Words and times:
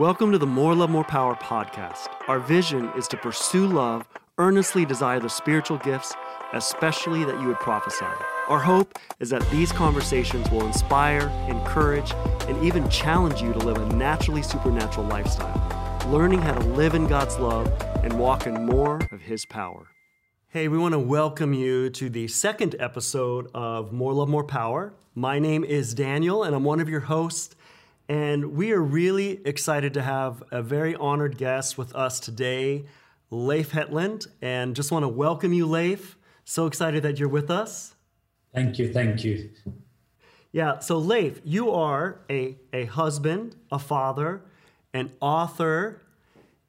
Welcome 0.00 0.32
to 0.32 0.38
the 0.38 0.46
More 0.46 0.74
Love, 0.74 0.88
More 0.88 1.04
Power 1.04 1.34
podcast. 1.34 2.08
Our 2.26 2.38
vision 2.38 2.90
is 2.96 3.06
to 3.08 3.18
pursue 3.18 3.66
love, 3.66 4.08
earnestly 4.38 4.86
desire 4.86 5.20
the 5.20 5.28
spiritual 5.28 5.76
gifts, 5.76 6.14
especially 6.54 7.22
that 7.24 7.38
you 7.38 7.48
would 7.48 7.58
prophesy. 7.58 8.06
Our 8.48 8.60
hope 8.60 8.98
is 9.18 9.28
that 9.28 9.46
these 9.50 9.72
conversations 9.72 10.50
will 10.50 10.64
inspire, 10.64 11.28
encourage, 11.50 12.12
and 12.48 12.64
even 12.64 12.88
challenge 12.88 13.42
you 13.42 13.52
to 13.52 13.58
live 13.58 13.76
a 13.76 13.94
naturally 13.94 14.40
supernatural 14.40 15.06
lifestyle, 15.06 16.08
learning 16.08 16.40
how 16.40 16.54
to 16.54 16.66
live 16.68 16.94
in 16.94 17.06
God's 17.06 17.38
love 17.38 17.70
and 18.02 18.18
walk 18.18 18.46
in 18.46 18.64
more 18.64 19.00
of 19.12 19.20
His 19.20 19.44
power. 19.44 19.88
Hey, 20.48 20.68
we 20.68 20.78
want 20.78 20.94
to 20.94 20.98
welcome 20.98 21.52
you 21.52 21.90
to 21.90 22.08
the 22.08 22.26
second 22.26 22.74
episode 22.78 23.50
of 23.52 23.92
More 23.92 24.14
Love, 24.14 24.30
More 24.30 24.44
Power. 24.44 24.94
My 25.14 25.38
name 25.38 25.62
is 25.62 25.92
Daniel, 25.92 26.42
and 26.42 26.56
I'm 26.56 26.64
one 26.64 26.80
of 26.80 26.88
your 26.88 27.00
hosts. 27.00 27.54
And 28.10 28.56
we 28.56 28.72
are 28.72 28.82
really 28.82 29.40
excited 29.46 29.94
to 29.94 30.02
have 30.02 30.42
a 30.50 30.62
very 30.62 30.96
honored 30.96 31.38
guest 31.38 31.78
with 31.78 31.94
us 31.94 32.18
today, 32.18 32.86
Leif 33.30 33.70
Hetland. 33.70 34.26
And 34.42 34.74
just 34.74 34.90
want 34.90 35.04
to 35.04 35.08
welcome 35.08 35.52
you, 35.52 35.64
Leif. 35.64 36.18
So 36.44 36.66
excited 36.66 37.04
that 37.04 37.20
you're 37.20 37.28
with 37.28 37.52
us. 37.52 37.94
Thank 38.52 38.80
you. 38.80 38.92
Thank 38.92 39.22
you. 39.22 39.50
Yeah. 40.50 40.80
So, 40.80 40.98
Leif, 40.98 41.40
you 41.44 41.70
are 41.70 42.22
a, 42.28 42.56
a 42.72 42.86
husband, 42.86 43.54
a 43.70 43.78
father, 43.78 44.42
an 44.92 45.12
author, 45.20 46.02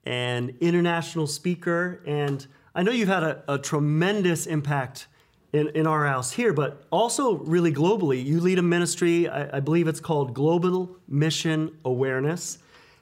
an 0.06 0.56
international 0.62 1.26
speaker. 1.26 2.04
And 2.06 2.46
I 2.76 2.84
know 2.84 2.92
you've 2.92 3.10
had 3.10 3.24
a, 3.24 3.44
a 3.48 3.58
tremendous 3.58 4.46
impact 4.46 5.08
in, 5.54 5.70
in 5.70 5.88
our 5.88 6.06
house 6.06 6.32
here, 6.32 6.54
but 6.54 6.86
also 6.92 7.38
really 7.40 7.74
globally. 7.74 8.24
You 8.24 8.40
lead 8.40 8.60
a 8.60 8.62
ministry, 8.62 9.28
I, 9.28 9.58
I 9.58 9.60
believe 9.60 9.88
it's 9.88 10.00
called 10.00 10.34
Global 10.34 10.98
Mission 11.08 11.78
Awareness, 11.84 12.60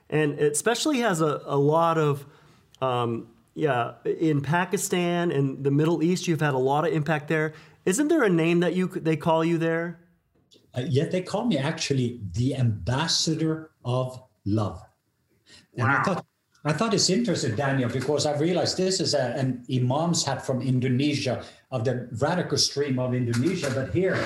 and 0.10 0.40
it 0.40 0.52
especially 0.52 1.00
has 1.00 1.22
a, 1.22 1.42
a 1.46 1.58
lot 1.58 1.98
of, 1.98 2.26
um, 2.82 3.28
yeah, 3.54 3.94
in 4.04 4.42
Pakistan 4.42 5.32
and 5.32 5.64
the 5.64 5.72
Middle 5.72 6.02
East, 6.02 6.28
you've 6.28 6.42
had 6.42 6.54
a 6.54 6.58
lot 6.58 6.88
of 6.88 6.94
impact 6.94 7.28
there. 7.28 7.54
Isn't 7.86 8.08
there 8.08 8.24
a 8.24 8.30
name 8.30 8.62
that 8.62 8.76
you 8.76 8.88
they 8.88 9.16
call 9.16 9.44
you 9.44 9.58
there? 9.58 10.00
Uh, 10.76 10.82
yeah, 10.88 11.06
they 11.06 11.22
call 11.22 11.46
me 11.46 11.58
actually 11.58 12.22
the 12.34 12.56
ambassador 12.56 13.72
of 13.84 14.22
love. 14.46 14.82
And 15.78 15.88
wow. 15.88 15.98
I 16.00 16.04
thought 16.04 16.26
I 16.66 16.74
thought 16.74 16.94
it's 16.94 17.10
interesting, 17.10 17.56
Daniel, 17.56 17.90
because 17.90 18.26
I 18.26 18.38
realized 18.38 18.76
this 18.76 19.00
is 19.00 19.14
a, 19.14 19.34
an 19.38 19.64
imam's 19.70 20.26
hat 20.26 20.46
from 20.46 20.62
Indonesia 20.62 21.44
of 21.72 21.86
the 21.86 22.10
radical 22.20 22.58
stream 22.58 23.00
of 23.00 23.14
Indonesia. 23.14 23.72
But 23.74 23.94
here 23.94 24.20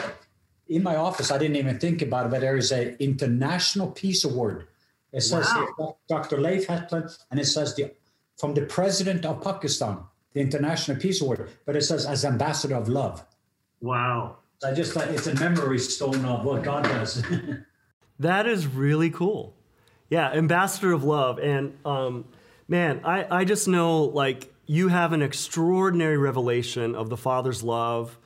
in 0.68 0.82
my 0.82 0.96
office, 0.96 1.30
I 1.30 1.38
didn't 1.38 1.58
even 1.58 1.78
think 1.78 2.02
about 2.02 2.26
it, 2.26 2.30
but 2.30 2.42
there 2.42 2.58
is 2.58 2.72
an 2.72 2.96
international 3.00 3.92
peace 3.92 4.24
award. 4.24 4.68
It 5.12 5.22
says 5.22 5.48
wow. 5.78 5.98
Dr. 6.10 6.42
Leif 6.42 6.66
Hetland, 6.66 7.16
and 7.30 7.40
it 7.40 7.46
says 7.46 7.76
the 7.76 7.92
from 8.38 8.56
the 8.56 8.64
president 8.64 9.26
of 9.26 9.44
Pakistan, 9.44 10.00
the 10.34 10.42
International 10.42 10.98
Peace 10.98 11.22
Award, 11.22 11.52
but 11.68 11.76
it 11.76 11.82
says 11.84 12.08
as 12.08 12.26
ambassador 12.26 12.76
of 12.76 12.90
love. 12.90 13.24
Wow. 13.80 14.38
I 14.66 14.74
just 14.74 14.94
thought 14.94 15.10
it's 15.10 15.28
a 15.28 15.36
memory 15.36 15.78
stone 15.78 16.26
of 16.26 16.44
what 16.44 16.64
God 16.64 16.84
does. 16.86 17.24
that 18.20 18.48
is 18.48 18.66
really 18.66 19.12
cool 19.12 19.56
yeah, 20.14 20.30
ambassador 20.30 20.94
of 20.94 21.04
love. 21.04 21.40
And 21.40 21.76
um, 21.84 22.26
man, 22.68 23.02
I, 23.04 23.40
I 23.40 23.46
just 23.46 23.68
know 23.68 24.04
like 24.04 24.54
you 24.68 24.90
have 24.90 25.12
an 25.12 25.24
extraordinary 25.24 26.20
revelation 26.20 26.94
of 26.94 27.10
the 27.10 27.18
Father's 27.18 27.64
love. 27.64 28.20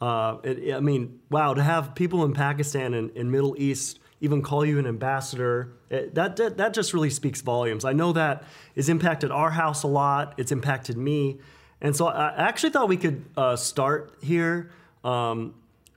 Uh, 0.00 0.38
it, 0.42 0.74
I 0.74 0.80
mean, 0.80 1.20
wow, 1.30 1.52
to 1.52 1.62
have 1.62 1.94
people 1.94 2.24
in 2.24 2.32
Pakistan 2.32 2.94
and, 2.94 3.10
and 3.14 3.30
Middle 3.30 3.54
East 3.58 3.98
even 4.22 4.40
call 4.40 4.64
you 4.64 4.78
an 4.78 4.86
ambassador, 4.86 5.74
it, 5.90 6.14
that, 6.14 6.36
that, 6.36 6.56
that 6.56 6.72
just 6.72 6.94
really 6.94 7.10
speaks 7.10 7.42
volumes. 7.42 7.84
I 7.84 7.92
know 7.92 8.14
that 8.14 8.44
has 8.74 8.88
impacted 8.88 9.30
our 9.30 9.50
house 9.50 9.82
a 9.82 9.86
lot. 9.86 10.32
It's 10.38 10.50
impacted 10.50 10.96
me. 10.96 11.40
And 11.82 11.94
so 11.94 12.06
I 12.06 12.32
actually 12.38 12.70
thought 12.70 12.88
we 12.88 12.96
could 12.96 13.22
uh, 13.36 13.56
start 13.56 14.14
here. 14.22 14.70
Um, 15.04 15.52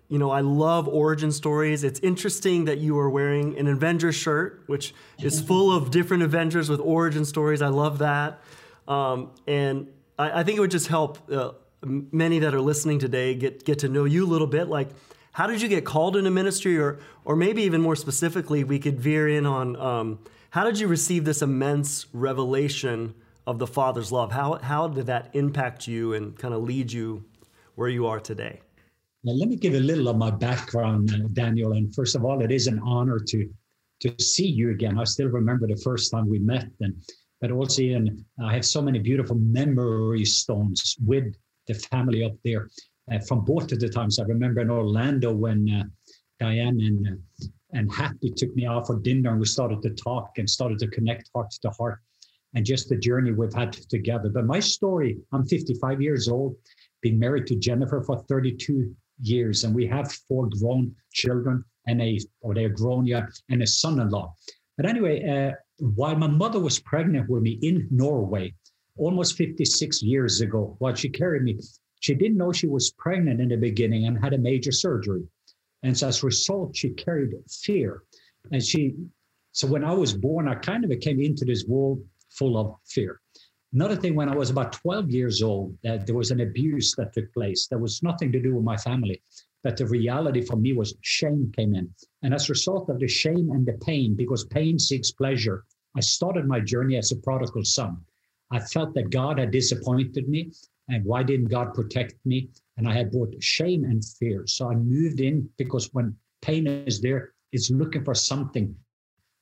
you 0.10 0.18
know, 0.18 0.32
I 0.32 0.40
love 0.42 0.88
origin 0.88 1.32
stories. 1.32 1.84
It's 1.84 2.00
interesting 2.00 2.66
that 2.66 2.78
you 2.78 2.98
are 2.98 3.10
wearing 3.10 3.58
an 3.58 3.68
Avengers 3.68 4.16
shirt, 4.16 4.64
which 4.68 4.94
is 5.22 5.42
full 5.42 5.76
of 5.76 5.92
different 5.92 6.24
Avengers 6.24 6.70
with 6.70 6.80
origin 6.80 7.26
stories. 7.26 7.62
I 7.62 7.68
love 7.68 7.98
that. 7.98 8.40
Um, 8.88 9.32
and 9.46 9.88
I, 10.18 10.40
I, 10.40 10.44
think 10.44 10.58
it 10.58 10.62
would 10.62 10.72
just 10.72 10.88
help 10.88 11.30
uh, 11.30 11.52
many 11.82 12.40
that 12.40 12.54
are 12.54 12.62
listening 12.62 13.00
today 13.00 13.36
get, 13.36 13.66
get 13.66 13.80
to 13.80 13.90
know 13.90 14.06
you 14.06 14.26
a 14.26 14.30
little 14.30 14.48
bit. 14.48 14.70
Like, 14.70 14.90
how 15.34 15.46
did 15.46 15.62
you 15.62 15.68
get 15.68 15.84
called 15.84 16.16
into 16.16 16.32
ministry? 16.32 16.78
Or, 16.78 17.00
or 17.26 17.36
maybe 17.36 17.64
even 17.64 17.82
more 17.82 17.98
specifically, 17.98 18.64
we 18.64 18.80
could 18.80 19.00
veer 19.00 19.28
in 19.28 19.46
on 19.46 19.76
um, 19.76 20.20
how 20.52 20.64
did 20.64 20.80
you 20.80 20.88
receive 20.88 21.26
this 21.26 21.42
immense 21.42 22.06
revelation 22.14 23.14
of 23.46 23.60
the 23.60 23.68
Father's 23.68 24.10
love? 24.10 24.32
How, 24.32 24.54
how 24.54 24.88
did 24.88 25.08
that 25.08 25.32
impact 25.34 25.86
you 25.86 26.14
and 26.14 26.38
kind 26.38 26.54
of 26.54 26.64
lead 26.64 26.94
you 26.94 27.26
where 27.76 27.90
you 27.90 28.08
are 28.08 28.22
today? 28.22 28.62
Now, 29.24 29.34
let 29.34 29.50
me 29.50 29.56
give 29.56 29.74
a 29.74 29.80
little 29.80 30.08
of 30.10 30.18
my 30.18 30.32
background, 30.32 31.12
uh, 31.12 31.28
Daniel. 31.34 31.74
And 31.74 31.94
first 31.94 32.16
of 32.16 32.24
all, 32.24 32.42
it 32.42 32.52
is 32.52 32.68
an 32.68 32.80
honor 32.80 33.20
to 33.20 33.50
to 34.00 34.14
see 34.22 34.46
you 34.46 34.70
again. 34.70 35.00
I 35.00 35.06
still 35.06 35.28
remember 35.28 35.66
the 35.66 35.82
first 35.84 36.12
time 36.12 36.30
we 36.30 36.38
met, 36.38 36.68
and 36.82 36.94
but 37.42 37.52
also, 37.52 37.82
and 37.82 38.24
I 38.44 38.54
have 38.54 38.66
so 38.66 38.82
many 38.82 39.00
beautiful 39.00 39.36
memory 39.36 40.24
stones 40.24 40.96
with 41.04 41.36
the 41.68 41.74
family 41.74 42.24
up 42.24 42.34
there 42.44 42.70
uh, 43.12 43.20
from 43.28 43.44
both 43.44 43.72
of 43.72 43.80
the 43.80 43.90
times. 43.90 44.20
I 44.20 44.24
remember 44.24 44.62
in 44.62 44.70
Orlando 44.70 45.34
when 45.34 45.68
uh, 45.70 45.84
Diane 46.40 46.80
and 46.80 47.08
uh, 47.08 47.46
and 47.74 47.92
Happy 47.92 48.32
took 48.32 48.56
me 48.56 48.68
out 48.68 48.86
for 48.86 49.00
dinner, 49.00 49.32
and 49.32 49.40
we 49.40 49.48
started 49.48 49.82
to 49.82 49.90
talk 49.90 50.38
and 50.38 50.48
started 50.48 50.78
to 50.80 50.88
connect 50.88 51.32
heart 51.34 51.52
to 51.64 51.72
heart, 51.72 52.00
and 52.54 52.64
just 52.64 52.88
the 52.88 52.98
journey 52.98 53.32
we've 53.32 53.54
had 53.54 53.74
together. 53.74 54.30
But 54.30 54.46
my 54.46 54.60
story: 54.60 55.18
I'm 55.34 55.46
55 55.48 56.02
years 56.04 56.30
old, 56.30 56.56
been 57.02 57.18
married 57.18 57.48
to 57.48 57.56
Jennifer 57.56 58.04
for 58.04 58.20
32 58.30 58.96
years, 59.20 59.64
and 59.64 59.74
we 59.74 59.88
have 59.88 60.12
four 60.28 60.50
grown 60.50 60.96
children 61.14 61.64
and 61.88 62.02
a, 62.02 62.20
or 62.42 62.54
they're 62.54 62.70
grown 62.70 63.06
yet, 63.06 63.30
and 63.50 63.62
a 63.62 63.68
son-in-law. 63.68 64.34
But 64.76 64.86
anyway, 64.86 65.24
uh, 65.28 65.56
while 65.80 66.16
my 66.16 66.28
mother 66.28 66.60
was 66.60 66.80
pregnant 66.80 67.30
with 67.30 67.44
me 67.44 67.60
in 67.62 67.88
Norway, 67.90 68.54
almost 68.98 69.38
56 69.38 70.04
years 70.04 70.42
ago, 70.42 70.76
while 70.80 70.96
she 70.96 71.10
carried 71.10 71.44
me, 71.44 71.60
she 72.00 72.14
didn't 72.14 72.38
know 72.38 72.52
she 72.52 72.68
was 72.68 72.92
pregnant 72.92 73.42
in 73.42 73.50
the 73.50 73.58
beginning 73.58 74.06
and 74.06 74.22
had 74.22 74.34
a 74.34 74.38
major 74.38 74.72
surgery. 74.72 75.24
And 75.84 75.98
so 75.98 76.08
as 76.08 76.22
a 76.22 76.26
result, 76.26 76.76
she 76.76 76.90
carried 76.90 77.34
fear. 77.50 78.04
And 78.52 78.64
she, 78.64 78.96
so 79.52 79.68
when 79.68 79.84
I 79.84 79.94
was 79.94 80.14
born, 80.14 80.48
I 80.48 80.56
kind 80.56 80.84
of 80.84 81.00
came 81.00 81.22
into 81.22 81.46
this 81.46 81.66
world 81.66 82.04
full 82.30 82.58
of 82.58 82.76
fear. 82.86 83.20
Another 83.74 83.96
thing, 83.96 84.16
when 84.16 84.30
I 84.30 84.36
was 84.36 84.50
about 84.50 84.72
12 84.72 85.10
years 85.12 85.44
old, 85.44 85.78
uh, 85.88 85.98
there 86.06 86.16
was 86.16 86.32
an 86.32 86.40
abuse 86.40 86.96
that 86.96 87.14
took 87.14 87.32
place. 87.34 87.68
There 87.68 87.80
was 87.80 88.02
nothing 88.02 88.32
to 88.32 88.40
do 88.40 88.56
with 88.56 88.64
my 88.64 88.78
family, 88.78 89.22
but 89.64 89.76
the 89.76 89.86
reality 89.86 90.42
for 90.42 90.56
me 90.56 90.72
was 90.74 90.96
shame 91.02 91.52
came 91.56 91.76
in. 91.76 91.94
And 92.24 92.34
as 92.34 92.48
a 92.48 92.54
result 92.54 92.90
of 92.90 93.00
the 93.00 93.08
shame 93.08 93.52
and 93.52 93.66
the 93.66 93.78
pain, 93.86 94.16
because 94.16 94.46
pain 94.46 94.80
seeks 94.80 95.12
pleasure, 95.12 95.66
I 95.98 96.00
started 96.00 96.48
my 96.48 96.60
journey 96.60 96.96
as 96.96 97.12
a 97.12 97.18
prodigal 97.18 97.66
son. 97.66 97.98
I 98.52 98.60
felt 98.60 98.94
that 98.94 99.10
God 99.10 99.40
had 99.40 99.52
disappointed 99.52 100.30
me. 100.30 100.52
And 100.90 101.04
why 101.04 101.24
didn't 101.24 101.50
God 101.50 101.74
protect 101.74 102.16
me? 102.26 102.50
And 102.78 102.88
I 102.88 102.94
had 102.94 103.12
both 103.12 103.44
shame 103.44 103.84
and 103.84 104.04
fear. 104.06 104.48
So 104.48 104.72
I 104.72 104.76
moved 104.76 105.20
in 105.20 105.50
because 105.58 105.94
when 105.94 106.16
pain 106.42 106.68
is 106.68 107.02
there, 107.02 107.34
it's 107.52 107.70
looking 107.70 108.06
for 108.06 108.14
something 108.14 108.74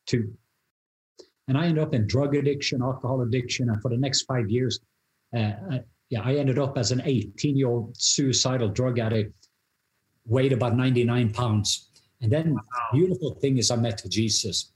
to 0.07 0.33
and 1.47 1.57
I 1.57 1.65
ended 1.65 1.83
up 1.83 1.93
in 1.93 2.07
drug 2.07 2.35
addiction, 2.35 2.81
alcohol 2.81 3.21
addiction, 3.21 3.69
and 3.69 3.81
for 3.81 3.89
the 3.89 3.97
next 3.97 4.23
five 4.23 4.49
years, 4.49 4.79
uh, 5.35 5.51
I, 5.71 5.81
yeah, 6.09 6.21
I 6.23 6.35
ended 6.35 6.59
up 6.59 6.77
as 6.77 6.91
an 6.91 7.01
18 7.03 7.57
year 7.57 7.67
old 7.67 7.95
suicidal 7.97 8.69
drug 8.69 8.99
addict, 8.99 9.33
weighed 10.25 10.53
about 10.53 10.75
99 10.75 11.33
pounds. 11.33 11.89
And 12.21 12.31
then 12.31 12.53
wow. 12.53 12.61
beautiful 12.93 13.35
thing 13.35 13.57
is 13.57 13.71
I 13.71 13.75
met 13.75 14.01
Jesus, 14.09 14.71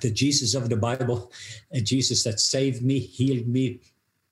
the 0.00 0.10
Jesus 0.10 0.54
of 0.54 0.68
the 0.68 0.76
Bible, 0.76 1.32
a 1.72 1.80
Jesus 1.80 2.24
that 2.24 2.40
saved 2.40 2.82
me, 2.82 2.98
healed 2.98 3.46
me, 3.46 3.80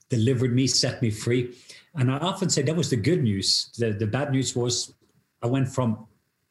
delivered 0.08 0.54
me, 0.54 0.66
set 0.66 1.02
me 1.02 1.10
free. 1.10 1.54
And 1.94 2.10
I 2.10 2.18
often 2.18 2.50
say 2.50 2.62
that 2.62 2.76
was 2.76 2.90
the 2.90 2.96
good 2.96 3.22
news. 3.22 3.70
The, 3.78 3.92
the 3.92 4.06
bad 4.06 4.30
news 4.30 4.54
was 4.54 4.94
I 5.42 5.46
went 5.46 5.68
from 5.68 6.06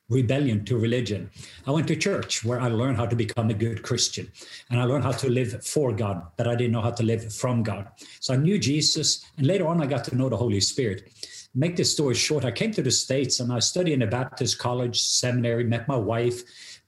rebellion 0.09 0.63
to 0.65 0.77
religion. 0.77 1.29
I 1.65 1.71
went 1.71 1.87
to 1.87 1.95
church 1.95 2.43
where 2.43 2.61
I 2.61 2.67
learned 2.67 2.97
how 2.97 3.07
to 3.07 3.15
become 3.15 3.49
a 3.49 3.53
good 3.53 3.81
Christian 3.81 4.31
and 4.69 4.79
I 4.79 4.83
learned 4.83 5.03
how 5.03 5.11
to 5.13 5.29
live 5.29 5.65
for 5.65 5.91
God, 5.91 6.21
but 6.37 6.47
I 6.47 6.55
didn't 6.55 6.73
know 6.73 6.81
how 6.81 6.91
to 6.91 7.03
live 7.03 7.33
from 7.33 7.63
God. 7.63 7.87
So 8.19 8.33
I 8.33 8.37
knew 8.37 8.59
Jesus, 8.59 9.25
and 9.37 9.47
later 9.47 9.67
on, 9.67 9.81
I 9.81 9.87
got 9.87 10.03
to 10.05 10.15
know 10.15 10.29
the 10.29 10.37
Holy 10.37 10.59
Spirit. 10.59 11.11
Make 11.55 11.75
this 11.75 11.91
story 11.91 12.15
short, 12.15 12.45
I 12.45 12.51
came 12.51 12.71
to 12.71 12.81
the 12.81 12.91
States 12.91 13.39
and 13.39 13.51
I 13.51 13.59
studied 13.59 13.93
in 13.93 14.01
a 14.01 14.07
Baptist 14.07 14.59
college 14.59 15.01
seminary, 15.01 15.63
met 15.63 15.87
my 15.87 15.95
wife, 15.95 16.43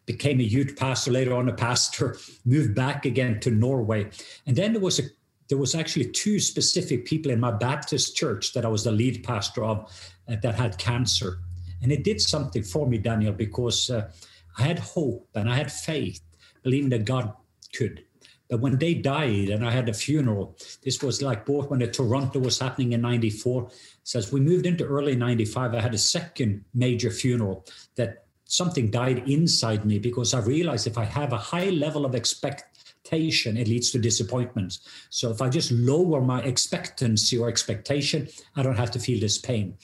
became 0.05 0.39
a 0.39 0.43
youth 0.43 0.75
pastor, 0.75 1.11
later 1.11 1.33
on 1.33 1.49
a 1.49 1.53
pastor, 1.53 2.17
moved 2.45 2.75
back 2.75 3.05
again 3.05 3.39
to 3.41 3.51
Norway. 3.51 4.09
And 4.45 4.55
then 4.55 4.73
there 4.73 4.81
was 4.81 4.99
a 4.99 5.03
there 5.49 5.57
was 5.57 5.75
actually 5.75 6.09
two 6.11 6.41
specific 6.41 7.05
people 7.05 7.31
in 7.31 7.39
my 7.39 7.51
Baptist 7.51 8.17
church 8.17 8.51
that 8.51 8.65
I 8.65 8.67
was 8.67 8.83
the 8.83 8.91
lead 8.91 9.23
pastor 9.23 9.63
of 9.63 9.89
uh, 10.27 10.35
that 10.41 10.55
had 10.55 10.77
cancer 10.77 11.39
and 11.81 11.91
it 11.91 12.03
did 12.03 12.21
something 12.21 12.63
for 12.63 12.87
me, 12.87 12.97
Daniel, 12.97 13.33
because 13.33 13.89
uh, 13.89 14.09
I 14.57 14.63
had 14.63 14.79
hope 14.79 15.27
and 15.35 15.49
I 15.49 15.55
had 15.55 15.71
faith, 15.71 16.21
believing 16.63 16.89
that 16.89 17.05
God 17.05 17.33
could. 17.73 18.03
But 18.49 18.61
when 18.61 18.77
they 18.77 18.93
died 18.93 19.49
and 19.49 19.65
I 19.65 19.71
had 19.71 19.89
a 19.89 19.93
funeral, 19.93 20.55
this 20.83 21.03
was 21.03 21.21
like 21.21 21.45
both 21.45 21.69
when 21.69 21.79
the 21.79 21.87
Toronto 21.87 22.39
was 22.39 22.59
happening 22.59 22.93
in 22.93 23.01
94. 23.01 23.69
Says 24.03 24.31
we 24.31 24.39
moved 24.39 24.65
into 24.65 24.85
early 24.85 25.15
95, 25.15 25.75
I 25.75 25.81
had 25.81 25.93
a 25.93 25.97
second 25.97 26.63
major 26.73 27.11
funeral 27.11 27.65
that 27.95 28.25
something 28.45 28.89
died 28.89 29.27
inside 29.29 29.85
me 29.85 29.99
because 29.99 30.33
I 30.33 30.39
realized 30.39 30.87
if 30.87 30.97
I 30.97 31.03
have 31.03 31.33
a 31.33 31.37
high 31.37 31.69
level 31.69 32.05
of 32.05 32.15
expectation, 32.15 33.57
it 33.57 33.67
leads 33.67 33.91
to 33.91 33.99
disappointment. 33.99 34.79
So 35.09 35.29
if 35.29 35.41
I 35.41 35.49
just 35.49 35.71
lower 35.71 36.21
my 36.21 36.41
expectancy 36.41 37.37
or 37.37 37.49
expectation, 37.49 38.29
I 38.55 38.63
don't 38.63 38.77
have 38.77 38.91
to 38.91 38.99
feel 38.99 39.19
this 39.19 39.37
pain. 39.37 39.77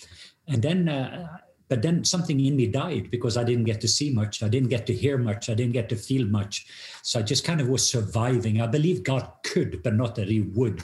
And 0.48 0.62
then 0.62 0.88
uh, 0.88 1.38
but 1.70 1.82
then 1.82 2.04
something 2.04 2.40
in 2.40 2.56
me 2.56 2.68
died 2.68 3.10
because 3.10 3.38
I 3.38 3.44
didn't 3.44 3.66
get 3.66 3.82
to 3.82 3.88
see 3.88 4.12
much. 4.12 4.44
I 4.44 4.48
didn't 4.48 4.70
get 4.70 4.86
to 4.88 4.94
hear 4.94 5.18
much. 5.18 5.50
I 5.50 5.54
didn't 5.54 5.74
get 5.74 5.90
to 5.90 5.96
feel 5.96 6.26
much. 6.26 6.68
So 7.02 7.20
I 7.20 7.24
just 7.24 7.44
kind 7.44 7.62
of 7.62 7.70
was 7.70 7.88
surviving. 7.88 8.62
I 8.62 8.68
believe 8.68 9.04
God 9.04 9.30
could, 9.44 9.82
but 9.84 9.96
not 9.96 10.16
that 10.16 10.28
He 10.28 10.42
would. 10.42 10.82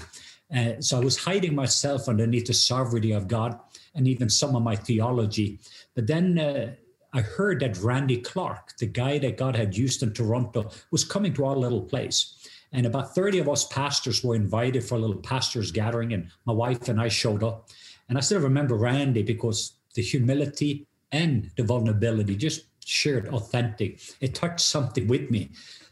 Uh, 0.55 0.73
so 0.79 0.97
I 0.97 1.03
was 1.03 1.17
hiding 1.17 1.53
myself 1.53 2.09
underneath 2.09 2.47
the 2.47 2.53
sovereignty 2.53 3.11
of 3.11 3.27
God 3.27 3.59
and 3.95 4.07
even 4.07 4.29
some 4.29 4.55
of 4.55 4.63
my 4.63 4.75
theology. 4.75 5.59
But 5.95 6.07
then 6.07 6.39
uh, 6.39 6.71
I 7.13 7.21
heard 7.21 7.59
that 7.59 7.77
Randy 7.77 8.17
Clark, 8.17 8.77
the 8.77 8.85
guy 8.85 9.17
that 9.19 9.37
God 9.37 9.55
had 9.55 9.75
used 9.75 10.03
in 10.03 10.13
Toronto, 10.13 10.71
was 10.91 11.03
coming 11.03 11.33
to 11.33 11.45
our 11.45 11.55
little 11.55 11.81
place. 11.81 12.35
And 12.71 12.85
about 12.85 13.15
30 13.15 13.39
of 13.39 13.49
us 13.49 13.65
pastors 13.65 14.23
were 14.23 14.35
invited 14.35 14.83
for 14.83 14.95
a 14.95 14.99
little 14.99 15.15
pastors 15.17 15.71
gathering, 15.71 16.13
and 16.13 16.29
my 16.45 16.53
wife 16.53 16.87
and 16.87 17.01
I 17.01 17.07
showed 17.07 17.43
up. 17.43 17.69
And 18.09 18.17
I 18.17 18.21
still 18.21 18.41
remember 18.41 18.75
Randy 18.75 19.23
because 19.23 19.73
the 19.95 20.01
humility 20.01 20.88
and 21.12 21.50
the 21.57 21.63
vulnerability, 21.63 22.36
just 22.36 22.65
shared 22.86 23.27
authentic. 23.30 24.01
It 24.21 24.36
touched 24.36 24.62
something 24.62 25.07
with 25.07 25.30
me 25.30 25.51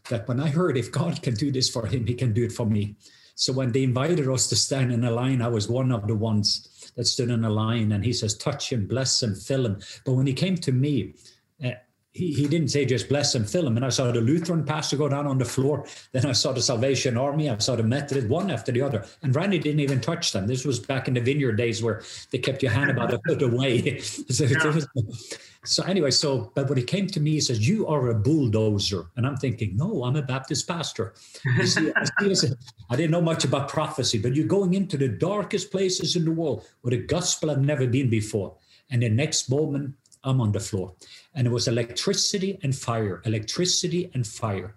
that 0.09 0.27
when 0.27 0.39
I 0.39 0.49
heard 0.49 0.77
if 0.77 0.91
God 0.91 1.21
can 1.21 1.33
do 1.33 1.51
this 1.51 1.69
for 1.69 1.85
him, 1.85 2.05
he 2.05 2.13
can 2.13 2.33
do 2.33 2.45
it 2.45 2.51
for 2.51 2.65
me. 2.65 2.95
So 3.35 3.53
when 3.53 3.71
they 3.71 3.83
invited 3.83 4.27
us 4.27 4.47
to 4.47 4.55
stand 4.55 4.91
in 4.91 5.03
a 5.03 5.11
line, 5.11 5.41
I 5.41 5.47
was 5.47 5.69
one 5.69 5.91
of 5.91 6.07
the 6.07 6.15
ones 6.15 6.91
that 6.95 7.05
stood 7.05 7.29
in 7.29 7.45
a 7.45 7.49
line 7.49 7.91
and 7.91 8.03
he 8.03 8.11
says, 8.11 8.35
touch 8.35 8.71
him, 8.71 8.87
bless 8.87 9.21
him, 9.21 9.35
fill 9.35 9.65
him. 9.65 9.79
But 10.05 10.13
when 10.13 10.25
he 10.25 10.33
came 10.33 10.55
to 10.57 10.71
me, 10.71 11.13
uh, 11.63 11.71
he, 12.17 12.33
he 12.33 12.47
didn't 12.47 12.69
say 12.69 12.83
just 12.83 13.09
bless 13.09 13.35
and 13.35 13.47
fill 13.47 13.67
him. 13.67 13.77
And 13.77 13.85
I 13.85 13.89
saw 13.89 14.11
the 14.11 14.19
Lutheran 14.19 14.63
pastor 14.63 14.97
go 14.97 15.07
down 15.07 15.27
on 15.27 15.37
the 15.37 15.45
floor. 15.45 15.85
Then 16.13 16.25
I 16.25 16.31
saw 16.31 16.51
the 16.51 16.61
Salvation 16.61 17.15
Army. 17.15 17.47
I 17.49 17.57
saw 17.59 17.75
the 17.75 17.83
Methodist, 17.83 18.27
one 18.27 18.49
after 18.49 18.71
the 18.71 18.81
other. 18.81 19.05
And 19.21 19.35
Randy 19.35 19.59
didn't 19.59 19.81
even 19.81 20.01
touch 20.01 20.31
them. 20.31 20.47
This 20.47 20.65
was 20.65 20.79
back 20.79 21.07
in 21.07 21.13
the 21.13 21.21
vineyard 21.21 21.57
days 21.57 21.83
where 21.83 22.01
they 22.31 22.39
kept 22.39 22.63
your 22.63 22.71
hand 22.71 22.89
about 22.89 23.13
a 23.13 23.19
foot 23.27 23.43
away. 23.43 23.99
so, 23.99 24.45
yeah. 24.45 24.79
so, 25.63 25.83
anyway, 25.83 26.09
so, 26.09 26.51
but 26.55 26.67
when 26.67 26.79
he 26.79 26.83
came 26.83 27.05
to 27.07 27.19
me, 27.19 27.33
he 27.33 27.41
says, 27.41 27.67
You 27.67 27.85
are 27.85 28.09
a 28.09 28.15
bulldozer. 28.15 29.11
And 29.15 29.27
I'm 29.27 29.37
thinking, 29.37 29.77
No, 29.77 30.03
I'm 30.03 30.15
a 30.15 30.23
Baptist 30.23 30.67
pastor. 30.67 31.13
See, 31.63 31.91
I, 31.95 32.33
see, 32.33 32.49
I 32.89 32.95
didn't 32.95 33.11
know 33.11 33.21
much 33.21 33.45
about 33.45 33.69
prophecy, 33.69 34.17
but 34.17 34.35
you're 34.35 34.47
going 34.47 34.73
into 34.73 34.97
the 34.97 35.07
darkest 35.07 35.69
places 35.69 36.15
in 36.15 36.25
the 36.25 36.31
world 36.31 36.65
where 36.81 36.91
the 36.91 37.03
gospel 37.03 37.49
had 37.49 37.63
never 37.63 37.85
been 37.85 38.09
before. 38.09 38.55
And 38.89 39.03
the 39.03 39.09
next 39.09 39.49
moment, 39.49 39.93
I'm 40.23 40.41
on 40.41 40.51
the 40.51 40.59
floor. 40.59 40.93
And 41.35 41.45
it 41.47 41.51
was 41.51 41.67
electricity 41.67 42.59
and 42.63 42.75
fire, 42.75 43.21
electricity 43.25 44.11
and 44.13 44.25
fire. 44.25 44.75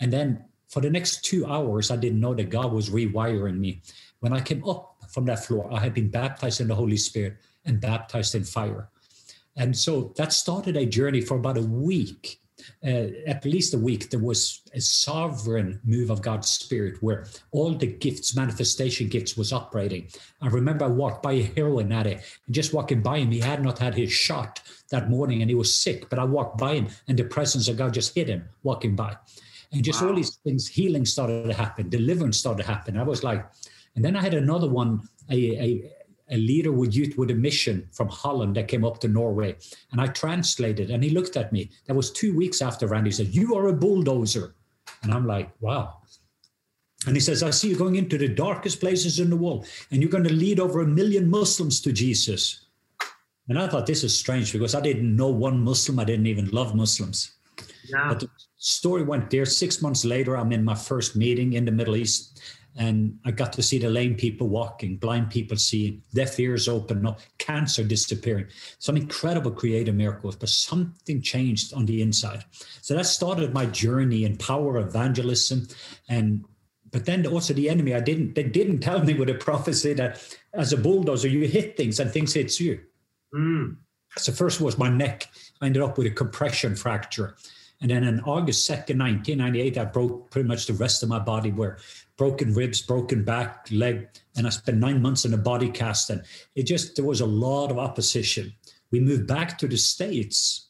And 0.00 0.12
then 0.12 0.44
for 0.68 0.80
the 0.80 0.90
next 0.90 1.24
two 1.24 1.46
hours, 1.46 1.90
I 1.90 1.96
didn't 1.96 2.20
know 2.20 2.34
that 2.34 2.50
God 2.50 2.72
was 2.72 2.90
rewiring 2.90 3.58
me. 3.58 3.82
When 4.20 4.32
I 4.32 4.40
came 4.40 4.64
up 4.68 4.96
from 5.08 5.24
that 5.26 5.44
floor, 5.44 5.68
I 5.72 5.80
had 5.80 5.94
been 5.94 6.08
baptized 6.08 6.60
in 6.60 6.68
the 6.68 6.74
Holy 6.74 6.96
Spirit 6.96 7.36
and 7.64 7.80
baptized 7.80 8.34
in 8.34 8.44
fire. 8.44 8.88
And 9.56 9.76
so 9.76 10.12
that 10.16 10.32
started 10.32 10.76
a 10.76 10.86
journey 10.86 11.20
for 11.20 11.36
about 11.36 11.58
a 11.58 11.62
week 11.62 12.41
Uh, 12.84 13.08
at 13.26 13.44
least 13.44 13.74
a 13.74 13.78
week, 13.78 14.10
there 14.10 14.20
was 14.20 14.62
a 14.74 14.80
sovereign 14.80 15.80
move 15.84 16.10
of 16.10 16.22
God's 16.22 16.48
Spirit 16.50 17.02
where 17.02 17.26
all 17.50 17.74
the 17.74 17.86
gifts, 17.86 18.34
manifestation 18.36 19.08
gifts, 19.08 19.36
was 19.36 19.52
operating. 19.52 20.08
I 20.40 20.48
remember 20.48 20.84
I 20.84 20.88
walked 20.88 21.22
by 21.22 21.32
a 21.32 21.42
heroin 21.42 21.92
addict, 21.92 22.24
and 22.46 22.54
just 22.54 22.72
walking 22.72 23.02
by 23.02 23.18
him, 23.18 23.30
he 23.30 23.40
had 23.40 23.62
not 23.62 23.78
had 23.78 23.94
his 23.94 24.12
shot 24.12 24.60
that 24.90 25.10
morning, 25.10 25.42
and 25.42 25.50
he 25.50 25.54
was 25.54 25.74
sick. 25.74 26.08
But 26.10 26.18
I 26.18 26.24
walked 26.24 26.58
by 26.58 26.74
him, 26.74 26.88
and 27.08 27.18
the 27.18 27.24
presence 27.24 27.68
of 27.68 27.76
God 27.76 27.94
just 27.94 28.14
hit 28.14 28.28
him 28.28 28.48
walking 28.62 28.96
by, 28.96 29.16
and 29.72 29.84
just 29.84 30.02
wow. 30.02 30.08
all 30.08 30.14
these 30.14 30.36
things, 30.36 30.68
healing 30.68 31.04
started 31.04 31.46
to 31.46 31.54
happen, 31.54 31.88
deliverance 31.88 32.38
started 32.38 32.62
to 32.62 32.68
happen. 32.68 32.96
I 32.96 33.02
was 33.02 33.22
like, 33.24 33.46
and 33.94 34.04
then 34.04 34.16
I 34.16 34.22
had 34.22 34.34
another 34.34 34.68
one, 34.68 35.08
a, 35.30 35.36
a 35.36 35.92
a 36.32 36.36
leader 36.36 36.72
with 36.72 36.94
youth 36.94 37.16
with 37.16 37.30
a 37.30 37.34
mission 37.34 37.86
from 37.92 38.08
Holland 38.08 38.56
that 38.56 38.68
came 38.68 38.84
up 38.84 38.98
to 39.00 39.08
Norway. 39.08 39.56
And 39.92 40.00
I 40.00 40.08
translated, 40.08 40.90
and 40.90 41.04
he 41.04 41.10
looked 41.10 41.36
at 41.36 41.52
me. 41.52 41.70
That 41.86 41.94
was 41.94 42.10
two 42.10 42.34
weeks 42.34 42.62
after 42.62 42.86
Randy 42.86 43.10
said, 43.10 43.34
You 43.34 43.54
are 43.56 43.68
a 43.68 43.72
bulldozer. 43.72 44.54
And 45.02 45.12
I'm 45.12 45.26
like, 45.26 45.50
Wow. 45.60 45.98
And 47.06 47.16
he 47.16 47.20
says, 47.20 47.42
I 47.42 47.50
see 47.50 47.68
you 47.68 47.76
going 47.76 47.96
into 47.96 48.16
the 48.16 48.28
darkest 48.28 48.80
places 48.80 49.18
in 49.18 49.28
the 49.28 49.36
world, 49.36 49.66
and 49.90 50.00
you're 50.00 50.10
going 50.10 50.24
to 50.24 50.32
lead 50.32 50.60
over 50.60 50.80
a 50.80 50.86
million 50.86 51.28
Muslims 51.28 51.80
to 51.80 51.92
Jesus. 51.92 52.66
And 53.48 53.58
I 53.58 53.66
thought 53.66 53.86
this 53.86 54.04
is 54.04 54.16
strange 54.16 54.52
because 54.52 54.74
I 54.74 54.80
didn't 54.80 55.16
know 55.16 55.28
one 55.28 55.60
Muslim. 55.60 55.98
I 55.98 56.04
didn't 56.04 56.28
even 56.28 56.48
love 56.50 56.74
Muslims. 56.74 57.32
Yeah. 57.84 58.08
But 58.08 58.20
the 58.20 58.28
story 58.56 59.02
went 59.02 59.30
there. 59.30 59.44
Six 59.44 59.82
months 59.82 60.04
later, 60.04 60.36
I'm 60.36 60.52
in 60.52 60.64
my 60.64 60.76
first 60.76 61.16
meeting 61.16 61.54
in 61.54 61.64
the 61.64 61.72
Middle 61.72 61.96
East 61.96 62.40
and 62.76 63.18
I 63.24 63.30
got 63.32 63.52
to 63.54 63.62
see 63.62 63.78
the 63.78 63.90
lame 63.90 64.14
people 64.14 64.48
walking, 64.48 64.96
blind 64.96 65.30
people 65.30 65.56
seeing, 65.56 66.02
deaf 66.14 66.40
ears 66.40 66.68
open 66.68 67.06
up, 67.06 67.20
cancer 67.38 67.84
disappearing. 67.84 68.46
Some 68.78 68.96
incredible 68.96 69.50
creative 69.50 69.94
miracles, 69.94 70.36
but 70.36 70.48
something 70.48 71.20
changed 71.20 71.74
on 71.74 71.84
the 71.84 72.00
inside. 72.00 72.44
So 72.80 72.94
that 72.94 73.06
started 73.06 73.52
my 73.52 73.66
journey 73.66 74.24
in 74.24 74.36
power 74.38 74.78
evangelism. 74.78 75.68
And 76.08 76.44
but 76.90 77.06
then 77.06 77.26
also 77.26 77.54
the 77.54 77.68
enemy, 77.68 77.94
I 77.94 78.00
didn't 78.00 78.34
they 78.34 78.42
didn't 78.44 78.80
tell 78.80 79.02
me 79.02 79.14
with 79.14 79.28
a 79.28 79.34
prophecy 79.34 79.92
that 79.94 80.36
as 80.54 80.72
a 80.72 80.76
bulldozer, 80.76 81.28
you 81.28 81.46
hit 81.46 81.76
things 81.76 82.00
and 82.00 82.10
things 82.10 82.34
hits 82.34 82.60
you. 82.60 82.80
Mm. 83.34 83.76
So 84.16 84.32
first 84.32 84.60
was 84.60 84.78
my 84.78 84.88
neck. 84.88 85.28
I 85.60 85.66
ended 85.66 85.82
up 85.82 85.98
with 85.98 86.06
a 86.06 86.10
compression 86.10 86.76
fracture. 86.76 87.36
And 87.80 87.90
then 87.90 88.06
on 88.06 88.20
August 88.20 88.70
2nd, 88.70 89.00
1998, 89.00 89.76
I 89.76 89.84
broke 89.84 90.30
pretty 90.30 90.48
much 90.48 90.66
the 90.66 90.72
rest 90.74 91.02
of 91.02 91.08
my 91.08 91.18
body 91.18 91.50
where 91.50 91.78
broken 92.22 92.54
ribs, 92.54 92.80
broken 92.80 93.24
back, 93.24 93.66
leg, 93.72 94.08
and 94.36 94.46
I 94.46 94.50
spent 94.50 94.78
nine 94.78 95.02
months 95.02 95.24
in 95.24 95.34
a 95.34 95.36
body 95.36 95.68
cast. 95.68 96.08
And 96.08 96.22
it 96.54 96.68
just, 96.68 96.94
there 96.94 97.04
was 97.04 97.20
a 97.20 97.26
lot 97.26 97.72
of 97.72 97.80
opposition. 97.80 98.52
We 98.92 99.00
moved 99.00 99.26
back 99.26 99.58
to 99.58 99.66
the 99.66 99.76
States 99.76 100.68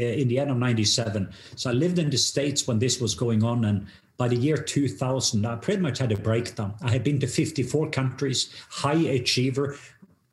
uh, 0.00 0.02
in 0.02 0.28
the 0.28 0.38
end 0.38 0.50
of 0.50 0.56
97. 0.56 1.30
So 1.56 1.68
I 1.68 1.74
lived 1.74 1.98
in 1.98 2.08
the 2.08 2.16
States 2.16 2.66
when 2.66 2.78
this 2.78 3.02
was 3.02 3.14
going 3.14 3.44
on. 3.44 3.66
And 3.66 3.86
by 4.16 4.28
the 4.28 4.36
year 4.36 4.56
2000, 4.56 5.44
I 5.44 5.56
pretty 5.56 5.82
much 5.82 5.98
had 5.98 6.10
a 6.10 6.16
breakdown. 6.16 6.74
I 6.80 6.90
had 6.90 7.04
been 7.04 7.20
to 7.20 7.26
54 7.26 7.90
countries, 7.90 8.48
high 8.70 9.02
achiever, 9.18 9.76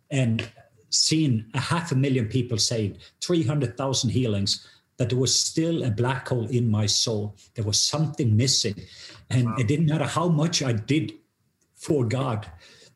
and 0.09 0.50
seen 0.89 1.51
a 1.53 1.59
half 1.59 1.91
a 1.91 1.95
million 1.95 2.27
people 2.29 2.57
saved, 2.57 3.03
300,000 3.19 4.09
healings 4.09 4.65
but 4.97 5.09
there 5.09 5.17
was 5.17 5.37
still 5.37 5.83
a 5.83 5.91
black 5.91 6.27
hole 6.29 6.47
in 6.47 6.69
my 6.69 6.85
soul. 6.85 7.35
There 7.53 7.65
was 7.65 7.79
something 7.79 8.35
missing. 8.35 8.75
And 9.29 9.45
wow. 9.45 9.55
it 9.57 9.67
didn't 9.67 9.87
matter 9.87 10.05
how 10.05 10.29
much 10.29 10.63
I 10.63 10.73
did 10.73 11.13
for 11.75 12.05
God, 12.05 12.49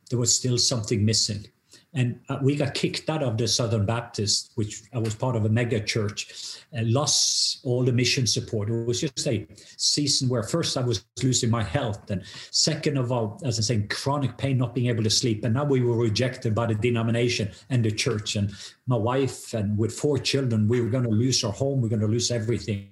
there 0.10 0.20
was 0.20 0.34
still 0.34 0.58
something 0.58 1.04
missing. 1.06 1.46
And 1.94 2.20
uh, 2.30 2.38
we 2.42 2.56
got 2.56 2.76
kicked 2.76 3.10
out 3.10 3.24
of 3.24 3.38
the 3.38 3.48
Southern 3.48 3.86
Baptist, 3.86 4.52
which 4.56 4.84
I 4.94 5.00
was 5.00 5.16
part 5.16 5.36
of 5.36 5.46
a 5.46 5.50
mega 5.50 5.80
church, 5.80 6.62
and 6.72 6.92
lost 6.94 7.62
all 7.64 7.84
the 7.84 7.92
mission 7.92 8.28
support. 8.28 8.70
It 8.70 8.86
was 8.86 9.02
just 9.02 9.28
a 9.28 9.48
season 9.76 10.30
where 10.30 10.44
first 10.44 10.78
I 10.78 10.82
was 10.82 11.04
losing 11.24 11.50
my 11.50 11.64
health, 11.64 12.12
and 12.12 12.24
second 12.52 12.98
of 12.98 13.12
all, 13.12 13.42
as 13.44 13.58
I 13.58 13.64
say, 13.64 13.82
chronic 13.90 14.38
pain, 14.38 14.60
not 14.60 14.76
being 14.76 14.88
able 14.88 15.04
to 15.04 15.10
sleep. 15.10 15.44
And 15.44 15.56
now 15.56 15.66
we 15.66 15.82
were 15.82 15.98
rejected 15.98 16.54
by 16.54 16.68
the 16.68 16.76
denomination 16.76 17.52
and 17.72 17.84
the 17.84 17.92
church. 17.92 18.36
And 18.36 18.52
my 18.86 18.98
wife, 18.98 19.56
and 19.56 19.76
with 19.76 19.92
four 19.92 20.20
children, 20.20 20.68
we 20.68 20.82
were 20.82 20.90
going 20.90 21.06
to 21.06 21.10
lose 21.10 21.44
our 21.44 21.52
home, 21.52 21.80
we 21.80 21.84
we're 21.84 21.98
going 21.98 22.02
to 22.02 22.08
lose 22.08 22.30
everything. 22.30 22.90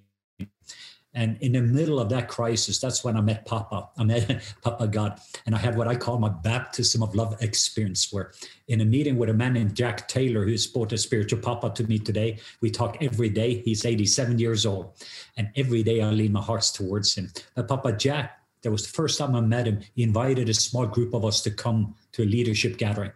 And 1.18 1.36
in 1.42 1.54
the 1.54 1.62
middle 1.62 2.00
of 2.00 2.10
that 2.10 2.28
crisis, 2.28 2.78
that's 2.78 3.04
when 3.04 3.18
I 3.18 3.22
met 3.22 3.44
Papa. 3.44 3.90
I 3.98 4.04
met 4.04 4.54
Papa 4.62 4.88
God. 4.88 5.20
And 5.48 5.56
I 5.56 5.58
had 5.58 5.76
what 5.76 5.88
I 5.88 5.96
call 5.96 6.20
my 6.20 6.30
baptism 6.30 7.02
of 7.02 7.16
love 7.16 7.36
experience, 7.42 8.14
where 8.14 8.34
in 8.68 8.82
a 8.82 8.86
meeting 8.86 9.18
with 9.18 9.30
a 9.30 9.34
man 9.34 9.54
named 9.54 9.74
Jack 9.74 10.08
Taylor, 10.08 10.46
who's 10.46 10.68
brought 10.68 10.94
a 10.94 10.98
spiritual 10.98 11.40
Papa 11.40 11.72
to 11.74 11.84
me 11.86 11.98
today, 11.98 12.38
we 12.62 12.70
talk 12.70 12.98
every 13.02 13.30
day. 13.30 13.64
He's 13.66 13.84
87 13.84 14.38
years 14.38 14.64
old. 14.68 14.94
And 15.38 15.50
every 15.56 15.82
day 15.82 16.02
I 16.02 16.12
lean 16.12 16.34
my 16.34 16.42
hearts 16.42 16.72
towards 16.72 17.16
him. 17.16 17.32
But 17.56 17.68
Papa 17.68 17.94
Jack, 17.94 18.40
that 18.62 18.70
was 18.70 18.84
the 18.84 18.94
first 18.94 19.18
time 19.18 19.36
I 19.36 19.42
met 19.42 19.66
him. 19.66 19.80
He 19.96 20.04
invited 20.04 20.50
a 20.50 20.54
small 20.54 20.86
group 20.86 21.16
of 21.16 21.26
us 21.26 21.42
to 21.42 21.50
come 21.50 21.96
to 22.12 22.22
a 22.22 22.26
leadership 22.26 22.78
gathering. 22.78 23.12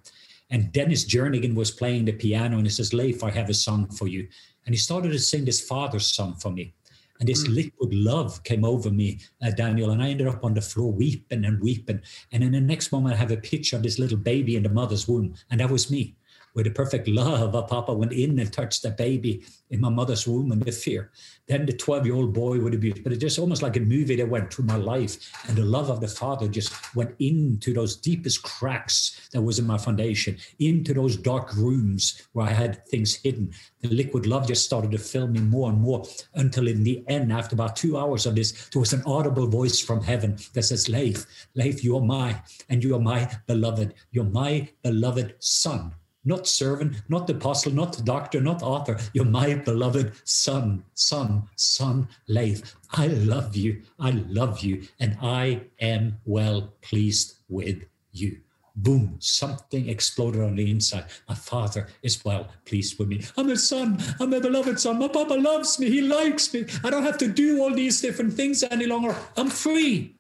And 0.50 0.72
Dennis 0.72 1.06
Jernigan 1.06 1.54
was 1.54 1.70
playing 1.70 2.06
the 2.06 2.14
piano 2.14 2.58
and 2.58 2.66
he 2.66 2.72
says, 2.72 2.96
Leif, 2.96 3.24
I 3.24 3.30
have 3.30 3.50
a 3.50 3.54
song 3.54 3.92
for 3.92 4.08
you. 4.08 4.28
And 4.66 4.74
he 4.74 4.80
started 4.80 5.12
to 5.12 5.20
sing 5.20 5.46
this 5.46 5.62
father's 5.62 6.08
song 6.08 6.34
for 6.34 6.50
me. 6.50 6.74
And 7.22 7.30
this 7.30 7.48
mm. 7.48 7.54
liquid 7.54 7.94
love 7.94 8.44
came 8.44 8.66
over 8.66 8.90
me, 8.90 9.20
uh, 9.44 9.52
Daniel, 9.52 9.92
and 9.92 10.02
I 10.02 10.10
ended 10.10 10.28
up 10.28 10.44
on 10.44 10.56
the 10.56 10.62
floor 10.62 10.92
weeping 10.92 11.46
and 11.46 11.62
weeping. 11.62 12.02
And 12.32 12.44
in 12.44 12.52
the 12.52 12.60
next 12.60 12.92
moment, 12.92 13.14
I 13.14 13.18
have 13.18 13.30
a 13.30 13.38
picture 13.38 13.76
of 13.76 13.84
this 13.84 14.00
little 14.00 14.18
baby 14.18 14.56
in 14.56 14.64
the 14.64 14.70
mother's 14.70 15.08
womb, 15.08 15.36
and 15.52 15.60
that 15.60 15.70
was 15.70 15.92
me. 15.92 16.16
Where 16.54 16.64
the 16.64 16.72
perfect 16.72 17.08
love 17.08 17.56
of 17.56 17.68
Papa 17.68 17.94
went 17.94 18.14
in 18.14 18.40
and 18.40 18.52
touched 18.52 18.84
the 18.84 18.92
baby 18.92 19.44
in 19.70 19.80
my 19.80 19.90
mother's 19.90 20.28
womb 20.28 20.52
and 20.52 20.62
the 20.62 20.72
fear. 20.72 21.12
Then 21.48 21.66
the 21.66 21.74
12 21.74 22.06
year 22.06 22.16
old 22.16 22.34
boy 22.34 22.60
would 22.60 22.74
abuse. 22.74 23.00
But 23.00 23.14
it's 23.14 23.22
just 23.22 23.40
almost 23.40 23.62
like 23.62 23.78
a 23.78 23.82
movie 23.82 24.16
that 24.18 24.30
went 24.30 24.54
through 24.54 24.66
my 24.66 24.76
life. 24.76 25.32
And 25.48 25.58
the 25.58 25.66
love 25.66 25.90
of 25.90 26.02
the 26.02 26.08
Father 26.08 26.48
just 26.48 26.96
went 26.96 27.16
into 27.20 27.74
those 27.74 27.96
deepest 27.96 28.44
cracks 28.44 29.30
that 29.32 29.42
was 29.42 29.60
in 29.60 29.68
my 29.68 29.78
foundation, 29.78 30.38
into 30.60 30.94
those 30.94 31.16
dark 31.16 31.54
rooms 31.56 32.22
where 32.34 32.48
I 32.48 32.52
had 32.52 32.86
things 32.88 33.16
hidden. 33.16 33.54
The 33.82 33.90
liquid 33.90 34.26
love 34.26 34.48
just 34.48 34.66
started 34.66 34.92
to 34.92 34.98
fill 34.98 35.28
me 35.28 35.40
more 35.40 35.70
and 35.70 35.80
more 35.80 36.06
until 36.36 36.68
in 36.68 36.84
the 36.84 37.04
end, 37.08 37.32
after 37.32 37.56
about 37.56 37.76
two 37.76 37.98
hours 37.98 38.26
of 38.26 38.36
this, 38.36 38.70
there 38.70 38.80
was 38.80 38.94
an 38.94 39.04
audible 39.06 39.48
voice 39.48 39.80
from 39.80 40.02
heaven 40.02 40.38
that 40.54 40.64
says, 40.64 40.90
Leif, 40.90 41.26
Leif, 41.56 41.84
you're 41.84 42.02
my, 42.02 42.42
and 42.70 42.84
you're 42.84 43.00
my 43.00 43.30
beloved. 43.48 43.94
You're 44.12 44.26
my 44.26 44.70
beloved 44.84 45.36
son 45.40 45.94
not 46.24 46.48
servant, 46.48 47.02
not 47.10 47.30
apostle, 47.30 47.72
not 47.72 48.04
doctor, 48.06 48.42
not 48.42 48.62
author. 48.62 48.98
You're 49.14 49.26
my 49.26 49.56
beloved 49.56 50.14
son, 50.24 50.84
son, 50.94 51.44
son, 51.56 52.08
Leif. 52.28 52.76
I 52.92 53.08
love 53.08 53.56
you. 53.56 53.82
I 54.00 54.12
love 54.12 54.62
you. 54.62 54.84
And 55.00 55.18
I 55.22 55.62
am 55.80 56.20
well 56.26 56.74
pleased 56.82 57.40
with 57.50 57.84
you. 58.12 58.40
Boom, 58.76 59.18
something 59.20 59.90
exploded 59.90 60.42
on 60.42 60.56
the 60.56 60.72
inside. 60.72 61.06
My 61.28 61.36
father 61.36 61.88
is 62.04 62.24
well 62.24 62.48
pleased 62.66 62.98
with 62.98 63.10
me. 63.10 63.22
I'm 63.36 63.50
a 63.50 63.58
son. 63.58 64.02
I'm 64.20 64.34
a 64.34 64.40
beloved 64.40 64.80
son. 64.80 65.00
My 65.00 65.10
papa 65.10 65.34
loves 65.34 65.78
me. 65.78 65.90
He 65.90 66.02
likes 66.02 66.54
me. 66.54 66.66
I 66.84 66.90
don't 66.90 67.04
have 67.04 67.18
to 67.18 67.28
do 67.28 67.62
all 67.62 67.74
these 67.74 68.00
different 68.00 68.34
things 68.34 68.64
any 68.64 68.86
longer. 68.86 69.16
I'm 69.36 69.50
free 69.50 70.16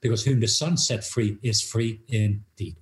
because 0.00 0.24
whom 0.24 0.38
the 0.38 0.46
son 0.46 0.76
set 0.76 1.02
free 1.02 1.38
is 1.42 1.60
free 1.60 2.00
indeed. 2.08 2.76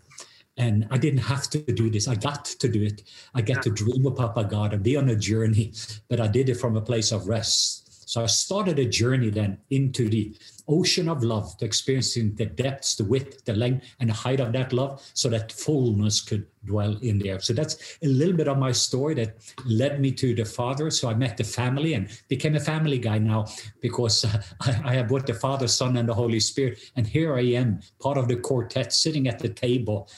And 0.56 0.86
I 0.90 0.98
didn't 0.98 1.20
have 1.20 1.50
to 1.50 1.58
do 1.58 1.90
this. 1.90 2.06
I 2.06 2.14
got 2.14 2.44
to 2.44 2.68
do 2.68 2.82
it. 2.82 3.02
I 3.34 3.40
get 3.40 3.62
to 3.62 3.70
dream 3.70 4.06
of 4.06 4.16
Papa 4.16 4.44
God 4.44 4.72
and 4.72 4.82
be 4.82 4.96
on 4.96 5.08
a 5.08 5.16
journey, 5.16 5.72
but 6.08 6.20
I 6.20 6.28
did 6.28 6.48
it 6.48 6.54
from 6.54 6.76
a 6.76 6.80
place 6.80 7.10
of 7.10 7.26
rest. 7.26 7.84
So 8.08 8.22
I 8.22 8.26
started 8.26 8.78
a 8.78 8.84
journey 8.84 9.30
then 9.30 9.58
into 9.70 10.08
the 10.08 10.36
ocean 10.68 11.08
of 11.08 11.22
love, 11.22 11.56
to 11.58 11.64
experiencing 11.64 12.34
the 12.36 12.46
depths, 12.46 12.96
the 12.96 13.04
width, 13.04 13.44
the 13.44 13.54
length, 13.54 13.86
and 14.00 14.08
the 14.08 14.14
height 14.14 14.40
of 14.40 14.52
that 14.52 14.72
love, 14.72 15.02
so 15.14 15.28
that 15.28 15.52
fullness 15.52 16.20
could 16.20 16.46
dwell 16.64 16.96
in 16.98 17.18
there. 17.18 17.40
So 17.40 17.52
that's 17.52 17.98
a 18.02 18.06
little 18.06 18.36
bit 18.36 18.48
of 18.48 18.58
my 18.58 18.72
story 18.72 19.14
that 19.14 19.36
led 19.66 20.00
me 20.00 20.12
to 20.12 20.34
the 20.34 20.44
Father. 20.44 20.90
So 20.90 21.08
I 21.08 21.14
met 21.14 21.36
the 21.36 21.44
family 21.44 21.94
and 21.94 22.08
became 22.28 22.54
a 22.54 22.60
family 22.60 22.98
guy 22.98 23.18
now 23.18 23.46
because 23.80 24.24
uh, 24.24 24.42
I, 24.60 24.80
I 24.84 24.94
have 24.94 25.08
both 25.08 25.26
the 25.26 25.34
Father, 25.34 25.68
Son, 25.68 25.96
and 25.96 26.08
the 26.08 26.14
Holy 26.14 26.40
Spirit. 26.40 26.78
And 26.96 27.06
here 27.06 27.34
I 27.36 27.42
am, 27.42 27.80
part 28.00 28.16
of 28.16 28.28
the 28.28 28.36
quartet, 28.36 28.92
sitting 28.92 29.28
at 29.28 29.38
the 29.38 29.50
table 29.50 30.08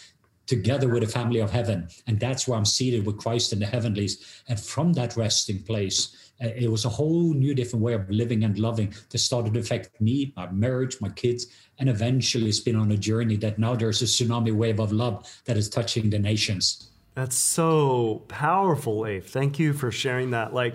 together 0.47 0.89
with 0.89 1.03
the 1.03 1.09
family 1.09 1.41
of 1.41 1.51
heaven. 1.51 1.89
And 2.07 2.19
that's 2.21 2.47
where 2.47 2.57
I'm 2.57 2.65
seated 2.65 3.05
with 3.07 3.19
Christ 3.19 3.53
in 3.53 3.59
the 3.59 3.67
heavenlies. 3.67 4.43
And 4.49 4.59
from 4.59 4.93
that 4.95 5.17
resting 5.17 5.63
place, 5.63 6.17
uh, 6.43 6.49
it 6.49 6.71
was 6.71 6.85
a 6.85 6.89
whole 6.89 7.33
new 7.33 7.55
different 7.55 7.85
way 7.85 7.95
of 7.95 8.09
living 8.11 8.45
and 8.45 8.59
loving 8.59 8.95
that 9.11 9.19
started 9.19 9.55
to 9.55 9.61
affect 9.61 10.01
me, 10.01 10.33
my 10.37 10.51
marriage, 10.51 11.01
my 11.01 11.09
kids. 11.11 11.47
And 11.79 11.89
eventually 11.89 12.49
it's 12.49 12.61
been 12.61 12.77
on 12.77 12.91
a 12.93 12.97
journey 12.97 13.37
that 13.37 13.59
now 13.59 13.75
there's 13.75 14.03
a 14.03 14.07
tsunami 14.07 14.53
wave 14.53 14.81
of 14.81 14.93
love 14.93 15.27
that 15.47 15.57
is 15.57 15.69
touching 15.69 16.11
the 16.11 16.19
nations. 16.19 16.91
That's 17.15 17.37
so 17.37 18.23
powerful, 18.29 19.01
Leif. 19.01 19.31
Thank 19.31 19.59
you 19.59 19.73
for 19.73 19.91
sharing 19.91 20.33
that. 20.33 20.53
Like, 20.53 20.75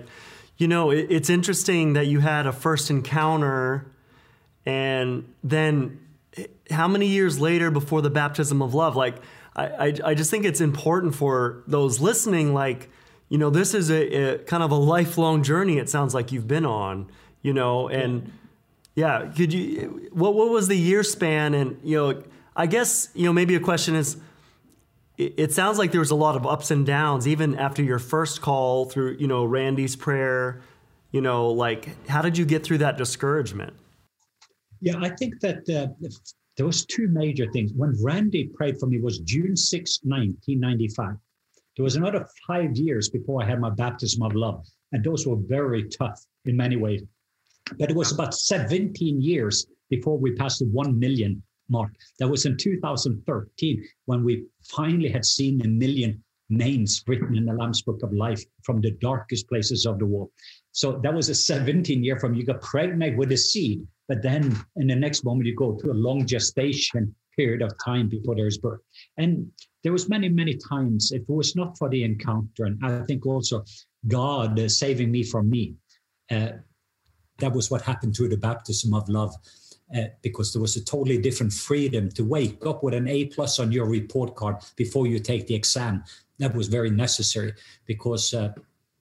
you 0.56 0.66
know, 0.66 0.90
it, 0.90 1.06
it's 1.08 1.30
interesting 1.30 1.92
that 1.92 2.06
you 2.06 2.18
had 2.18 2.46
a 2.46 2.52
first 2.52 2.90
encounter 2.90 3.86
and 4.66 5.32
then 5.42 6.00
eh, 6.36 6.46
how 6.70 6.88
many 6.88 7.06
years 7.06 7.38
later 7.38 7.70
before 7.70 8.02
the 8.02 8.10
baptism 8.10 8.60
of 8.60 8.74
love? 8.74 8.96
Like, 8.96 9.16
I, 9.54 9.94
I, 10.04 10.14
just 10.14 10.30
think 10.30 10.46
it's 10.46 10.60
important 10.62 11.14
for 11.14 11.62
those 11.66 12.00
listening, 12.00 12.54
like, 12.54 12.88
you 13.28 13.36
know, 13.36 13.50
this 13.50 13.74
is 13.74 13.90
a, 13.90 14.34
a, 14.34 14.38
kind 14.38 14.62
of 14.62 14.70
a 14.70 14.76
lifelong 14.76 15.42
journey. 15.42 15.78
It 15.78 15.90
sounds 15.90 16.14
like 16.14 16.32
you've 16.32 16.48
been 16.48 16.64
on, 16.64 17.10
you 17.42 17.52
know, 17.52 17.88
and 17.88 18.32
yeah, 18.94 19.30
could 19.34 19.52
you? 19.52 20.08
What 20.12 20.34
what 20.34 20.50
was 20.50 20.68
the 20.68 20.76
year 20.76 21.02
span? 21.02 21.54
And 21.54 21.78
you 21.82 21.96
know, 21.96 22.22
I 22.54 22.66
guess 22.66 23.08
you 23.14 23.24
know 23.24 23.32
maybe 23.32 23.54
a 23.54 23.60
question 23.60 23.94
is, 23.94 24.16
it, 25.16 25.34
it 25.36 25.52
sounds 25.52 25.78
like 25.78 25.92
there 25.92 26.00
was 26.00 26.10
a 26.10 26.16
lot 26.16 26.36
of 26.36 26.46
ups 26.46 26.70
and 26.70 26.84
downs 26.84 27.26
even 27.26 27.58
after 27.58 27.82
your 27.82 27.98
first 27.98 28.42
call 28.42 28.86
through 28.86 29.16
you 29.18 29.26
know 29.26 29.44
Randy's 29.44 29.96
prayer. 29.96 30.60
You 31.10 31.20
know, 31.20 31.50
like 31.50 32.06
how 32.08 32.22
did 32.22 32.38
you 32.38 32.44
get 32.44 32.64
through 32.64 32.78
that 32.78 32.96
discouragement? 32.96 33.74
Yeah, 34.80 34.98
I 35.00 35.10
think 35.10 35.40
that 35.40 35.68
uh, 35.68 36.08
there 36.56 36.66
was 36.66 36.84
two 36.84 37.08
major 37.08 37.50
things. 37.50 37.72
When 37.74 37.96
Randy 38.02 38.48
prayed 38.48 38.78
for 38.78 38.86
me 38.86 39.00
was 39.00 39.20
June 39.20 39.56
6, 39.56 40.00
1995. 40.04 41.16
There 41.76 41.84
was 41.84 41.96
another 41.96 42.26
five 42.46 42.76
years 42.76 43.08
before 43.08 43.42
I 43.42 43.46
had 43.46 43.60
my 43.60 43.70
baptism 43.70 44.22
of 44.22 44.34
love. 44.34 44.66
And 44.92 45.02
those 45.02 45.26
were 45.26 45.36
very 45.36 45.88
tough 45.88 46.20
in 46.44 46.56
many 46.56 46.76
ways. 46.76 47.02
But 47.78 47.90
it 47.90 47.96
was 47.96 48.12
about 48.12 48.34
17 48.34 49.22
years 49.22 49.66
before 49.88 50.18
we 50.18 50.34
passed 50.34 50.58
the 50.58 50.66
1 50.66 50.98
million 50.98 51.42
mark. 51.70 51.92
That 52.18 52.28
was 52.28 52.44
in 52.44 52.56
2013 52.58 53.88
when 54.04 54.22
we 54.22 54.44
finally 54.62 55.08
had 55.08 55.24
seen 55.24 55.64
a 55.64 55.68
million 55.68 56.22
names 56.52 57.02
written 57.06 57.36
in 57.36 57.44
the 57.46 57.52
Lamb's 57.52 57.82
Book 57.82 58.00
of 58.02 58.12
Life 58.12 58.42
from 58.62 58.80
the 58.80 58.92
darkest 58.92 59.48
places 59.48 59.86
of 59.86 59.98
the 59.98 60.06
world. 60.06 60.30
So 60.72 61.00
that 61.02 61.14
was 61.14 61.28
a 61.28 61.34
17 61.52 62.04
year 62.04 62.18
from 62.18 62.34
you 62.34 62.44
got 62.44 62.60
pregnant 62.60 63.16
with 63.16 63.32
a 63.32 63.36
seed 63.36 63.86
but 64.12 64.22
then 64.22 64.54
in 64.76 64.88
the 64.88 64.94
next 64.94 65.24
moment, 65.24 65.46
you 65.46 65.56
go 65.56 65.74
through 65.78 65.92
a 65.92 66.04
long 66.08 66.26
gestation 66.26 67.14
period 67.34 67.62
of 67.62 67.72
time 67.82 68.10
before 68.10 68.34
there's 68.34 68.58
birth. 68.58 68.80
And 69.16 69.50
there 69.82 69.92
was 69.92 70.10
many, 70.10 70.28
many 70.28 70.58
times, 70.68 71.12
if 71.12 71.22
it 71.22 71.28
was 71.30 71.56
not 71.56 71.78
for 71.78 71.88
the 71.88 72.04
encounter, 72.04 72.64
and 72.66 72.78
I 72.84 73.02
think 73.04 73.24
also 73.24 73.64
God 74.06 74.70
saving 74.70 75.10
me 75.10 75.22
from 75.22 75.48
me, 75.48 75.76
uh, 76.30 76.50
that 77.38 77.52
was 77.52 77.70
what 77.70 77.80
happened 77.80 78.14
to 78.16 78.28
the 78.28 78.36
baptism 78.36 78.92
of 78.92 79.08
love. 79.08 79.34
Uh, 79.94 80.04
because 80.22 80.54
there 80.54 80.62
was 80.62 80.76
a 80.76 80.84
totally 80.84 81.18
different 81.18 81.52
freedom 81.52 82.08
to 82.08 82.24
wake 82.24 82.64
up 82.64 82.82
with 82.82 82.94
an 82.94 83.06
A 83.08 83.26
plus 83.26 83.58
on 83.58 83.70
your 83.70 83.86
report 83.86 84.34
card 84.34 84.56
before 84.74 85.06
you 85.06 85.18
take 85.18 85.46
the 85.46 85.54
exam. 85.54 86.02
That 86.38 86.54
was 86.54 86.68
very 86.68 86.88
necessary 86.88 87.52
because 87.84 88.32
uh, 88.32 88.54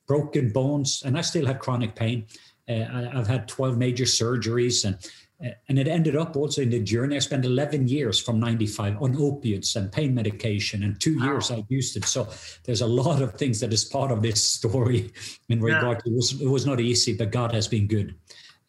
broken 0.05 0.51
bones, 0.51 1.03
and 1.05 1.17
I 1.17 1.21
still 1.21 1.45
have 1.45 1.59
chronic 1.59 1.95
pain. 1.95 2.25
Uh, 2.67 3.09
I've 3.13 3.27
had 3.27 3.47
12 3.47 3.77
major 3.77 4.03
surgeries 4.03 4.83
and 4.83 4.97
uh, 5.43 5.49
and 5.69 5.79
it 5.79 5.87
ended 5.87 6.15
up 6.15 6.35
also 6.35 6.61
in 6.61 6.69
the 6.69 6.79
journey. 6.79 7.15
I 7.15 7.19
spent 7.19 7.45
11 7.45 7.87
years 7.87 8.19
from 8.19 8.39
95 8.39 9.01
on 9.01 9.15
opiates 9.17 9.75
and 9.75 9.91
pain 9.91 10.13
medication, 10.13 10.83
and 10.83 10.99
two 10.99 11.19
years 11.23 11.49
I 11.49 11.63
used 11.69 11.97
it. 11.97 12.05
So 12.05 12.27
there's 12.63 12.81
a 12.81 12.87
lot 12.87 13.21
of 13.21 13.33
things 13.35 13.59
that 13.61 13.73
is 13.73 13.83
part 13.83 14.11
of 14.11 14.21
this 14.21 14.43
story 14.43 15.11
in 15.49 15.61
regard 15.61 15.97
yeah. 15.97 16.01
to 16.01 16.09
it 16.09 16.15
was, 16.15 16.41
it 16.41 16.47
was 16.47 16.65
not 16.65 16.79
easy, 16.79 17.13
but 17.13 17.31
God 17.31 17.51
has 17.53 17.67
been 17.67 17.87
good. 17.87 18.15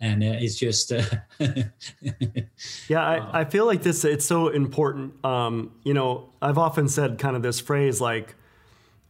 And 0.02 0.23
uh, 0.23 0.37
it's 0.38 0.56
just. 0.56 0.92
Uh, 0.92 1.02
yeah, 2.88 3.02
I, 3.02 3.40
I 3.40 3.44
feel 3.44 3.64
like 3.64 3.82
this, 3.82 4.04
it's 4.04 4.26
so 4.26 4.49
important. 4.49 5.25
Um, 5.25 5.73
you 5.85 5.94
know, 5.94 6.28
I've 6.42 6.59
often 6.59 6.88
said 6.88 7.18
kind 7.18 7.37
of 7.37 7.42
this 7.42 7.61
phrase 7.61 8.00
like, 8.00 8.35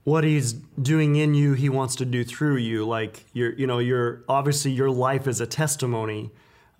what 0.05 0.25
he's 0.25 0.53
doing 0.53 1.17
in 1.17 1.35
you 1.35 1.53
he 1.53 1.69
wants 1.69 1.97
to 1.97 2.05
do 2.05 2.25
through 2.25 2.57
you 2.57 2.85
like 2.85 3.25
you're 3.33 3.53
you 3.53 3.67
know 3.67 3.79
you're 3.79 4.25
obviously 4.29 4.71
your 4.71 4.91
life 4.91 5.29
is 5.29 5.41
a 5.41 5.47
testimony 5.47 6.31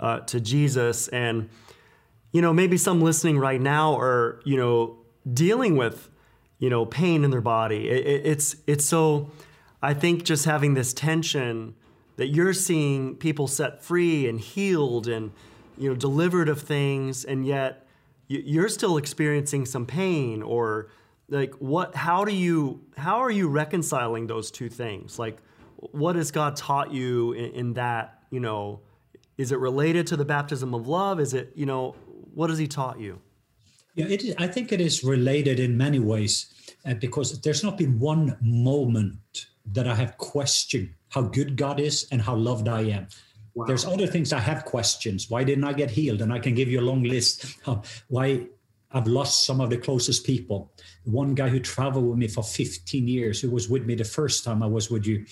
uh, 0.01 0.21
to 0.21 0.41
jesus 0.41 1.09
and 1.09 1.49
you 2.33 2.43
know 2.43 2.53
maybe 2.53 2.77
some 2.77 3.01
listening 3.01 3.39
right 3.39 3.61
now 3.61 3.97
are 3.97 4.41
you 4.45 4.57
know 4.57 4.99
dealing 5.33 5.77
with 5.77 6.09
you 6.59 6.69
know 6.69 6.85
pain 6.85 7.25
in 7.25 7.31
their 7.31 7.41
body 7.41 7.89
it, 7.89 8.07
it, 8.07 8.27
it's 8.27 8.57
it's 8.67 8.85
so 8.85 9.31
i 9.81 9.95
think 9.95 10.25
just 10.25 10.45
having 10.45 10.75
this 10.75 10.93
tension 10.93 11.75
that 12.17 12.29
you're 12.29 12.53
seeing 12.53 13.17
people 13.17 13.47
set 13.47 13.83
free 13.83 14.29
and 14.29 14.41
healed 14.41 15.09
and 15.09 15.33
you 15.79 15.89
know 15.89 15.95
delivered 15.95 16.49
of 16.49 16.61
things 16.61 17.25
and 17.25 17.47
yet 17.47 17.87
you're 18.29 18.69
still 18.69 18.97
experiencing 18.97 19.67
some 19.67 19.87
pain 19.87 20.43
or 20.43 20.89
like 21.29 21.55
what 21.55 21.95
how 21.95 22.25
do 22.25 22.35
you 22.35 22.81
how 22.97 23.19
are 23.19 23.31
you 23.31 23.49
reconciling 23.49 24.27
those 24.27 24.51
two 24.51 24.69
things? 24.69 25.19
Like 25.19 25.39
what 25.77 26.17
has 26.17 26.31
god 26.31 26.57
taught 26.57 26.93
you 26.93 27.33
in, 27.33 27.51
in, 27.53 27.73
that 27.75 28.23
you 28.31 28.39
know 28.41 28.81
is 29.37 29.51
it 29.51 29.59
related 29.59 30.07
to 30.09 30.17
the 30.17 30.25
baptism 30.25 30.75
of 30.75 30.87
love? 30.87 31.21
Is 31.21 31.35
it 31.35 31.53
you 31.55 31.67
know 31.67 31.95
what 32.35 32.51
has 32.51 32.59
he 32.59 32.69
taught 32.69 33.01
you? 33.01 33.21
Yeah 33.95 34.07
it 34.07 34.25
is, 34.25 34.35
i 34.39 34.47
think 34.47 34.73
it 34.73 34.81
is 34.81 35.05
related 35.05 35.61
in 35.61 35.77
many 35.77 35.99
ways 35.99 36.47
uh, 36.87 36.95
because 36.95 37.41
there's 37.43 37.63
not 37.63 37.77
been 37.77 37.99
one 38.01 38.39
moment 38.41 39.47
that 39.67 39.87
i 39.87 39.95
have 39.95 40.17
questioned 40.19 40.91
how 41.11 41.23
good 41.23 41.57
god 41.57 41.81
is 41.81 42.07
and 42.11 42.21
how 42.23 42.35
loved 42.35 42.69
i 42.69 42.81
am 42.81 43.07
wow. 43.55 43.65
there's 43.67 43.85
other 43.85 44.07
things 44.07 44.33
i 44.33 44.39
have 44.39 44.65
questions 44.65 45.31
why 45.31 45.45
didn't 45.45 45.65
i 45.65 45.73
get 45.73 45.91
healed 45.91 46.21
and 46.23 46.33
i 46.33 46.39
can 46.39 46.55
give 46.55 46.69
you 46.69 46.81
a 46.81 46.89
long 46.91 47.03
list 47.03 47.57
of 47.67 48.05
why 48.09 48.47
I've 48.95 49.07
lost 49.07 49.47
some 49.47 49.61
of 49.61 49.71
the 49.71 49.79
closest 49.79 50.27
people. 50.27 50.71
One 51.05 51.35
guy 51.35 51.49
who 51.49 51.61
traveled 51.61 52.05
with 52.05 52.19
me 52.19 52.29
for 52.29 52.43
15 52.43 53.09
years, 53.09 53.41
who 53.41 53.51
was 53.51 53.69
with 53.69 53.87
me 53.87 53.95
the 53.95 54.05
first 54.05 54.45
time 54.45 54.63
I 54.63 54.67
was 54.67 54.91
with 54.91 55.07
you, 55.07 55.25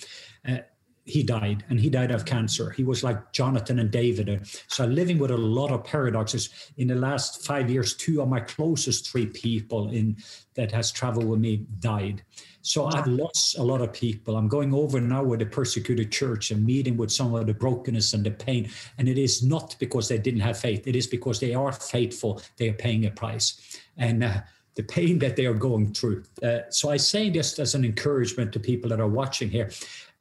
uh, 0.49 0.59
he 1.04 1.23
died 1.23 1.64
and 1.69 1.80
he 1.80 1.90
died 1.90 2.11
of 2.11 2.25
cancer. 2.25 2.71
He 2.71 2.85
was 2.85 3.02
like 3.02 3.33
Jonathan 3.33 3.78
and 3.78 3.90
David. 3.90 4.47
So 4.69 4.85
living 4.85 5.19
with 5.19 5.30
a 5.30 5.37
lot 5.37 5.71
of 5.71 5.85
paradoxes. 5.85 6.50
In 6.76 6.88
the 6.88 6.95
last 6.95 7.45
five 7.45 7.71
years, 7.71 7.95
two 7.95 8.21
of 8.23 8.28
my 8.28 8.40
closest 8.40 9.11
three 9.11 9.26
people 9.26 9.90
in 9.90 10.16
that 10.54 10.73
has 10.73 10.92
traveled 10.92 11.26
with 11.26 11.40
me 11.40 11.66
died. 11.78 12.23
So 12.62 12.87
I've 12.87 13.07
lost 13.07 13.57
a 13.57 13.62
lot 13.62 13.80
of 13.80 13.92
people. 13.92 14.37
I'm 14.37 14.49
going 14.49 14.75
over 14.75 15.00
now 15.00 15.25
with 15.25 15.40
the 15.40 15.47
persecuted 15.47 16.12
church 16.12 16.50
and 16.50 16.64
meeting 16.64 16.97
with 16.97 17.11
some 17.11 17.35
of 17.35 17.47
the 17.47 17.54
brokenness 17.54 18.12
and 18.12 18.25
the 18.25 18.30
pain. 18.30 18.71
And 18.99 19.09
it 19.09 19.16
is 19.16 19.42
not 19.42 19.76
because 19.78 20.09
they 20.09 20.19
didn't 20.19 20.40
have 20.40 20.59
faith. 20.59 20.87
It 20.87 20.95
is 20.95 21.07
because 21.07 21.40
they 21.40 21.54
are 21.54 21.73
faithful. 21.73 22.42
They 22.59 22.69
are 22.69 22.75
paying 22.75 23.07
a 23.07 23.11
price. 23.11 23.80
And 23.97 24.23
uh, 24.23 24.40
the 24.75 24.83
pain 24.83 25.19
that 25.21 25.37
they 25.37 25.47
are 25.47 25.54
going 25.54 25.92
through. 25.95 26.25
Uh, 26.42 26.61
so 26.69 26.90
I 26.90 26.97
say 26.99 27.30
this 27.30 27.59
as 27.59 27.75
an 27.75 27.85
encouragement 27.85 28.52
to 28.52 28.61
people 28.61 28.90
that 28.90 29.00
are 29.00 29.09
watching 29.09 29.50
here. 29.50 29.71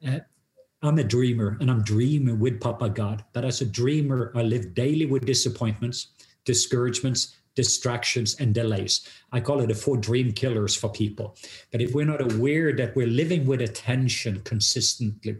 Uh, 0.06 0.20
I'm 0.82 0.98
a 0.98 1.04
dreamer 1.04 1.58
and 1.60 1.70
I'm 1.70 1.82
dreaming 1.82 2.38
with 2.38 2.60
Papa 2.60 2.88
God. 2.88 3.24
But 3.32 3.44
as 3.44 3.60
a 3.60 3.66
dreamer, 3.66 4.32
I 4.34 4.42
live 4.42 4.74
daily 4.74 5.04
with 5.04 5.26
disappointments, 5.26 6.08
discouragements, 6.46 7.36
distractions, 7.54 8.36
and 8.36 8.54
delays. 8.54 9.06
I 9.32 9.40
call 9.40 9.60
it 9.60 9.66
the 9.66 9.74
four 9.74 9.98
dream 9.98 10.32
killers 10.32 10.74
for 10.74 10.88
people. 10.88 11.36
But 11.70 11.82
if 11.82 11.92
we're 11.92 12.06
not 12.06 12.32
aware 12.32 12.72
that 12.72 12.96
we're 12.96 13.06
living 13.06 13.44
with 13.44 13.60
attention 13.60 14.40
consistently, 14.42 15.36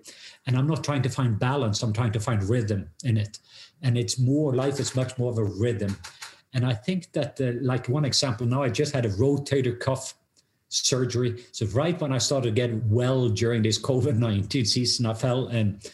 and 0.47 0.57
I'm 0.57 0.67
not 0.67 0.85
trying 0.85 1.03
to 1.03 1.09
find 1.09 1.39
balance, 1.39 1.83
I'm 1.83 1.95
trying 1.95 2.13
to 2.13 2.21
find 2.21 2.43
rhythm 2.43 2.91
in 3.05 3.17
it. 3.17 3.39
And 3.81 3.97
it's 3.97 4.19
more, 4.19 4.55
life 4.55 4.79
is 4.79 4.95
much 4.95 5.17
more 5.19 5.31
of 5.31 5.39
a 5.39 5.45
rhythm. 5.45 5.97
And 6.53 6.67
I 6.67 6.75
think 6.75 7.13
that, 7.13 7.41
uh, 7.41 7.53
like 7.63 7.89
one 7.89 8.05
example 8.05 8.47
now, 8.47 8.63
I 8.63 8.69
just 8.69 8.93
had 8.93 9.07
a 9.07 9.11
rotator 9.11 9.79
cuff 9.79 10.15
surgery. 10.71 11.45
So 11.53 11.67
right 11.67 12.01
when 12.01 12.13
I 12.13 12.19
started 12.19 12.55
getting 12.55 12.83
well 12.89 13.29
during 13.29 13.63
this 13.63 13.79
COVID 13.79 14.17
nineteen 14.17 14.65
season, 14.65 15.05
I 15.05 15.15
fell 15.15 15.49
and 15.49 15.87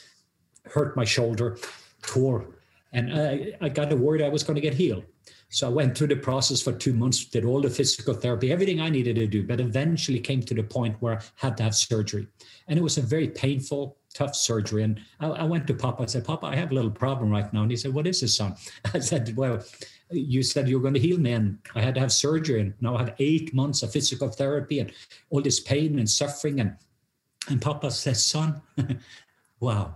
hurt 0.64 0.96
my 0.96 1.04
shoulder, 1.04 1.58
tore, 2.02 2.46
and 2.92 3.12
I, 3.12 3.52
I 3.60 3.68
got 3.68 3.92
worried 3.92 4.22
I 4.22 4.28
was 4.28 4.44
going 4.44 4.54
to 4.54 4.60
get 4.60 4.74
healed. 4.74 5.04
So 5.48 5.68
I 5.68 5.70
went 5.70 5.96
through 5.96 6.08
the 6.08 6.16
process 6.16 6.60
for 6.60 6.72
two 6.72 6.92
months, 6.92 7.24
did 7.24 7.44
all 7.44 7.60
the 7.60 7.70
physical 7.70 8.14
therapy, 8.14 8.50
everything 8.50 8.80
I 8.80 8.90
needed 8.90 9.16
to 9.16 9.26
do, 9.26 9.46
but 9.46 9.60
eventually 9.60 10.18
came 10.18 10.42
to 10.42 10.54
the 10.54 10.62
point 10.62 10.96
where 11.00 11.18
I 11.18 11.22
had 11.36 11.56
to 11.58 11.62
have 11.62 11.74
surgery. 11.74 12.26
And 12.66 12.78
it 12.78 12.82
was 12.82 12.98
a 12.98 13.02
very 13.02 13.28
painful, 13.28 13.96
tough 14.16 14.34
surgery. 14.34 14.82
And 14.82 15.00
I, 15.20 15.26
I 15.28 15.44
went 15.44 15.66
to 15.66 15.74
Papa. 15.74 16.02
I 16.02 16.06
said, 16.06 16.24
Papa, 16.24 16.46
I 16.46 16.56
have 16.56 16.70
a 16.70 16.74
little 16.74 16.90
problem 16.90 17.30
right 17.30 17.52
now. 17.52 17.62
And 17.62 17.70
he 17.70 17.76
said, 17.76 17.92
What 17.92 18.06
is 18.06 18.20
this, 18.20 18.36
son? 18.36 18.56
I 18.94 19.00
said, 19.00 19.36
Well, 19.36 19.62
you 20.10 20.42
said 20.42 20.68
you 20.68 20.76
were 20.76 20.82
going 20.82 20.94
to 20.94 21.00
heal 21.00 21.18
me 21.18 21.32
and 21.32 21.58
i 21.74 21.80
had 21.80 21.94
to 21.94 22.00
have 22.00 22.12
surgery 22.12 22.60
and 22.60 22.74
now 22.80 22.96
i 22.96 23.00
have 23.00 23.14
eight 23.18 23.52
months 23.52 23.82
of 23.82 23.92
physical 23.92 24.28
therapy 24.28 24.78
and 24.78 24.92
all 25.30 25.40
this 25.40 25.60
pain 25.60 25.98
and 25.98 26.08
suffering 26.08 26.60
and 26.60 26.76
and 27.48 27.60
papa 27.60 27.90
said 27.90 28.16
son 28.16 28.60
wow 29.60 29.94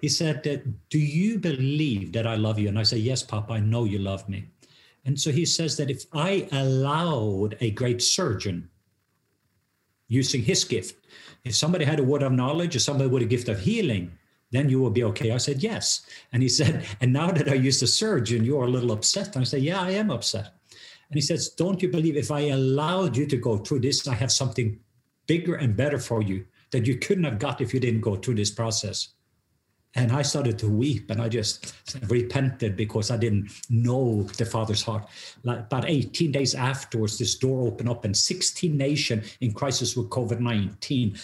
he 0.00 0.08
said 0.08 0.46
uh, 0.46 0.56
do 0.88 0.98
you 0.98 1.38
believe 1.38 2.12
that 2.12 2.26
i 2.26 2.34
love 2.34 2.58
you 2.58 2.68
and 2.68 2.78
i 2.78 2.82
said 2.82 2.98
yes 2.98 3.22
papa 3.22 3.54
i 3.54 3.60
know 3.60 3.84
you 3.84 3.98
love 3.98 4.26
me 4.28 4.44
and 5.04 5.18
so 5.18 5.30
he 5.30 5.44
says 5.44 5.76
that 5.76 5.90
if 5.90 6.04
i 6.14 6.48
allowed 6.52 7.56
a 7.60 7.70
great 7.72 8.00
surgeon 8.00 8.68
using 10.10 10.42
his 10.42 10.64
gift 10.64 10.94
if 11.44 11.54
somebody 11.56 11.86
had 11.86 11.98
a 11.98 12.04
word 12.04 12.22
of 12.22 12.32
knowledge 12.32 12.76
or 12.76 12.80
somebody 12.80 13.08
with 13.08 13.22
a 13.22 13.26
gift 13.26 13.48
of 13.48 13.58
healing 13.58 14.12
then 14.50 14.68
you 14.68 14.80
will 14.80 14.90
be 14.90 15.04
okay. 15.04 15.30
I 15.30 15.36
said, 15.36 15.62
yes. 15.62 16.04
And 16.32 16.42
he 16.42 16.48
said, 16.48 16.84
and 17.00 17.12
now 17.12 17.30
that 17.30 17.48
I 17.48 17.54
used 17.54 17.82
a 17.82 17.86
surgeon, 17.86 18.44
you're 18.44 18.64
a 18.64 18.70
little 18.70 18.92
upset. 18.92 19.34
And 19.34 19.42
I 19.42 19.44
said, 19.44 19.62
yeah, 19.62 19.80
I 19.80 19.92
am 19.92 20.10
upset. 20.10 20.54
And 21.08 21.16
he 21.16 21.20
says, 21.20 21.50
don't 21.50 21.82
you 21.82 21.88
believe 21.88 22.16
if 22.16 22.30
I 22.30 22.48
allowed 22.48 23.16
you 23.16 23.26
to 23.26 23.36
go 23.36 23.58
through 23.58 23.80
this, 23.80 24.06
I 24.06 24.14
have 24.14 24.30
something 24.30 24.78
bigger 25.26 25.54
and 25.56 25.76
better 25.76 25.98
for 25.98 26.22
you 26.22 26.44
that 26.70 26.86
you 26.86 26.98
couldn't 26.98 27.24
have 27.24 27.38
got 27.38 27.60
if 27.60 27.74
you 27.74 27.80
didn't 27.80 28.00
go 28.00 28.16
through 28.16 28.34
this 28.34 28.50
process. 28.50 29.08
And 29.96 30.12
I 30.12 30.22
started 30.22 30.58
to 30.60 30.68
weep 30.68 31.10
and 31.10 31.20
I 31.20 31.28
just 31.28 31.74
repented 32.06 32.76
because 32.76 33.10
I 33.10 33.16
didn't 33.16 33.50
know 33.68 34.22
the 34.22 34.44
Father's 34.44 34.82
heart. 34.82 35.08
Like 35.42 35.60
about 35.60 35.88
18 35.88 36.30
days 36.30 36.54
afterwards, 36.54 37.18
this 37.18 37.36
door 37.36 37.66
opened 37.66 37.88
up 37.88 38.04
and 38.04 38.16
16 38.16 38.76
nations 38.76 39.36
in 39.40 39.52
crisis 39.52 39.96
with 39.96 40.08
COVID 40.10 40.38
19 40.38 41.16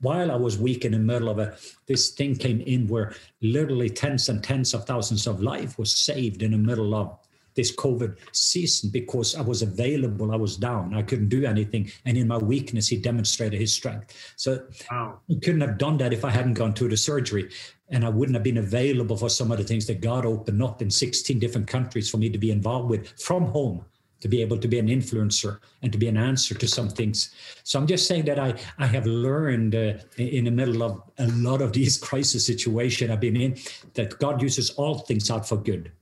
while 0.00 0.30
I 0.30 0.36
was 0.36 0.58
weak 0.58 0.84
in 0.84 0.92
the 0.92 0.98
middle 0.98 1.28
of 1.28 1.38
it, 1.38 1.58
this 1.86 2.10
thing 2.10 2.36
came 2.36 2.60
in 2.60 2.86
where 2.86 3.14
literally 3.42 3.90
tens 3.90 4.28
and 4.28 4.42
tens 4.42 4.74
of 4.74 4.84
thousands 4.84 5.26
of 5.26 5.42
life 5.42 5.78
was 5.78 5.94
saved 5.94 6.42
in 6.42 6.52
the 6.52 6.58
middle 6.58 6.94
of 6.94 7.18
this 7.54 7.74
COVID 7.74 8.16
season 8.30 8.90
because 8.90 9.34
I 9.34 9.40
was 9.40 9.62
available, 9.62 10.30
I 10.30 10.36
was 10.36 10.56
down, 10.56 10.94
I 10.94 11.02
couldn't 11.02 11.28
do 11.28 11.44
anything. 11.44 11.90
And 12.04 12.16
in 12.16 12.28
my 12.28 12.38
weakness, 12.38 12.86
he 12.86 12.96
demonstrated 12.98 13.58
his 13.58 13.72
strength. 13.72 14.14
So 14.36 14.64
wow. 14.88 15.18
I 15.28 15.34
couldn't 15.42 15.62
have 15.62 15.76
done 15.76 15.98
that 15.98 16.12
if 16.12 16.24
I 16.24 16.30
hadn't 16.30 16.54
gone 16.54 16.74
through 16.74 16.90
the 16.90 16.96
surgery. 16.96 17.50
And 17.90 18.04
I 18.04 18.08
wouldn't 18.08 18.34
have 18.36 18.44
been 18.44 18.58
available 18.58 19.16
for 19.16 19.30
some 19.30 19.50
of 19.50 19.58
the 19.58 19.64
things 19.64 19.86
that 19.86 20.00
God 20.00 20.26
opened 20.26 20.62
up 20.62 20.82
in 20.82 20.90
16 20.90 21.38
different 21.38 21.66
countries 21.66 22.10
for 22.10 22.18
me 22.18 22.28
to 22.28 22.38
be 22.38 22.50
involved 22.50 22.90
with 22.90 23.08
from 23.20 23.46
home 23.46 23.84
to 24.20 24.28
be 24.28 24.42
able 24.42 24.58
to 24.58 24.68
be 24.68 24.78
an 24.78 24.88
influencer 24.88 25.58
and 25.82 25.92
to 25.92 25.98
be 25.98 26.08
an 26.08 26.16
answer 26.16 26.54
to 26.54 26.66
some 26.66 26.88
things. 26.88 27.30
So 27.62 27.78
I'm 27.78 27.86
just 27.86 28.06
saying 28.06 28.24
that 28.24 28.38
I, 28.38 28.54
I 28.78 28.86
have 28.86 29.06
learned 29.06 29.74
uh, 29.74 29.94
in 30.16 30.44
the 30.44 30.50
middle 30.50 30.82
of 30.82 31.02
a 31.18 31.28
lot 31.28 31.62
of 31.62 31.72
these 31.72 31.98
crisis 32.08 32.46
situation 32.46 33.10
I've 33.10 33.20
been 33.20 33.36
in 33.36 33.56
that 33.94 34.18
God 34.18 34.42
uses 34.42 34.70
all 34.70 34.98
things 34.98 35.30
out 35.30 35.48
for 35.48 35.56
good. 35.56 35.92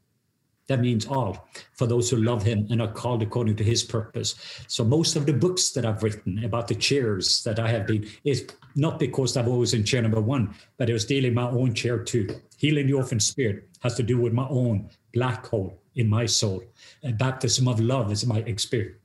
That 0.68 0.81
means 0.81 1.07
all 1.07 1.48
for 1.74 1.87
those 1.87 2.11
who 2.11 2.16
love 2.16 2.42
him 2.42 2.66
and 2.70 2.83
are 2.83 2.92
called 2.92 3.22
according 3.22 3.57
to 3.57 3.64
his 3.64 3.85
purpose. 3.85 4.35
So 4.66 4.85
most 4.85 5.14
of 5.14 5.24
the 5.24 5.33
books 5.33 5.70
that 5.70 5.87
I've 5.87 6.02
written 6.02 6.44
about 6.44 6.66
the 6.66 6.74
chairs 6.74 7.42
that 7.44 7.59
I 7.59 7.68
have 7.68 7.87
been 7.87 8.09
is 8.24 8.46
not 8.74 8.98
because 8.98 9.37
I've 9.37 9.48
always 9.48 9.74
in 9.74 9.85
chair 9.85 10.02
number 10.02 10.20
one, 10.20 10.55
but 10.76 10.90
it 10.90 10.92
was 10.92 11.05
dealing 11.05 11.35
my 11.35 11.48
own 11.48 11.72
chair 11.74 11.98
too. 11.98 12.29
Healing 12.59 12.87
the 12.88 12.94
orphan 12.94 13.20
spirit 13.20 13.68
has 13.81 13.94
to 13.94 14.02
do 14.02 14.18
with 14.18 14.33
my 14.33 14.48
own 14.48 14.90
black 15.14 15.46
hole 15.46 15.81
in 15.94 16.09
my 16.09 16.26
soul. 16.26 16.62
And 17.02 17.16
baptism 17.16 17.68
of 17.68 17.81
love 17.81 18.11
is 18.11 18.26
my 18.26 18.38
experience. 18.38 18.98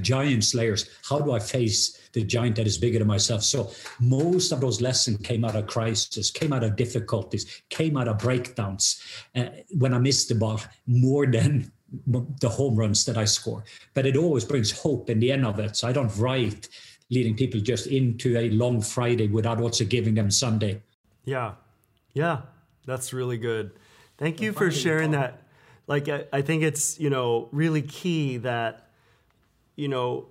Giant 0.00 0.44
slayers. 0.44 0.88
How 1.08 1.18
do 1.18 1.32
I 1.32 1.38
face 1.38 2.08
the 2.12 2.24
giant 2.24 2.56
that 2.56 2.66
is 2.66 2.78
bigger 2.78 2.98
than 2.98 3.08
myself? 3.08 3.42
So 3.42 3.70
most 4.00 4.50
of 4.50 4.60
those 4.60 4.80
lessons 4.80 5.18
came 5.18 5.44
out 5.44 5.56
of 5.56 5.66
crisis, 5.66 6.30
came 6.30 6.52
out 6.52 6.64
of 6.64 6.76
difficulties, 6.76 7.62
came 7.68 7.96
out 7.96 8.08
of 8.08 8.18
breakdowns. 8.18 9.02
Uh, 9.34 9.46
when 9.78 9.92
I 9.94 9.98
missed 9.98 10.28
the 10.28 10.34
ball 10.36 10.60
more 10.86 11.26
than 11.26 11.70
the 12.06 12.48
home 12.48 12.76
runs 12.76 13.04
that 13.04 13.18
I 13.18 13.24
score. 13.24 13.64
But 13.92 14.06
it 14.06 14.16
always 14.16 14.44
brings 14.44 14.70
hope 14.72 15.10
in 15.10 15.20
the 15.20 15.30
end 15.30 15.46
of 15.46 15.58
it. 15.58 15.76
So 15.76 15.86
I 15.86 15.92
don't 15.92 16.14
write 16.16 16.68
leading 17.10 17.36
people 17.36 17.60
just 17.60 17.86
into 17.86 18.36
a 18.38 18.50
long 18.50 18.80
Friday 18.80 19.28
without 19.28 19.60
also 19.60 19.84
giving 19.84 20.14
them 20.14 20.30
Sunday. 20.30 20.82
Yeah. 21.24 21.52
Yeah. 22.14 22.42
That's 22.86 23.12
really 23.12 23.38
good. 23.38 23.72
Thank 24.16 24.40
you 24.40 24.52
for 24.52 24.70
sharing 24.70 25.10
that 25.12 25.42
like 25.86 26.08
I, 26.08 26.24
I 26.32 26.42
think 26.42 26.62
it's 26.62 26.98
you 26.98 27.10
know 27.10 27.48
really 27.52 27.82
key 27.82 28.38
that 28.38 28.83
you 29.76 29.88
know 29.88 30.28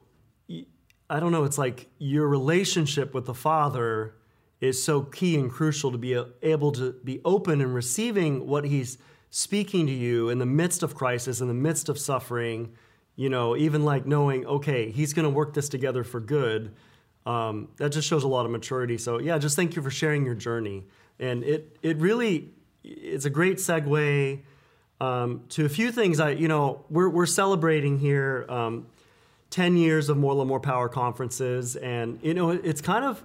I 1.10 1.20
don't 1.20 1.32
know 1.32 1.44
it's 1.44 1.58
like 1.58 1.90
your 2.00 2.28
relationship 2.28 3.14
with 3.14 3.26
the 3.26 3.34
Father 3.34 4.16
is 4.62 4.82
so 4.82 5.02
key 5.02 5.38
and 5.38 5.52
crucial 5.52 5.92
to 5.92 5.98
be 5.98 6.20
able 6.42 6.72
to 6.72 6.94
be 7.04 7.20
open 7.26 7.62
and 7.62 7.74
receiving 7.74 8.48
what 8.48 8.66
He's 8.66 8.98
speaking 9.30 9.86
to 9.88 9.94
you 9.94 10.30
in 10.30 10.40
the 10.40 10.46
midst 10.46 10.84
of 10.84 10.96
crisis, 10.96 11.42
in 11.42 11.48
the 11.48 11.54
midst 11.54 11.90
of 11.90 12.00
suffering. 12.00 12.74
You 13.16 13.30
know, 13.30 13.56
even 13.56 13.86
like 13.86 14.06
knowing, 14.08 14.46
okay, 14.46 14.90
He's 14.90 15.14
going 15.14 15.26
to 15.26 15.30
work 15.30 15.54
this 15.54 15.70
together 15.70 16.04
for 16.04 16.20
good. 16.20 16.74
Um, 17.26 17.70
that 17.78 17.92
just 17.92 18.08
shows 18.08 18.24
a 18.24 18.28
lot 18.28 18.46
of 18.46 18.52
maturity. 18.52 18.98
So 18.98 19.20
yeah, 19.20 19.38
just 19.38 19.56
thank 19.56 19.76
you 19.76 19.82
for 19.82 19.92
sharing 19.92 20.26
your 20.26 20.36
journey, 20.36 20.86
and 21.20 21.44
it 21.44 21.78
it 21.82 21.98
really 21.98 22.54
it's 22.84 23.26
a 23.26 23.30
great 23.30 23.58
segue 23.58 24.42
um, 25.00 25.44
to 25.50 25.66
a 25.66 25.70
few 25.70 25.92
things. 25.92 26.20
I, 26.20 26.32
you 26.32 26.48
know, 26.48 26.86
we're, 26.90 27.10
we're 27.10 27.26
celebrating 27.26 28.00
here 28.00 28.46
um, 28.50 28.88
10 29.54 29.78
years 29.78 30.10
of 30.10 30.18
More 30.18 30.36
and 30.36 30.48
More 30.48 30.60
Power 30.60 30.90
conferences. 30.90 31.76
And, 31.76 32.20
you 32.24 32.34
know, 32.34 32.50
it's 32.50 32.82
kind 32.82 33.06
of 33.06 33.24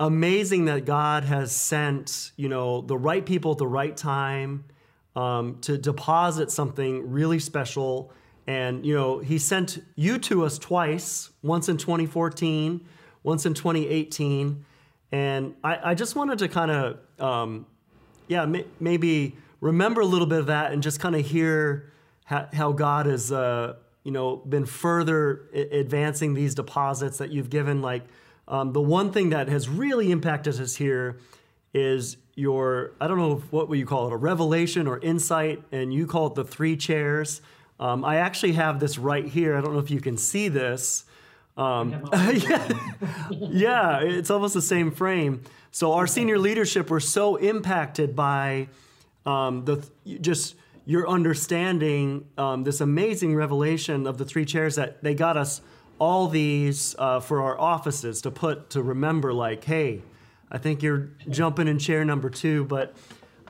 amazing 0.00 0.64
that 0.64 0.86
God 0.86 1.24
has 1.24 1.54
sent, 1.54 2.32
you 2.36 2.48
know, 2.48 2.80
the 2.80 2.96
right 2.96 3.26
people 3.26 3.52
at 3.52 3.58
the 3.58 3.66
right 3.66 3.94
time 3.94 4.64
um, 5.14 5.58
to 5.60 5.76
deposit 5.76 6.50
something 6.50 7.10
really 7.10 7.38
special. 7.38 8.10
And, 8.46 8.86
you 8.86 8.94
know, 8.94 9.18
He 9.18 9.36
sent 9.36 9.84
you 9.96 10.16
to 10.20 10.46
us 10.46 10.58
twice, 10.58 11.28
once 11.42 11.68
in 11.68 11.76
2014, 11.76 12.80
once 13.22 13.44
in 13.44 13.52
2018. 13.52 14.64
And 15.12 15.54
I, 15.62 15.90
I 15.90 15.94
just 15.94 16.16
wanted 16.16 16.38
to 16.38 16.48
kind 16.48 16.70
of, 16.70 16.98
um, 17.22 17.66
yeah, 18.28 18.46
may, 18.46 18.64
maybe 18.80 19.36
remember 19.60 20.00
a 20.00 20.06
little 20.06 20.26
bit 20.26 20.38
of 20.38 20.46
that 20.46 20.72
and 20.72 20.82
just 20.82 21.00
kind 21.00 21.14
of 21.14 21.26
hear 21.26 21.92
how, 22.24 22.48
how 22.50 22.72
God 22.72 23.06
is 23.06 23.30
uh, 23.30 23.74
you 24.04 24.12
know, 24.12 24.36
been 24.36 24.66
further 24.66 25.48
advancing 25.52 26.34
these 26.34 26.54
deposits 26.54 27.18
that 27.18 27.30
you've 27.30 27.50
given. 27.50 27.82
Like 27.82 28.02
um, 28.48 28.72
the 28.72 28.80
one 28.80 29.12
thing 29.12 29.30
that 29.30 29.48
has 29.48 29.68
really 29.68 30.10
impacted 30.10 30.60
us 30.60 30.76
here 30.76 31.18
is 31.72 32.16
your, 32.34 32.92
I 33.00 33.06
don't 33.06 33.18
know 33.18 33.36
what 33.50 33.68
would 33.68 33.78
you 33.78 33.86
call 33.86 34.08
it, 34.08 34.12
a 34.12 34.16
revelation 34.16 34.86
or 34.86 34.98
insight, 34.98 35.62
and 35.70 35.92
you 35.92 36.06
call 36.06 36.28
it 36.28 36.34
the 36.34 36.44
three 36.44 36.76
chairs. 36.76 37.42
Um, 37.78 38.04
I 38.04 38.16
actually 38.16 38.52
have 38.52 38.80
this 38.80 38.98
right 38.98 39.26
here. 39.26 39.56
I 39.56 39.60
don't 39.60 39.72
know 39.72 39.78
if 39.78 39.90
you 39.90 40.00
can 40.00 40.16
see 40.16 40.48
this. 40.48 41.04
Um, 41.56 42.08
yeah, 42.12 42.68
yeah, 43.30 44.00
it's 44.00 44.30
almost 44.30 44.54
the 44.54 44.62
same 44.62 44.90
frame. 44.90 45.42
So 45.70 45.92
our 45.92 46.06
senior 46.06 46.38
leadership 46.38 46.90
were 46.90 47.00
so 47.00 47.36
impacted 47.36 48.16
by 48.16 48.68
um, 49.26 49.64
the 49.64 49.86
just 50.20 50.56
your 50.84 51.08
understanding 51.08 52.26
um, 52.38 52.64
this 52.64 52.80
amazing 52.80 53.34
revelation 53.34 54.06
of 54.06 54.18
the 54.18 54.24
three 54.24 54.44
chairs 54.44 54.76
that 54.76 55.02
they 55.02 55.14
got 55.14 55.36
us 55.36 55.60
all 55.98 56.28
these 56.28 56.96
uh, 56.98 57.20
for 57.20 57.42
our 57.42 57.60
offices 57.60 58.22
to 58.22 58.30
put 58.30 58.70
to 58.70 58.82
remember 58.82 59.32
like 59.32 59.62
hey 59.64 60.02
i 60.50 60.58
think 60.58 60.82
you're 60.82 61.10
jumping 61.28 61.68
in 61.68 61.78
chair 61.78 62.04
number 62.04 62.30
two 62.30 62.64
but 62.64 62.96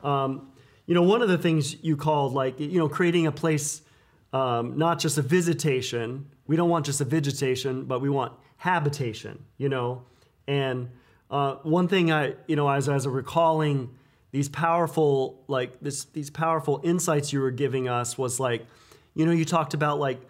um, 0.03 0.51
you 0.85 0.93
know 0.93 1.03
one 1.03 1.21
of 1.21 1.29
the 1.29 1.37
things 1.37 1.81
you 1.83 1.95
called 1.95 2.33
like 2.33 2.59
you 2.59 2.77
know 2.77 2.89
creating 2.89 3.27
a 3.27 3.31
place 3.31 3.81
um, 4.33 4.77
not 4.77 4.99
just 4.99 5.17
a 5.17 5.21
visitation 5.21 6.29
we 6.47 6.55
don't 6.55 6.69
want 6.69 6.85
just 6.85 7.01
a 7.01 7.05
vegetation 7.05 7.85
but 7.85 8.01
we 8.01 8.09
want 8.09 8.33
habitation 8.57 9.43
you 9.57 9.69
know? 9.69 10.03
And 10.47 10.89
uh, 11.29 11.55
one 11.63 11.87
thing 11.87 12.11
i 12.11 12.33
you 12.47 12.57
know 12.57 12.69
as, 12.69 12.89
as 12.89 13.05
a 13.05 13.09
recalling 13.09 13.89
these 14.31 14.49
powerful 14.49 15.43
like 15.47 15.79
this 15.81 16.05
these 16.05 16.29
powerful 16.29 16.81
insights 16.83 17.33
you 17.33 17.41
were 17.41 17.51
giving 17.51 17.87
us 17.87 18.17
was 18.17 18.39
like 18.39 18.65
you 19.13 19.25
know 19.25 19.31
you 19.31 19.45
talked 19.45 19.73
about 19.73 19.99
like 19.99 20.21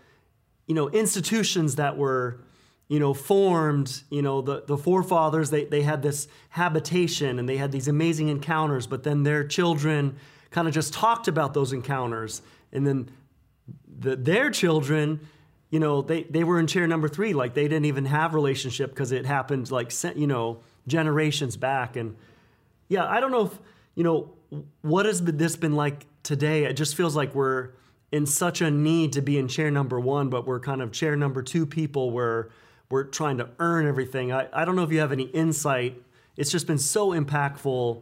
you 0.67 0.75
know 0.75 0.89
institutions 0.89 1.75
that 1.75 1.97
were 1.97 2.41
you 2.87 2.99
know 2.99 3.13
formed 3.13 4.03
you 4.09 4.21
know 4.21 4.41
the, 4.41 4.63
the 4.67 4.77
forefathers 4.77 5.49
they, 5.49 5.65
they 5.65 5.81
had 5.81 6.01
this 6.01 6.27
habitation 6.49 7.39
and 7.39 7.47
they 7.47 7.57
had 7.57 7.71
these 7.71 7.87
amazing 7.87 8.27
encounters 8.27 8.87
but 8.87 9.03
then 9.03 9.23
their 9.23 9.43
children 9.43 10.15
kind 10.51 10.67
of 10.67 10.73
just 10.73 10.93
talked 10.93 11.27
about 11.27 11.53
those 11.53 11.73
encounters. 11.73 12.41
And 12.71 12.85
then 12.85 13.09
the, 13.87 14.15
their 14.15 14.51
children 14.51 15.21
you 15.69 15.79
know 15.79 16.01
they, 16.01 16.23
they 16.23 16.43
were 16.43 16.59
in 16.59 16.67
chair 16.67 16.85
number 16.85 17.07
three 17.07 17.33
like 17.33 17.53
they 17.53 17.63
didn't 17.63 17.85
even 17.85 18.03
have 18.03 18.33
relationship 18.33 18.89
because 18.89 19.13
it 19.13 19.25
happened 19.25 19.71
like 19.71 19.91
you 20.15 20.27
know 20.27 20.59
generations 20.85 21.55
back. 21.55 21.95
And 21.95 22.17
yeah 22.89 23.05
i 23.05 23.21
don't 23.21 23.31
know 23.31 23.45
if 23.45 23.59
you 23.95 24.03
know, 24.03 24.33
what 24.81 25.05
has 25.05 25.21
this 25.23 25.55
been 25.55 25.75
like 25.75 26.05
today? 26.23 26.65
It 26.65 26.73
just 26.73 26.95
feels 26.95 27.15
like 27.15 27.33
we're 27.35 27.71
in 28.11 28.25
such 28.25 28.61
a 28.61 28.69
need 28.69 29.13
to 29.13 29.21
be 29.21 29.37
in 29.37 29.47
chair 29.47 29.71
number 29.71 29.99
one, 29.99 30.29
but 30.29 30.45
we're 30.45 30.59
kind 30.59 30.81
of 30.81 30.91
chair 30.91 31.15
number 31.15 31.41
two 31.41 31.65
people 31.65 32.11
where 32.11 32.49
we're 32.89 33.05
trying 33.05 33.37
to 33.37 33.49
earn 33.59 33.87
everything. 33.87 34.31
I, 34.31 34.47
I 34.51 34.65
don't 34.65 34.75
know 34.75 34.83
if 34.83 34.91
you 34.91 34.99
have 34.99 35.11
any 35.11 35.23
insight. 35.23 36.01
It's 36.35 36.51
just 36.51 36.67
been 36.67 36.77
so 36.77 37.11
impactful 37.11 38.01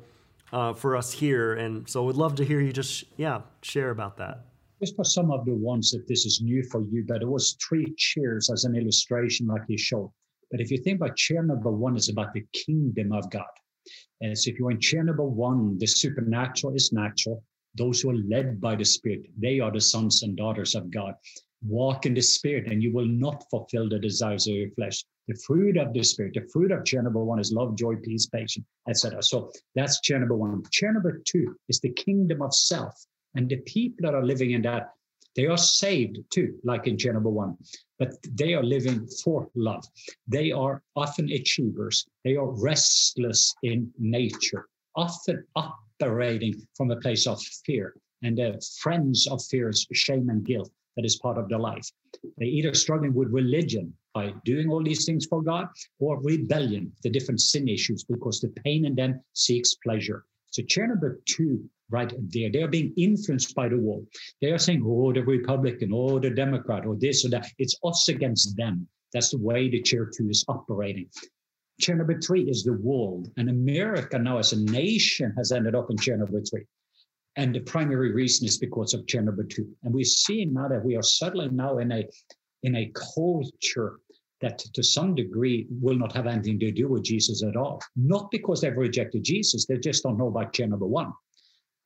uh, 0.52 0.74
for 0.74 0.96
us 0.96 1.12
here. 1.12 1.54
And 1.54 1.88
so 1.88 2.04
we'd 2.06 2.16
love 2.16 2.36
to 2.36 2.46
hear 2.46 2.60
you 2.60 2.74
just, 2.74 3.04
yeah, 3.18 3.42
share 3.62 3.92
about 3.92 4.18
that. 4.18 4.46
Just 4.80 4.96
for 4.96 5.04
some 5.04 5.30
of 5.30 5.46
the 5.46 5.54
ones 5.54 5.92
that 5.92 6.08
this 6.08 6.26
is 6.26 6.42
new 6.42 6.64
for 6.64 6.82
you, 6.90 7.04
but 7.08 7.22
it 7.22 7.28
was 7.28 7.56
three 7.68 7.94
chairs 7.98 8.50
as 8.50 8.64
an 8.64 8.76
illustration 8.76 9.46
like 9.46 9.62
you 9.68 9.78
showed. 9.78 10.12
But 10.52 10.62
if 10.62 10.72
you 10.72 10.78
think 10.78 11.02
about 11.02 11.16
chair 11.16 11.44
number 11.44 11.70
one, 11.70 11.96
is 11.96 12.10
about 12.10 12.34
the 12.34 12.44
kingdom 12.54 13.12
of 13.12 13.30
God. 13.30 13.44
And 14.22 14.38
so 14.38 14.52
if 14.52 14.60
you're 14.60 14.72
in 14.72 14.80
chair 14.80 15.04
number 15.04 15.24
one, 15.24 15.78
the 15.78 15.88
supernatural 15.88 16.76
is 16.76 16.92
natural. 16.92 17.44
Those 17.76 18.02
who 18.02 18.10
are 18.12 18.24
led 18.28 18.60
by 18.60 18.76
the 18.76 18.86
Spirit, 18.86 19.22
they 19.38 19.60
are 19.60 19.72
the 19.72 19.82
sons 19.82 20.24
and 20.24 20.36
daughters 20.36 20.76
of 20.76 20.92
God. 20.92 21.14
Walk 21.66 22.06
in 22.06 22.14
the 22.14 22.22
Spirit, 22.22 22.72
and 22.72 22.82
you 22.82 22.92
will 22.94 23.08
not 23.08 23.44
fulfill 23.50 23.90
the 23.90 24.00
desires 24.00 24.48
of 24.48 24.56
your 24.56 24.72
flesh. 24.72 25.04
The 25.28 25.40
fruit 25.46 25.78
of 25.78 25.94
the 25.94 26.04
Spirit, 26.04 26.34
the 26.34 26.48
fruit 26.52 26.72
of 26.72 26.86
chair 26.86 27.04
number 27.04 27.24
one 27.24 27.40
is 27.40 27.52
love, 27.52 27.76
joy, 27.76 27.96
peace, 27.98 28.26
patience, 28.26 28.66
etc. 28.90 29.22
So 29.22 29.52
that's 29.76 30.02
chair 30.02 30.20
number 30.20 30.36
one. 30.36 30.64
Chair 30.72 30.94
number 30.94 31.22
two 31.26 31.56
is 31.68 31.80
the 31.80 31.94
kingdom 31.94 32.42
of 32.42 32.54
self. 32.54 32.94
And 33.36 33.48
the 33.48 33.58
people 33.58 33.98
that 34.02 34.16
are 34.16 34.26
living 34.26 34.52
in 34.52 34.62
that 34.64 34.90
they 35.36 35.46
are 35.46 35.58
saved 35.58 36.20
too, 36.30 36.60
like 36.64 36.88
in 36.88 36.98
chair 36.98 37.20
one, 37.20 37.58
but 37.98 38.14
they 38.34 38.54
are 38.54 38.64
living 38.64 39.08
for 39.24 39.50
love. 39.56 39.86
They 40.28 40.52
are 40.52 40.82
often 40.96 41.30
achievers. 41.30 42.06
They 42.24 42.36
are 42.36 42.50
restless 42.50 43.54
in 43.64 43.92
nature, 43.98 44.68
often 44.96 45.46
operating 45.56 46.56
from 46.76 46.92
a 46.92 47.00
place 47.00 47.28
of 47.28 47.42
fear 47.66 47.96
and 48.22 48.40
friends 48.82 49.28
of 49.28 49.44
fears, 49.46 49.88
shame 49.94 50.30
and 50.30 50.46
guilt 50.46 50.72
that 50.96 51.06
is 51.06 51.18
part 51.18 51.38
of 51.38 51.48
their 51.48 51.60
life. 51.60 51.90
They 52.38 52.48
either 52.48 52.74
struggling 52.74 53.14
with 53.14 53.30
religion 53.30 53.94
by 54.14 54.34
doing 54.44 54.70
all 54.70 54.84
these 54.84 55.06
things 55.06 55.26
for 55.26 55.42
God 55.42 55.68
or 56.00 56.22
rebellion, 56.22 56.92
the 57.04 57.10
different 57.10 57.40
sin 57.40 57.68
issues, 57.68 58.04
because 58.04 58.42
the 58.42 58.50
pain 58.64 58.86
in 58.86 58.96
them 58.96 59.22
seeks 59.34 59.76
pleasure. 59.76 60.26
So 60.52 60.64
number 60.78 61.22
two 61.26 61.70
right 61.90 62.12
there. 62.30 62.52
They 62.52 62.62
are 62.62 62.68
being 62.68 62.94
influenced 62.98 63.56
by 63.56 63.70
the 63.70 63.78
world. 63.78 64.06
They 64.42 64.52
are 64.52 64.58
saying, 64.58 64.84
oh, 64.86 65.14
the 65.14 65.24
Republican, 65.24 65.92
oh, 65.94 66.20
the 66.20 66.30
Democrat, 66.30 66.86
or 66.86 66.96
this 66.96 67.26
or 67.26 67.30
that. 67.30 67.48
It's 67.58 67.76
us 67.84 68.10
against 68.10 68.56
them. 68.56 68.88
That's 69.14 69.32
the 69.32 69.38
way 69.38 69.70
the 69.70 69.82
chair 69.82 70.06
two 70.06 70.30
is 70.30 70.46
operating. 70.48 71.08
Chair 71.80 71.96
number 71.96 72.20
three 72.20 72.44
is 72.44 72.64
the 72.64 72.74
world. 72.74 73.30
And 73.38 73.50
America 73.50 74.20
now 74.20 74.38
as 74.38 74.54
a 74.54 74.62
nation 74.72 75.34
has 75.38 75.52
ended 75.52 75.76
up 75.76 75.90
in 75.90 75.98
chair 75.98 76.18
number 76.18 76.42
three. 76.42 76.66
And 77.36 77.56
the 77.56 77.62
primary 77.62 78.12
reason 78.12 78.48
is 78.48 78.58
because 78.58 78.94
of 78.94 79.08
chair 79.08 79.22
number 79.22 79.44
two. 79.44 79.68
And 79.84 79.94
we're 79.94 80.04
seeing 80.04 80.54
now 80.54 80.68
that 80.68 80.84
we 80.84 80.96
are 80.96 81.04
settling 81.04 81.56
now 81.56 81.78
in 81.78 81.92
a 81.92 82.06
in 82.64 82.76
a 82.76 82.92
culture 83.16 84.00
that 84.42 84.60
to 84.60 84.84
some 84.84 85.16
degree 85.16 85.68
will 85.70 85.96
not 85.96 86.14
have 86.14 86.28
anything 86.28 86.60
to 86.60 86.72
do 86.72 86.88
with 86.88 87.04
Jesus 87.04 87.44
at 87.44 87.56
all. 87.56 87.82
Not 87.96 88.32
because 88.32 88.62
they've 88.62 88.76
rejected 88.76 89.24
Jesus, 89.24 89.66
they 89.66 89.78
just 89.78 90.04
don't 90.04 90.18
know 90.18 90.28
about 90.28 90.54
chair 90.54 90.68
number 90.68 90.86
one. 90.86 91.14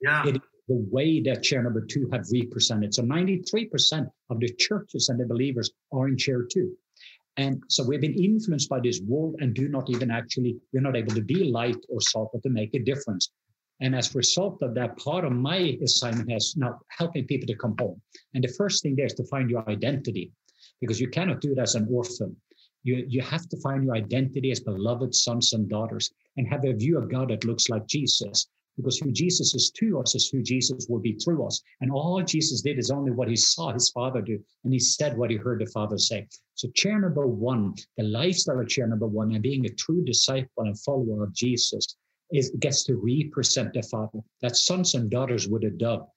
Yeah. 0.03 0.23
The 0.67 0.85
way 0.91 1.21
that 1.21 1.43
chair 1.43 1.63
number 1.63 1.81
two 1.81 2.09
have 2.11 2.25
represented. 2.31 2.93
So 2.93 3.03
93% 3.03 4.07
of 4.29 4.39
the 4.39 4.49
churches 4.53 5.09
and 5.09 5.19
the 5.19 5.25
believers 5.25 5.71
are 5.91 6.07
in 6.07 6.17
chair 6.17 6.43
two. 6.43 6.73
And 7.37 7.63
so 7.69 7.83
we've 7.83 8.01
been 8.01 8.13
influenced 8.13 8.69
by 8.69 8.79
this 8.79 9.01
world 9.01 9.35
and 9.39 9.53
do 9.53 9.67
not 9.67 9.89
even 9.89 10.11
actually, 10.11 10.55
we're 10.71 10.81
not 10.81 10.95
able 10.95 11.15
to 11.15 11.21
be 11.21 11.45
light 11.45 11.77
or 11.89 11.99
salt 11.99 12.29
or 12.33 12.41
to 12.41 12.49
make 12.49 12.73
a 12.75 12.79
difference. 12.79 13.31
And 13.81 13.95
as 13.95 14.13
a 14.13 14.17
result 14.17 14.61
of 14.61 14.75
that, 14.75 14.97
part 14.97 15.25
of 15.25 15.31
my 15.31 15.77
assignment 15.83 16.31
has 16.31 16.55
now 16.55 16.79
helping 16.89 17.25
people 17.25 17.47
to 17.47 17.55
come 17.55 17.75
home. 17.79 17.99
And 18.33 18.43
the 18.43 18.53
first 18.57 18.83
thing 18.83 18.95
there 18.95 19.07
is 19.07 19.13
to 19.15 19.25
find 19.25 19.49
your 19.49 19.67
identity 19.69 20.31
because 20.79 21.01
you 21.01 21.09
cannot 21.09 21.41
do 21.41 21.53
it 21.53 21.59
as 21.59 21.75
an 21.75 21.87
orphan. 21.89 22.35
You, 22.83 23.05
you 23.07 23.21
have 23.21 23.49
to 23.49 23.57
find 23.61 23.83
your 23.83 23.95
identity 23.95 24.51
as 24.51 24.59
beloved 24.59 25.15
sons 25.15 25.53
and 25.53 25.67
daughters 25.67 26.11
and 26.37 26.47
have 26.47 26.65
a 26.65 26.73
view 26.73 26.97
of 26.97 27.09
God 27.09 27.29
that 27.29 27.45
looks 27.45 27.69
like 27.69 27.87
Jesus 27.87 28.47
because 28.77 28.97
who 28.97 29.11
Jesus 29.11 29.53
is 29.53 29.71
to 29.71 29.99
us 29.99 30.15
is 30.15 30.29
who 30.29 30.41
Jesus 30.41 30.87
will 30.89 30.99
be 30.99 31.13
through 31.13 31.45
us. 31.45 31.61
And 31.81 31.91
all 31.91 32.21
Jesus 32.23 32.61
did 32.61 32.79
is 32.79 32.91
only 32.91 33.11
what 33.11 33.27
he 33.27 33.35
saw 33.35 33.71
his 33.71 33.89
father 33.89 34.21
do, 34.21 34.39
and 34.63 34.73
he 34.73 34.79
said 34.79 35.17
what 35.17 35.29
he 35.29 35.37
heard 35.37 35.61
the 35.61 35.67
father 35.67 35.97
say. 35.97 36.27
So, 36.55 36.69
chair 36.75 36.99
number 36.99 37.27
one, 37.27 37.75
the 37.97 38.03
lifestyle 38.03 38.59
of 38.59 38.67
chair 38.67 38.87
number 38.87 39.07
one, 39.07 39.31
and 39.33 39.41
being 39.41 39.65
a 39.65 39.69
true 39.69 40.03
disciple 40.03 40.63
and 40.63 40.79
follower 40.79 41.23
of 41.23 41.33
Jesus, 41.33 41.95
is 42.31 42.51
gets 42.59 42.83
to 42.85 42.95
represent 42.95 43.73
the 43.73 43.83
Father. 43.83 44.19
That 44.41 44.57
sons 44.57 44.95
and 44.95 45.09
daughters 45.09 45.47
with 45.47 45.63
a 45.63 45.69
dove 45.69 46.07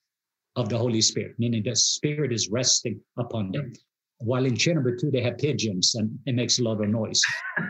of 0.57 0.69
the 0.69 0.79
Holy 0.79 1.03
Spirit, 1.03 1.35
meaning 1.38 1.62
the 1.62 1.77
Spirit 1.77 2.33
is 2.33 2.49
resting 2.49 3.01
upon 3.19 3.53
them. 3.53 3.73
While 4.19 4.47
in 4.47 4.57
chair 4.57 4.75
number 4.75 4.97
two, 4.97 5.11
they 5.11 5.21
have 5.23 5.39
pigeons 5.39 5.95
and 5.95 6.19
it 6.25 6.35
makes 6.35 6.59
a 6.59 6.63
lot 6.63 6.81
of 6.81 6.89
noise. 6.89 7.21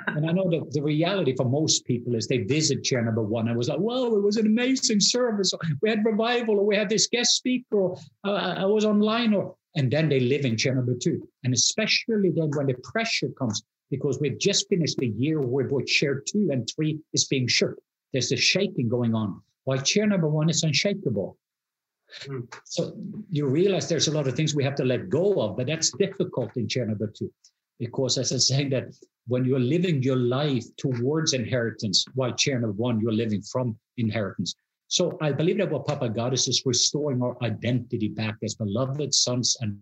and 0.08 0.28
I 0.28 0.32
know 0.32 0.48
that 0.50 0.70
the 0.70 0.82
reality 0.82 1.34
for 1.36 1.44
most 1.44 1.84
people 1.84 2.14
is 2.14 2.26
they 2.26 2.38
visit 2.38 2.84
chair 2.84 3.02
number 3.02 3.22
one 3.22 3.48
and 3.48 3.56
was 3.56 3.68
like, 3.68 3.78
whoa, 3.78 4.16
it 4.16 4.22
was 4.22 4.36
an 4.36 4.46
amazing 4.46 5.00
service. 5.00 5.52
We 5.82 5.90
had 5.90 6.04
revival, 6.04 6.60
or 6.60 6.64
we 6.66 6.76
had 6.76 6.88
this 6.88 7.08
guest 7.08 7.36
speaker, 7.36 7.76
or 7.76 7.96
uh, 8.24 8.54
I 8.54 8.64
was 8.64 8.84
online, 8.84 9.34
or 9.34 9.56
and 9.74 9.90
then 9.90 10.08
they 10.08 10.20
live 10.20 10.44
in 10.44 10.56
chair 10.56 10.74
number 10.74 10.94
two. 10.94 11.20
And 11.44 11.52
especially 11.52 12.30
then 12.34 12.50
when 12.54 12.66
the 12.66 12.76
pressure 12.82 13.28
comes, 13.38 13.62
because 13.90 14.18
we've 14.20 14.38
just 14.38 14.68
finished 14.68 14.98
the 14.98 15.08
year 15.08 15.40
where 15.40 15.68
both 15.68 15.86
chair 15.86 16.22
two 16.26 16.48
and 16.50 16.68
three 16.74 16.98
is 17.12 17.26
being 17.26 17.46
shook. 17.46 17.74
There's 18.12 18.32
a 18.32 18.36
shaking 18.36 18.88
going 18.88 19.14
on. 19.14 19.40
While 19.64 19.78
chair 19.78 20.06
number 20.06 20.28
one 20.28 20.48
is 20.48 20.62
unshakable. 20.62 21.36
Mm. 22.26 22.52
So 22.64 22.96
you 23.30 23.46
realize 23.46 23.88
there's 23.88 24.08
a 24.08 24.12
lot 24.12 24.26
of 24.26 24.34
things 24.34 24.54
we 24.54 24.64
have 24.64 24.76
to 24.76 24.84
let 24.84 25.08
go 25.08 25.40
of, 25.40 25.56
but 25.56 25.66
that's 25.66 25.90
difficult 25.92 26.56
in 26.56 26.68
chair 26.68 26.86
number 26.86 27.12
two. 27.16 27.32
Because 27.78 28.16
as 28.18 28.32
I'm 28.32 28.38
saying 28.38 28.70
that 28.70 28.94
when 29.26 29.44
you're 29.44 29.58
living 29.60 30.02
your 30.02 30.16
life 30.16 30.64
towards 30.76 31.32
inheritance, 31.32 32.04
while 32.14 32.34
number 32.46 32.72
one, 32.72 33.00
you're 33.00 33.12
living 33.12 33.42
from 33.42 33.76
inheritance. 33.96 34.54
So 34.88 35.18
I 35.20 35.32
believe 35.32 35.58
that 35.58 35.70
what 35.70 35.86
Papa 35.86 36.08
God 36.08 36.32
is 36.32 36.46
is 36.46 36.62
restoring 36.64 37.20
our 37.22 37.36
identity 37.42 38.08
back 38.08 38.36
as 38.44 38.54
beloved 38.54 39.12
sons 39.12 39.56
and 39.60 39.78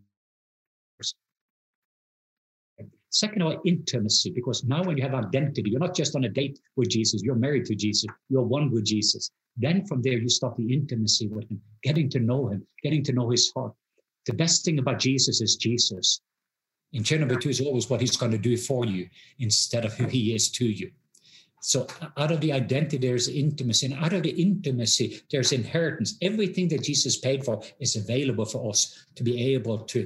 Second 3.15 3.43
of 3.43 3.47
all, 3.47 3.61
intimacy, 3.65 4.33
because 4.33 4.65
now 4.65 4.83
when 4.83 4.97
you 4.97 5.05
have 5.05 5.15
identity, 5.15 5.71
you're 5.71 5.79
not 5.79 5.95
just 5.95 6.17
on 6.17 6.25
a 6.25 6.29
date 6.29 6.59
with 6.75 6.89
Jesus, 6.89 7.23
you're 7.23 7.37
married 7.37 7.65
to 7.67 7.77
Jesus, 7.77 8.11
you're 8.29 8.43
one 8.43 8.73
with 8.73 8.85
Jesus. 8.85 9.31
Then 9.57 9.87
from 9.87 10.03
there, 10.03 10.19
you 10.19 10.29
start 10.29 10.57
the 10.57 10.75
intimacy 10.75 11.29
with 11.29 11.49
him, 11.49 11.61
getting 11.85 12.11
to 12.11 12.19
know 12.19 12.49
him, 12.49 12.67
getting 12.83 13.05
to 13.05 13.13
know 13.13 13.31
his 13.31 13.53
heart. 13.55 13.73
The 14.27 14.33
best 14.33 14.65
thing 14.65 14.81
about 14.81 14.99
Jesus 14.99 15.41
is 15.41 15.55
Jesus. 15.55 16.23
In 16.93 17.05
chair 17.05 17.21
number 17.21 17.37
two 17.37 17.51
is 17.51 17.61
always 17.61 17.89
what 17.89 18.01
he's 18.01 18.17
going 18.17 18.33
to 18.33 18.39
do 18.39 18.57
for 18.57 18.85
you 18.85 19.09
instead 19.39 19.85
of 19.85 19.95
who 19.95 20.07
he 20.07 20.35
is 20.35 20.51
to 20.51 20.65
you. 20.65 20.91
So 21.61 21.87
out 22.17 22.33
of 22.33 22.41
the 22.41 22.53
identity, 22.53 22.99
there's 22.99 23.29
intimacy. 23.29 23.87
And 23.87 24.05
out 24.05 24.13
of 24.13 24.25
the 24.25 24.31
intimacy, 24.31 25.21
there's 25.31 25.53
inheritance. 25.53 26.19
Everything 26.21 26.67
that 26.69 26.83
Jesus 26.83 27.17
paid 27.17 27.45
for 27.45 27.63
is 27.79 27.95
available 27.95 28.45
for 28.45 28.69
us 28.71 29.07
to 29.15 29.23
be 29.23 29.55
able 29.55 29.79
to 29.79 30.05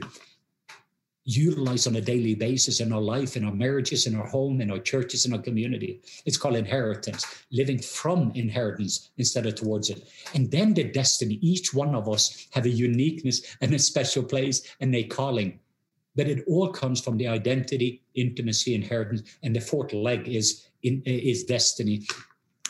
utilize 1.28 1.86
on 1.86 1.96
a 1.96 2.00
daily 2.00 2.34
basis 2.34 2.80
in 2.80 2.90
our 2.90 3.02
life, 3.02 3.36
in 3.36 3.44
our 3.44 3.52
marriages, 3.54 4.06
in 4.06 4.16
our 4.16 4.26
home, 4.26 4.62
in 4.62 4.70
our 4.70 4.78
churches, 4.78 5.26
in 5.26 5.34
our 5.34 5.42
community. 5.42 6.00
It's 6.24 6.38
called 6.38 6.56
inheritance, 6.56 7.44
living 7.52 7.78
from 7.78 8.32
inheritance 8.34 9.10
instead 9.18 9.44
of 9.44 9.54
towards 9.54 9.90
it. 9.90 10.08
And 10.34 10.50
then 10.50 10.72
the 10.72 10.84
destiny, 10.84 11.34
each 11.42 11.74
one 11.74 11.94
of 11.94 12.08
us 12.08 12.48
have 12.52 12.64
a 12.64 12.70
uniqueness 12.70 13.56
and 13.60 13.74
a 13.74 13.78
special 13.78 14.22
place 14.22 14.74
and 14.80 14.94
a 14.94 15.04
calling. 15.04 15.60
But 16.16 16.28
it 16.28 16.44
all 16.48 16.72
comes 16.72 17.02
from 17.02 17.18
the 17.18 17.28
identity, 17.28 18.02
intimacy, 18.14 18.74
inheritance. 18.74 19.22
And 19.42 19.54
the 19.54 19.60
fourth 19.60 19.92
leg 19.92 20.26
is 20.26 20.66
in, 20.82 21.02
is 21.04 21.44
destiny. 21.44 22.06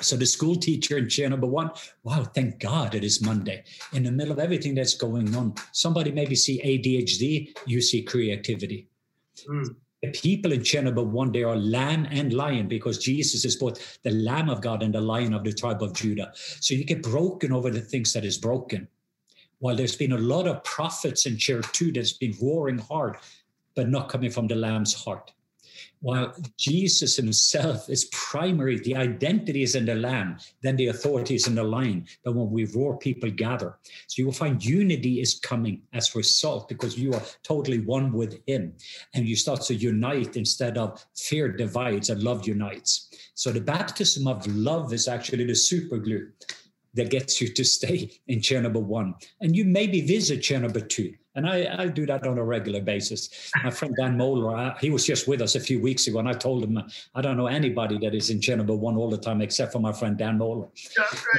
So 0.01 0.17
the 0.17 0.27
school 0.27 0.57
teacher 0.57 0.99
in 0.99 1.09
chair 1.09 1.29
number 1.29 1.47
one, 1.47 1.71
wow, 2.03 2.25
thank 2.25 2.61
God 2.61 2.95
it 2.95 3.05
is 3.05 3.21
Monday. 3.23 3.65
In 3.93 4.05
the 4.05 4.13
middle 4.13 4.33
of 4.33 4.39
everything 4.39 4.75
that's 4.75 4.95
going 4.95 5.35
on, 5.35 5.55
somebody 5.73 6.13
maybe 6.13 6.35
see 6.35 6.61
ADHD, 6.63 7.57
you 7.67 7.81
see 7.81 8.03
creativity. 8.03 8.89
Mm. 9.49 9.77
The 10.03 10.11
people 10.13 10.53
in 10.53 10.63
chair 10.63 10.83
number 10.83 11.03
one, 11.03 11.33
they 11.33 11.43
are 11.43 11.57
lamb 11.57 12.07
and 12.11 12.33
lion 12.33 12.69
because 12.69 12.99
Jesus 12.99 13.45
is 13.45 13.57
both 13.57 14.01
the 14.03 14.13
lamb 14.13 14.49
of 14.49 14.61
God 14.61 14.83
and 14.83 14.95
the 14.95 15.01
lion 15.01 15.35
of 15.35 15.43
the 15.43 15.53
tribe 15.53 15.83
of 15.83 15.93
Judah. 15.95 16.33
So 16.35 16.75
you 16.75 16.85
get 16.85 17.03
broken 17.03 17.53
over 17.53 17.71
the 17.71 17.81
things 17.81 18.13
that 18.13 18.25
is 18.25 18.39
broken. 18.39 18.87
While 19.59 19.75
there's 19.75 19.97
been 19.97 20.13
a 20.13 20.19
lot 20.19 20.47
of 20.47 20.63
prophets 20.63 21.27
in 21.27 21.37
chair 21.37 21.63
two 21.63 21.91
that's 21.91 22.13
been 22.13 22.37
roaring 22.41 22.79
hard, 22.79 23.17
but 23.75 23.89
not 23.89 24.09
coming 24.09 24.31
from 24.31 24.47
the 24.47 24.55
lamb's 24.55 24.95
heart 24.95 25.33
while 26.01 26.35
Jesus 26.57 27.17
himself 27.17 27.89
is 27.89 28.05
primary, 28.07 28.79
the 28.79 28.97
identity 28.97 29.63
is 29.63 29.75
in 29.75 29.87
the 29.87 29.95
lamb, 29.95 30.39
then 30.63 30.77
the 30.77 30.89
authority 30.89 31.35
is 31.35 31.47
in 31.47 31.55
the 31.55 31.65
lion. 31.65 32.07
But 32.25 32.35
when 32.35 32.51
we 32.51 32.67
roar, 32.67 32.97
people 32.99 33.31
gather. 33.31 33.77
So 34.07 34.21
you 34.21 34.27
will 34.27 34.33
find 34.33 34.65
unity 34.65 35.21
is 35.21 35.41
coming 35.41 35.83
as 35.93 36.15
a 36.15 36.19
result 36.19 36.69
because 36.69 36.99
you 36.99 37.13
are 37.15 37.23
totally 37.43 37.81
one 37.81 38.13
with 38.13 38.41
him. 38.47 38.75
And 39.15 39.27
you 39.27 39.37
start 39.37 39.63
to 39.63 39.75
unite 39.75 40.37
instead 40.37 40.79
of 40.79 41.05
fear 41.17 41.49
divides 41.49 42.11
and 42.11 42.23
love 42.23 42.47
unites. 42.47 43.11
So 43.35 43.51
the 43.51 43.61
baptism 43.61 44.27
of 44.27 44.47
love 44.47 44.93
is 44.93 45.09
actually 45.09 45.47
the 45.47 45.55
super 45.55 45.99
glue 45.99 46.29
that 46.99 47.11
gets 47.11 47.41
you 47.41 47.49
to 47.55 47.65
stay 47.65 48.11
in 48.29 48.41
chair 48.41 48.61
number 48.61 48.81
one. 48.81 49.15
And 49.41 49.57
you 49.57 49.65
maybe 49.65 50.01
visit 50.03 50.43
chair 50.43 50.61
number 50.61 50.81
two. 50.81 51.15
And 51.35 51.47
I, 51.47 51.85
I 51.85 51.87
do 51.87 52.05
that 52.07 52.27
on 52.27 52.37
a 52.37 52.43
regular 52.43 52.81
basis. 52.81 53.53
My 53.63 53.71
friend 53.71 53.95
Dan 53.97 54.19
Mohler, 54.19 54.59
uh, 54.59 54.75
he 54.81 54.91
was 54.91 55.07
just 55.07 55.29
with 55.29 55.41
us 55.41 55.55
a 55.55 55.61
few 55.61 55.81
weeks 55.81 56.09
ago, 56.09 56.19
and 56.19 56.29
I 56.29 56.33
told 56.33 56.65
him 56.65 56.83
I 57.15 57.21
don't 57.21 57.37
know 57.37 57.47
anybody 57.47 57.97
that 57.99 58.13
is 58.13 58.31
in 58.31 58.41
chair 58.41 58.57
number 58.57 58.75
one 58.75 58.97
all 58.97 59.09
the 59.09 59.19
time 59.19 59.41
except 59.41 59.73
for 59.73 59.79
my 59.79 59.93
friend 59.93 60.19
Dan 60.19 60.41
Mohler. 60.41 60.69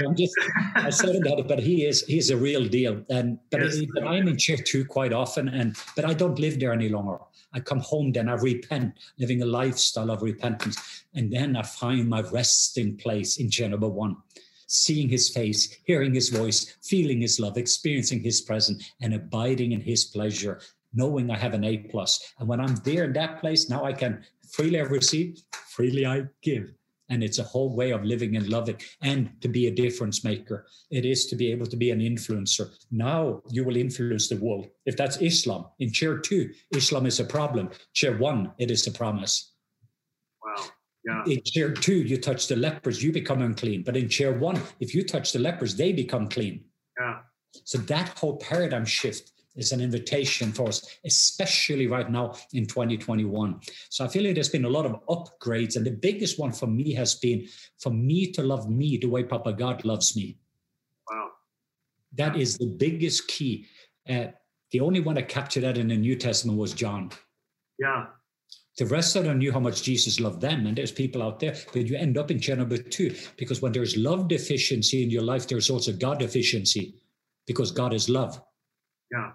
I'm 0.08 0.16
just, 0.16 0.34
I 0.76 0.90
said 0.90 1.18
about 1.18 1.40
it, 1.40 1.50
but 1.50 1.60
he 1.60 1.86
is 1.86 2.06
he's 2.06 2.30
a 2.30 2.38
real 2.38 2.66
deal. 2.66 3.04
And 3.10 3.40
but, 3.52 3.60
yes. 3.60 3.82
but 3.94 4.06
I'm 4.06 4.30
in 4.30 4.38
chair 4.38 4.56
two 4.56 4.86
quite 4.86 5.12
often, 5.12 5.50
and 5.50 5.76
but 5.98 6.06
I 6.06 6.14
don't 6.14 6.40
live 6.40 6.62
there 6.62 6.72
any 6.72 6.88
longer. 6.88 7.18
I 7.52 7.60
come 7.60 7.80
home, 7.80 8.14
then 8.14 8.30
I 8.30 8.36
repent, 8.36 8.94
living 9.18 9.42
a 9.42 9.46
lifestyle 9.46 10.12
of 10.12 10.22
repentance, 10.22 11.04
and 11.14 11.34
then 11.34 11.58
I 11.58 11.64
find 11.64 12.08
my 12.08 12.22
resting 12.22 12.96
place 12.96 13.36
in 13.36 13.50
chair 13.50 13.68
number 13.68 13.90
one 13.90 14.16
seeing 14.70 15.10
his 15.10 15.30
face, 15.30 15.78
hearing 15.84 16.14
his 16.14 16.30
voice, 16.30 16.78
feeling 16.84 17.20
his 17.22 17.40
love, 17.40 17.58
experiencing 17.58 18.22
his 18.22 18.40
presence, 18.40 18.92
and 19.02 19.16
abiding 19.16 19.72
in 19.72 19.82
his 19.82 20.06
pleasure, 20.06 20.62
knowing 20.94 21.30
I 21.30 21.38
have 21.38 21.56
an 21.56 21.64
A 21.64 21.78
plus. 21.78 22.34
And 22.40 22.48
when 22.48 22.62
I'm 22.62 22.76
there 22.78 23.06
in 23.06 23.14
that 23.14 23.42
place, 23.42 23.70
now 23.70 23.84
I 23.84 23.94
can 23.94 24.24
freely 24.52 24.80
I 24.80 24.84
receive, 24.84 25.42
freely 25.52 26.06
I 26.06 26.26
give. 26.42 26.72
And 27.12 27.24
it's 27.24 27.40
a 27.40 27.44
whole 27.44 27.76
way 27.76 27.90
of 27.90 28.04
living 28.04 28.36
and 28.38 28.48
loving 28.48 28.80
and 29.02 29.32
to 29.42 29.48
be 29.48 29.66
a 29.66 29.72
difference 29.72 30.24
maker. 30.24 30.68
It 30.92 31.06
is 31.06 31.26
to 31.28 31.36
be 31.36 31.52
able 31.52 31.66
to 31.66 31.76
be 31.76 31.90
an 31.90 32.00
influencer. 32.00 32.70
Now 32.92 33.42
you 33.50 33.64
will 33.64 33.78
influence 33.78 34.30
the 34.30 34.36
world. 34.36 34.68
If 34.86 34.96
that's 34.96 35.18
Islam, 35.18 35.66
in 35.80 35.92
chair 35.92 36.20
two, 36.20 36.52
Islam 36.72 37.08
is 37.08 37.20
a 37.20 37.26
problem. 37.26 37.72
Chair 37.94 38.16
one, 38.20 38.52
it 38.60 38.70
is 38.70 38.86
a 38.86 38.92
promise. 38.92 39.54
Wow. 40.46 40.66
Yeah. 41.10 41.34
In 41.34 41.42
chair 41.44 41.72
two, 41.72 42.02
you 42.04 42.18
touch 42.18 42.48
the 42.48 42.56
lepers, 42.56 43.04
you 43.04 43.12
become 43.12 43.42
unclean. 43.42 43.84
But 43.84 43.98
in 43.98 44.10
chair 44.10 44.32
one, 44.38 44.62
if 44.80 44.94
you 44.94 45.04
touch 45.04 45.32
the 45.32 45.40
lepers, 45.40 45.76
they 45.76 45.92
become 45.92 46.28
clean. 46.28 46.66
Yeah. 47.00 47.20
So 47.64 47.80
that 47.80 48.10
whole 48.10 48.38
paradigm 48.38 48.86
shift 48.86 49.32
is 49.56 49.72
an 49.72 49.82
invitation 49.82 50.52
for 50.52 50.68
us, 50.68 51.00
especially 51.06 51.88
right 51.88 52.10
now 52.10 52.36
in 52.54 52.66
2021. 52.66 53.60
So 53.90 54.06
I 54.06 54.08
feel 54.08 54.24
like 54.24 54.36
there's 54.36 54.50
been 54.50 54.66
a 54.66 54.70
lot 54.70 54.86
of 54.86 55.04
upgrades. 55.08 55.76
And 55.76 55.86
the 55.86 55.92
biggest 55.92 56.40
one 56.40 56.52
for 56.52 56.68
me 56.68 56.94
has 56.94 57.16
been 57.16 57.48
for 57.80 57.90
me 57.90 58.32
to 58.34 58.44
love 58.44 58.70
me 58.70 58.98
the 58.98 59.08
way 59.08 59.24
Papa 59.24 59.54
God 59.54 59.84
loves 59.84 60.16
me. 60.16 60.38
Wow. 61.10 61.30
That 62.14 62.38
is 62.38 62.58
the 62.58 62.68
biggest 62.68 63.28
key. 63.28 63.66
Uh, 64.08 64.28
the 64.72 64.82
only 64.82 65.00
one 65.00 65.16
that 65.16 65.28
captured 65.28 65.62
that 65.62 65.78
in 65.78 65.88
the 65.88 65.98
New 65.98 66.16
Testament 66.16 66.58
was 66.58 66.74
John. 66.74 67.12
Yeah. 67.80 68.06
The 68.80 68.86
rest 68.86 69.18
of 69.18 69.26
them 69.26 69.40
knew 69.40 69.52
how 69.52 69.60
much 69.60 69.84
Jesus 69.84 70.22
loved 70.22 70.40
them, 70.40 70.66
and 70.66 70.78
there's 70.78 70.92
people 70.92 71.22
out 71.22 71.42
there, 71.42 71.54
but 71.74 71.86
you 71.86 71.98
end 71.98 72.18
up 72.18 72.32
in 72.32 72.40
chair 72.40 72.56
number 72.56 72.78
two 72.78 73.14
because 73.36 73.62
when 73.62 73.74
there's 73.74 73.98
love 73.98 74.30
deficiency 74.30 75.04
in 75.04 75.10
your 75.10 75.22
life, 75.22 75.50
there's 75.50 75.70
also 75.70 75.92
God 75.92 76.20
deficiency 76.20 76.96
because 77.46 77.72
God 77.72 77.94
is 77.94 78.08
love. 78.08 78.42
Yeah. 79.12 79.32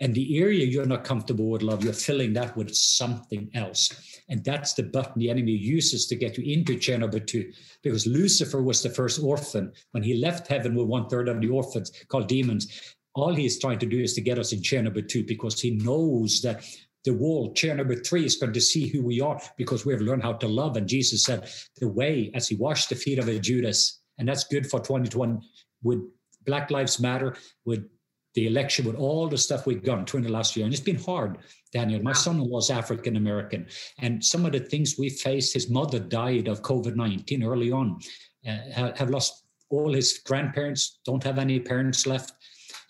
And 0.00 0.14
the 0.14 0.38
area 0.38 0.64
you're 0.64 0.86
not 0.86 1.04
comfortable 1.04 1.50
with 1.50 1.62
love, 1.62 1.84
you're 1.84 1.92
filling 1.92 2.32
that 2.34 2.56
with 2.56 2.74
something 2.74 3.50
else. 3.52 4.22
And 4.30 4.42
that's 4.44 4.72
the 4.72 4.84
button 4.84 5.18
the 5.18 5.30
enemy 5.30 5.52
uses 5.52 6.06
to 6.06 6.16
get 6.16 6.38
you 6.38 6.50
into 6.50 6.78
chair 6.78 6.98
number 6.98 7.20
two. 7.20 7.52
Because 7.82 8.06
Lucifer 8.06 8.62
was 8.62 8.82
the 8.82 8.90
first 8.90 9.22
orphan. 9.22 9.72
When 9.90 10.02
he 10.02 10.14
left 10.14 10.48
heaven 10.48 10.74
with 10.74 10.86
one 10.86 11.08
third 11.08 11.28
of 11.28 11.40
the 11.40 11.48
orphans 11.48 11.92
called 12.08 12.28
demons, 12.28 12.94
all 13.14 13.34
he 13.34 13.44
is 13.44 13.58
trying 13.58 13.78
to 13.80 13.86
do 13.86 14.00
is 14.00 14.14
to 14.14 14.20
get 14.20 14.38
us 14.38 14.52
in 14.52 14.62
chair 14.62 14.82
number 14.82 15.02
two 15.02 15.24
because 15.24 15.60
he 15.60 15.72
knows 15.72 16.40
that 16.42 16.64
the 17.04 17.14
wall, 17.14 17.52
chair 17.54 17.74
number 17.74 17.96
three, 17.96 18.24
is 18.24 18.36
going 18.36 18.52
to 18.52 18.60
see 18.60 18.86
who 18.86 19.02
we 19.02 19.20
are 19.20 19.40
because 19.56 19.86
we 19.86 19.92
have 19.92 20.02
learned 20.02 20.22
how 20.22 20.34
to 20.34 20.48
love. 20.48 20.76
And 20.76 20.86
Jesus 20.86 21.24
said, 21.24 21.50
the 21.78 21.88
way 21.88 22.30
as 22.34 22.48
he 22.48 22.56
washed 22.56 22.90
the 22.90 22.94
feet 22.94 23.18
of 23.18 23.28
a 23.28 23.38
Judas, 23.38 24.00
and 24.18 24.28
that's 24.28 24.44
good 24.44 24.66
for 24.68 24.80
2021 24.80 25.40
with 25.82 26.00
Black 26.44 26.70
Lives 26.70 27.00
Matter, 27.00 27.36
with 27.64 27.88
the 28.34 28.46
election, 28.46 28.84
with 28.86 28.96
all 28.96 29.28
the 29.28 29.38
stuff 29.38 29.66
we've 29.66 29.82
gone 29.82 30.04
through 30.04 30.18
in 30.18 30.24
the 30.24 30.32
last 30.32 30.56
year. 30.56 30.64
And 30.64 30.72
it's 30.72 30.82
been 30.82 30.98
hard, 30.98 31.38
Daniel. 31.72 32.02
My 32.02 32.12
son 32.12 32.48
was 32.48 32.70
African 32.70 33.16
American. 33.16 33.66
And 33.98 34.24
some 34.24 34.46
of 34.46 34.52
the 34.52 34.60
things 34.60 34.96
we 34.98 35.08
faced, 35.08 35.54
his 35.54 35.68
mother 35.68 35.98
died 35.98 36.48
of 36.48 36.62
COVID 36.62 36.96
19 36.96 37.42
early 37.42 37.72
on, 37.72 37.98
uh, 38.46 38.92
have 38.94 39.10
lost 39.10 39.44
all 39.68 39.92
his 39.92 40.18
grandparents, 40.18 41.00
don't 41.04 41.24
have 41.24 41.38
any 41.38 41.60
parents 41.60 42.06
left. 42.06 42.32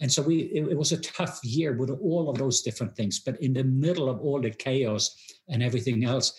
And 0.01 0.11
so 0.11 0.23
we 0.23 0.43
it, 0.55 0.69
it, 0.69 0.79
was 0.79 0.93
a 0.93 1.01
tough 1.01 1.41
year 1.43 1.77
with 1.77 1.91
all 1.91 2.31
of 2.31 2.39
those 2.39 2.63
different 2.63 2.97
things. 2.97 3.21
But 3.21 3.41
in 3.43 3.53
the 3.53 3.65
middle 3.65 4.09
of 4.09 4.21
all 4.21 4.41
the 4.41 4.51
chaos 4.51 5.15
and 5.49 5.63
everything 5.63 6.05
else, 6.05 6.33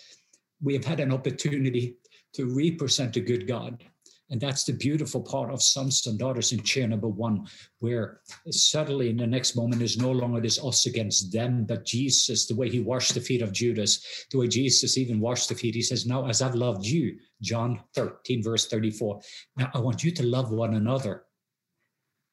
we 0.60 0.74
have 0.74 0.84
had 0.84 1.00
an 1.00 1.12
opportunity 1.12 1.96
to 2.34 2.54
represent 2.54 3.16
a 3.16 3.20
good 3.20 3.46
God. 3.46 3.84
And 4.30 4.40
that's 4.40 4.64
the 4.64 4.72
beautiful 4.72 5.20
part 5.20 5.50
of 5.50 5.62
sons 5.62 6.06
and 6.06 6.18
daughters 6.18 6.52
in 6.52 6.62
chair 6.62 6.88
number 6.88 7.08
one, 7.08 7.46
where 7.80 8.20
suddenly 8.48 9.10
in 9.10 9.18
the 9.18 9.26
next 9.26 9.56
moment 9.56 9.82
is 9.82 9.98
no 9.98 10.10
longer 10.10 10.40
this 10.40 10.58
us 10.64 10.86
against 10.86 11.30
them, 11.30 11.66
but 11.66 11.84
Jesus, 11.84 12.46
the 12.46 12.54
way 12.54 12.70
he 12.70 12.80
washed 12.80 13.12
the 13.12 13.20
feet 13.20 13.42
of 13.42 13.52
Judas, 13.52 14.26
the 14.30 14.38
way 14.38 14.48
Jesus 14.48 14.96
even 14.96 15.20
washed 15.20 15.50
the 15.50 15.54
feet, 15.54 15.74
he 15.74 15.82
says, 15.82 16.06
Now, 16.06 16.26
as 16.26 16.40
I've 16.40 16.54
loved 16.54 16.86
you, 16.86 17.18
John 17.42 17.82
13, 17.94 18.42
verse 18.42 18.68
34, 18.68 19.20
now 19.58 19.70
I 19.74 19.80
want 19.80 20.02
you 20.02 20.10
to 20.12 20.22
love 20.22 20.50
one 20.50 20.74
another 20.74 21.24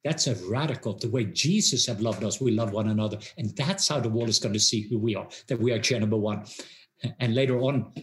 that's 0.03 0.27
a 0.27 0.35
radical. 0.47 0.93
The 0.93 1.09
way 1.09 1.25
Jesus 1.25 1.85
have 1.87 2.01
loved 2.01 2.23
us, 2.23 2.39
we 2.39 2.51
love 2.51 2.71
one 2.71 2.89
another. 2.89 3.19
And 3.37 3.55
that's 3.55 3.87
how 3.87 3.99
the 3.99 4.09
world 4.09 4.29
is 4.29 4.39
going 4.39 4.53
to 4.53 4.59
see 4.59 4.81
who 4.81 4.97
we 4.97 5.15
are, 5.15 5.27
that 5.47 5.59
we 5.59 5.71
are 5.71 5.79
chair 5.79 5.99
number 5.99 6.17
one. 6.17 6.45
And 7.19 7.35
later 7.35 7.59
on, 7.59 7.93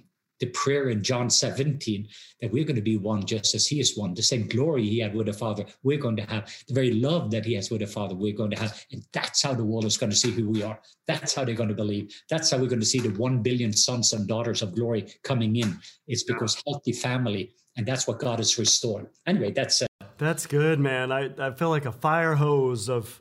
the 0.41 0.47
prayer 0.47 0.91
in 0.91 1.03
John 1.03 1.31
17 1.31 2.07
that 2.41 2.53
we're 2.53 2.65
going 2.65 2.77
to 2.77 2.83
be 2.83 2.99
one 2.99 3.25
just 3.25 3.55
as 3.55 3.67
he 3.67 3.81
is 3.81 3.97
one. 3.97 4.15
The 4.15 4.23
same 4.23 4.47
glory 4.47 4.85
he 4.85 4.99
had 4.99 5.15
with 5.15 5.27
the 5.27 5.33
Father, 5.33 5.65
we're 5.83 5.99
going 5.99 6.17
to 6.17 6.25
have. 6.25 6.53
The 6.69 6.75
very 6.75 6.93
love 6.93 7.31
that 7.31 7.47
he 7.47 7.55
has 7.55 7.71
with 7.71 7.81
the 7.81 7.87
Father, 7.87 8.15
we're 8.15 8.37
going 8.37 8.51
to 8.51 8.61
have. 8.61 8.85
And 8.93 9.03
that's 9.13 9.43
how 9.43 9.55
the 9.55 9.65
world 9.65 9.87
is 9.87 9.97
going 9.97 10.11
to 10.11 10.17
see 10.17 10.31
who 10.31 10.49
we 10.49 10.63
are. 10.63 10.79
That's 11.07 11.35
how 11.35 11.45
they're 11.45 11.55
going 11.55 11.71
to 11.71 11.75
believe. 11.75 12.15
That's 12.29 12.51
how 12.51 12.59
we're 12.59 12.69
going 12.69 12.81
to 12.81 12.87
see 12.87 13.01
the 13.01 13.11
1 13.11 13.43
billion 13.43 13.73
sons 13.73 14.13
and 14.13 14.29
daughters 14.29 14.63
of 14.63 14.75
glory 14.75 15.07
coming 15.23 15.57
in. 15.57 15.79
It's 16.07 16.25
because 16.25 16.63
healthy 16.67 16.93
family. 16.93 17.55
And 17.79 17.87
that's 17.87 18.07
what 18.07 18.19
God 18.19 18.39
has 18.39 18.59
restored. 18.59 19.09
Anyway, 19.27 19.53
that's. 19.53 19.86
That's 20.19 20.47
good, 20.47 20.81
man. 20.81 21.13
I, 21.13 21.31
I 21.39 21.51
feel 21.53 21.69
like 21.69 21.85
a 21.85 21.93
fire 21.93 22.37
hose 22.37 22.89
of 22.89 23.21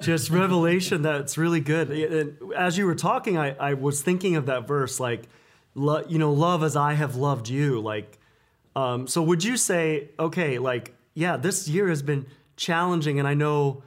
just 0.00 0.30
revelation 0.30 1.02
that's 1.02 1.38
really 1.38 1.60
good. 1.60 1.90
And 1.90 2.52
as 2.54 2.78
you 2.78 2.86
were 2.86 2.94
talking, 2.94 3.38
I, 3.38 3.54
I 3.56 3.74
was 3.74 4.02
thinking 4.02 4.36
of 4.36 4.46
that 4.46 4.66
verse, 4.66 5.00
like, 5.00 5.28
lo, 5.74 6.04
you 6.08 6.18
know, 6.18 6.32
love 6.32 6.62
as 6.62 6.76
I 6.76 6.94
have 6.94 7.16
loved 7.16 7.48
you. 7.48 7.80
Like, 7.80 8.18
um, 8.76 9.06
so 9.06 9.22
would 9.22 9.44
you 9.44 9.56
say, 9.56 10.08
okay, 10.18 10.58
like, 10.58 10.94
yeah, 11.14 11.36
this 11.36 11.68
year 11.68 11.88
has 11.88 12.02
been 12.02 12.26
challenging, 12.56 13.18
and 13.18 13.26
I 13.26 13.34
know, 13.34 13.82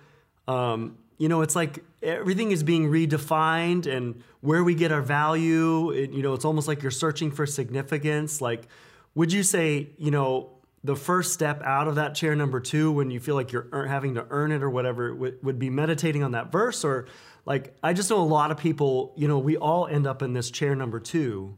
um, 0.47 0.97
you 1.17 1.29
know, 1.29 1.41
it's 1.41 1.55
like 1.55 1.83
everything 2.01 2.51
is 2.51 2.63
being 2.63 2.89
redefined, 2.89 3.85
and 3.85 4.23
where 4.41 4.63
we 4.63 4.75
get 4.75 4.91
our 4.91 5.01
value, 5.01 5.91
it, 5.91 6.11
you 6.11 6.21
know, 6.21 6.33
it's 6.33 6.45
almost 6.45 6.67
like 6.67 6.81
you're 6.81 6.91
searching 6.91 7.31
for 7.31 7.45
significance. 7.45 8.41
Like, 8.41 8.67
would 9.15 9.31
you 9.31 9.43
say, 9.43 9.89
you 9.97 10.11
know, 10.11 10.49
the 10.83 10.95
first 10.95 11.33
step 11.33 11.61
out 11.63 11.87
of 11.87 11.95
that 11.95 12.13
chair 12.13 12.35
number 12.35 12.59
two 12.59 12.91
when 12.91 13.09
you 13.09 13.19
feel 13.19 13.35
like 13.35 13.51
you're 13.51 13.87
having 13.87 14.15
to 14.15 14.25
earn 14.29 14.51
it 14.51 14.61
or 14.61 14.69
whatever 14.69 15.15
would, 15.15 15.41
would 15.43 15.57
be 15.57 15.69
meditating 15.69 16.23
on 16.23 16.31
that 16.31 16.51
verse 16.51 16.83
or 16.83 17.07
like 17.45 17.75
I 17.81 17.93
just 17.93 18.09
know 18.09 18.21
a 18.21 18.23
lot 18.23 18.51
of 18.51 18.57
people. 18.57 19.13
You 19.17 19.27
know, 19.27 19.39
we 19.39 19.57
all 19.57 19.87
end 19.87 20.07
up 20.07 20.21
in 20.21 20.33
this 20.33 20.49
chair 20.49 20.75
number 20.75 20.99
two, 20.99 21.57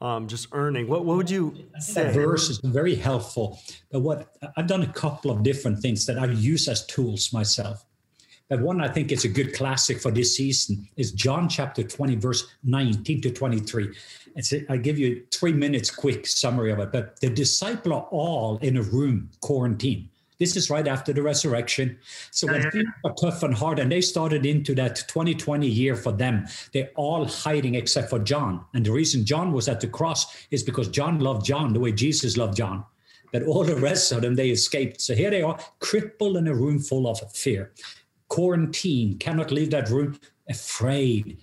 um, 0.00 0.26
just 0.26 0.48
earning. 0.52 0.88
What 0.88 1.04
what 1.04 1.16
would 1.16 1.30
you 1.30 1.54
say? 1.78 2.04
That 2.04 2.14
verse 2.14 2.48
is 2.48 2.60
very 2.64 2.94
helpful. 2.94 3.60
But 3.90 4.00
what 4.00 4.34
I've 4.56 4.66
done 4.66 4.82
a 4.82 4.92
couple 4.92 5.30
of 5.30 5.42
different 5.42 5.80
things 5.80 6.06
that 6.06 6.18
I 6.18 6.26
use 6.26 6.68
as 6.68 6.86
tools 6.86 7.32
myself. 7.32 7.84
But 8.48 8.60
one 8.60 8.80
I 8.80 8.88
think 8.88 9.12
is 9.12 9.24
a 9.24 9.28
good 9.28 9.54
classic 9.54 10.00
for 10.00 10.10
this 10.10 10.36
season 10.36 10.88
is 10.96 11.12
John 11.12 11.48
chapter 11.48 11.82
20, 11.82 12.16
verse 12.16 12.46
19 12.64 13.20
to 13.22 13.30
23. 13.30 13.94
It's 14.36 14.52
a, 14.52 14.72
I 14.72 14.78
give 14.78 14.98
you 14.98 15.22
three 15.30 15.52
minutes 15.52 15.90
quick 15.90 16.26
summary 16.26 16.72
of 16.72 16.78
it. 16.78 16.90
But 16.90 17.20
the 17.20 17.28
disciple 17.28 17.92
are 17.92 18.08
all 18.10 18.56
in 18.58 18.76
a 18.78 18.82
room, 18.82 19.30
quarantine. 19.40 20.08
This 20.38 20.56
is 20.56 20.70
right 20.70 20.86
after 20.86 21.12
the 21.12 21.22
resurrection. 21.22 21.98
So 22.30 22.46
when 22.46 22.60
uh-huh. 22.60 22.70
things 22.70 22.88
are 23.04 23.14
tough 23.20 23.42
and 23.42 23.52
hard, 23.52 23.80
and 23.80 23.90
they 23.90 24.00
started 24.00 24.46
into 24.46 24.74
that 24.76 24.96
2020 25.08 25.66
year 25.66 25.96
for 25.96 26.12
them, 26.12 26.46
they're 26.72 26.90
all 26.94 27.26
hiding 27.26 27.74
except 27.74 28.08
for 28.08 28.20
John. 28.20 28.64
And 28.72 28.86
the 28.86 28.92
reason 28.92 29.26
John 29.26 29.52
was 29.52 29.68
at 29.68 29.80
the 29.80 29.88
cross 29.88 30.46
is 30.50 30.62
because 30.62 30.88
John 30.88 31.18
loved 31.18 31.44
John 31.44 31.72
the 31.72 31.80
way 31.80 31.92
Jesus 31.92 32.36
loved 32.36 32.56
John. 32.56 32.84
But 33.32 33.42
all 33.42 33.64
the 33.64 33.76
rest 33.76 34.12
of 34.12 34.22
them, 34.22 34.36
they 34.36 34.50
escaped. 34.50 35.00
So 35.00 35.14
here 35.14 35.30
they 35.30 35.42
are, 35.42 35.58
crippled 35.80 36.36
in 36.36 36.48
a 36.48 36.54
room 36.54 36.78
full 36.78 37.06
of 37.06 37.20
fear. 37.32 37.72
Quarantine, 38.28 39.18
cannot 39.18 39.50
leave 39.50 39.70
that 39.70 39.90
room, 39.90 40.18
afraid 40.48 41.38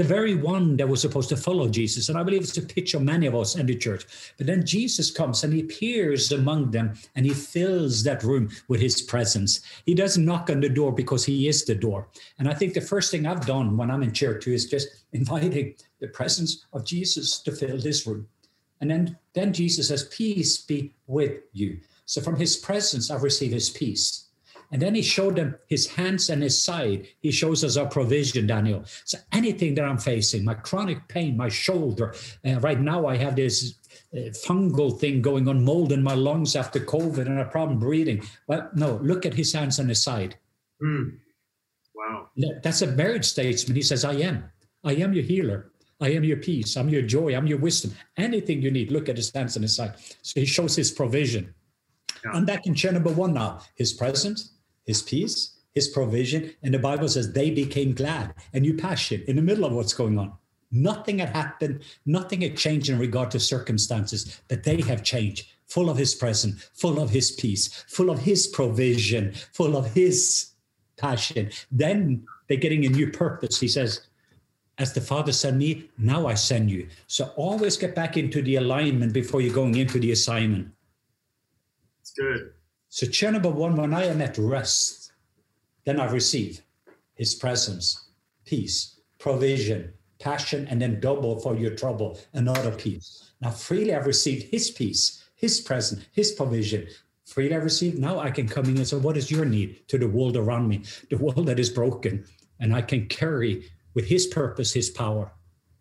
the 0.00 0.04
very 0.04 0.34
one 0.34 0.78
that 0.78 0.88
was 0.88 1.02
supposed 1.02 1.28
to 1.28 1.36
follow 1.36 1.68
Jesus. 1.68 2.08
And 2.08 2.16
I 2.16 2.22
believe 2.22 2.40
it's 2.40 2.56
a 2.56 2.62
picture 2.62 2.96
of 2.96 3.02
many 3.02 3.26
of 3.26 3.34
us 3.34 3.54
in 3.54 3.66
the 3.66 3.76
church. 3.76 4.06
But 4.38 4.46
then 4.46 4.64
Jesus 4.64 5.10
comes 5.10 5.44
and 5.44 5.52
he 5.52 5.60
appears 5.60 6.32
among 6.32 6.70
them 6.70 6.94
and 7.16 7.26
he 7.26 7.34
fills 7.34 8.02
that 8.04 8.22
room 8.22 8.48
with 8.68 8.80
his 8.80 9.02
presence. 9.02 9.60
He 9.84 9.94
doesn't 9.94 10.24
knock 10.24 10.48
on 10.48 10.60
the 10.60 10.70
door 10.70 10.90
because 10.90 11.26
he 11.26 11.48
is 11.48 11.66
the 11.66 11.74
door. 11.74 12.08
And 12.38 12.48
I 12.48 12.54
think 12.54 12.72
the 12.72 12.80
first 12.80 13.10
thing 13.10 13.26
I've 13.26 13.44
done 13.44 13.76
when 13.76 13.90
I'm 13.90 14.02
in 14.02 14.12
chair 14.12 14.38
too 14.38 14.52
is 14.52 14.64
just 14.64 14.88
inviting 15.12 15.74
the 16.00 16.08
presence 16.08 16.64
of 16.72 16.86
Jesus 16.86 17.38
to 17.40 17.52
fill 17.52 17.76
this 17.76 18.06
room. 18.06 18.26
And 18.80 18.90
then, 18.90 19.18
then 19.34 19.52
Jesus 19.52 19.88
says, 19.88 20.04
Peace 20.04 20.56
be 20.62 20.94
with 21.08 21.42
you. 21.52 21.78
So 22.06 22.22
from 22.22 22.36
his 22.36 22.56
presence, 22.56 23.10
I've 23.10 23.22
received 23.22 23.52
his 23.52 23.68
peace. 23.68 24.29
And 24.72 24.80
then 24.80 24.94
he 24.94 25.02
showed 25.02 25.36
them 25.36 25.56
his 25.66 25.88
hands 25.88 26.30
and 26.30 26.42
his 26.42 26.62
side. 26.62 27.08
He 27.20 27.32
shows 27.32 27.64
us 27.64 27.76
our 27.76 27.86
provision, 27.86 28.46
Daniel. 28.46 28.84
So 29.04 29.18
anything 29.32 29.74
that 29.74 29.84
I'm 29.84 29.98
facing, 29.98 30.44
my 30.44 30.54
chronic 30.54 31.08
pain, 31.08 31.36
my 31.36 31.48
shoulder, 31.48 32.14
uh, 32.46 32.60
right 32.60 32.80
now 32.80 33.06
I 33.06 33.16
have 33.16 33.34
this 33.34 33.74
uh, 34.14 34.30
fungal 34.46 34.98
thing 34.98 35.22
going 35.22 35.48
on, 35.48 35.64
mold 35.64 35.90
in 35.92 36.02
my 36.02 36.14
lungs 36.14 36.54
after 36.54 36.78
COVID 36.78 37.26
and 37.26 37.40
a 37.40 37.46
problem 37.46 37.78
breathing. 37.78 38.22
Well, 38.46 38.70
no, 38.74 39.00
look 39.02 39.26
at 39.26 39.34
his 39.34 39.52
hands 39.52 39.78
and 39.78 39.88
his 39.88 40.02
side. 40.02 40.36
Mm. 40.82 41.18
Wow. 41.94 42.28
That's 42.62 42.82
a 42.82 42.86
marriage 42.86 43.24
statement. 43.24 43.76
He 43.76 43.82
says, 43.82 44.04
I 44.04 44.14
am. 44.14 44.44
I 44.84 44.94
am 44.94 45.12
your 45.12 45.24
healer. 45.24 45.72
I 46.00 46.10
am 46.12 46.24
your 46.24 46.38
peace. 46.38 46.76
I'm 46.76 46.88
your 46.88 47.02
joy. 47.02 47.36
I'm 47.36 47.46
your 47.46 47.58
wisdom. 47.58 47.92
Anything 48.16 48.62
you 48.62 48.70
need, 48.70 48.90
look 48.90 49.08
at 49.08 49.16
his 49.16 49.30
hands 49.34 49.56
and 49.56 49.62
his 49.62 49.76
side. 49.76 49.94
So 50.22 50.40
he 50.40 50.46
shows 50.46 50.74
his 50.74 50.90
provision. 50.90 51.52
Yeah. 52.24 52.30
I'm 52.32 52.46
back 52.46 52.66
in 52.66 52.74
chair 52.74 52.92
number 52.92 53.12
one 53.12 53.34
now. 53.34 53.60
His 53.76 53.92
presence, 53.92 54.54
his 54.86 55.02
peace, 55.02 55.58
his 55.72 55.88
provision. 55.88 56.52
And 56.62 56.74
the 56.74 56.78
Bible 56.78 57.08
says 57.08 57.32
they 57.32 57.50
became 57.50 57.94
glad 57.94 58.34
and 58.52 58.64
you 58.64 58.74
passion 58.74 59.22
in 59.28 59.36
the 59.36 59.42
middle 59.42 59.64
of 59.64 59.72
what's 59.72 59.94
going 59.94 60.18
on. 60.18 60.32
Nothing 60.72 61.18
had 61.18 61.30
happened, 61.30 61.82
nothing 62.06 62.42
had 62.42 62.56
changed 62.56 62.90
in 62.90 62.98
regard 62.98 63.30
to 63.32 63.40
circumstances, 63.40 64.40
but 64.48 64.62
they 64.62 64.80
have 64.82 65.02
changed, 65.02 65.48
full 65.66 65.90
of 65.90 65.96
his 65.96 66.14
presence, 66.14 66.70
full 66.74 67.00
of 67.00 67.10
his 67.10 67.32
peace, 67.32 67.84
full 67.88 68.08
of 68.08 68.20
his 68.20 68.46
provision, 68.46 69.32
full 69.52 69.76
of 69.76 69.92
his 69.94 70.52
passion. 70.96 71.50
Then 71.72 72.24
they're 72.46 72.56
getting 72.56 72.86
a 72.86 72.88
new 72.88 73.10
purpose. 73.10 73.58
He 73.58 73.66
says, 73.66 74.06
as 74.78 74.92
the 74.92 75.00
Father 75.00 75.32
sent 75.32 75.56
me, 75.56 75.90
now 75.98 76.26
I 76.26 76.34
send 76.34 76.70
you. 76.70 76.88
So 77.06 77.32
always 77.36 77.76
get 77.76 77.94
back 77.94 78.16
into 78.16 78.40
the 78.40 78.56
alignment 78.56 79.12
before 79.12 79.40
you're 79.40 79.54
going 79.54 79.74
into 79.74 79.98
the 79.98 80.12
assignment. 80.12 80.68
It's 82.00 82.12
good. 82.12 82.52
So, 82.92 83.06
chair 83.06 83.30
number 83.30 83.48
one, 83.48 83.76
when 83.76 83.94
I 83.94 84.06
am 84.06 84.20
at 84.20 84.36
rest, 84.36 85.12
then 85.84 86.00
I 86.00 86.10
receive 86.10 86.62
his 87.14 87.36
presence, 87.36 88.10
peace, 88.44 88.98
provision, 89.16 89.92
passion, 90.18 90.66
and 90.68 90.82
then 90.82 90.98
double 90.98 91.38
for 91.38 91.54
your 91.54 91.76
trouble, 91.76 92.18
another 92.32 92.72
peace. 92.72 93.30
Now, 93.40 93.50
freely 93.50 93.94
I've 93.94 94.06
received 94.06 94.50
his 94.50 94.72
peace, 94.72 95.24
his 95.36 95.60
presence, 95.60 96.04
his 96.10 96.32
provision. 96.32 96.88
Freely 97.26 97.54
I've 97.54 97.62
received. 97.62 97.96
Now 97.96 98.18
I 98.18 98.32
can 98.32 98.48
come 98.48 98.64
in 98.64 98.76
and 98.76 98.88
say, 98.88 98.96
What 98.96 99.16
is 99.16 99.30
your 99.30 99.44
need 99.44 99.86
to 99.86 99.96
the 99.96 100.08
world 100.08 100.36
around 100.36 100.66
me, 100.66 100.82
the 101.10 101.16
world 101.16 101.46
that 101.46 101.60
is 101.60 101.70
broken? 101.70 102.24
And 102.58 102.74
I 102.74 102.82
can 102.82 103.06
carry 103.06 103.70
with 103.94 104.06
his 104.06 104.26
purpose, 104.26 104.72
his 104.72 104.90
power. 104.90 105.30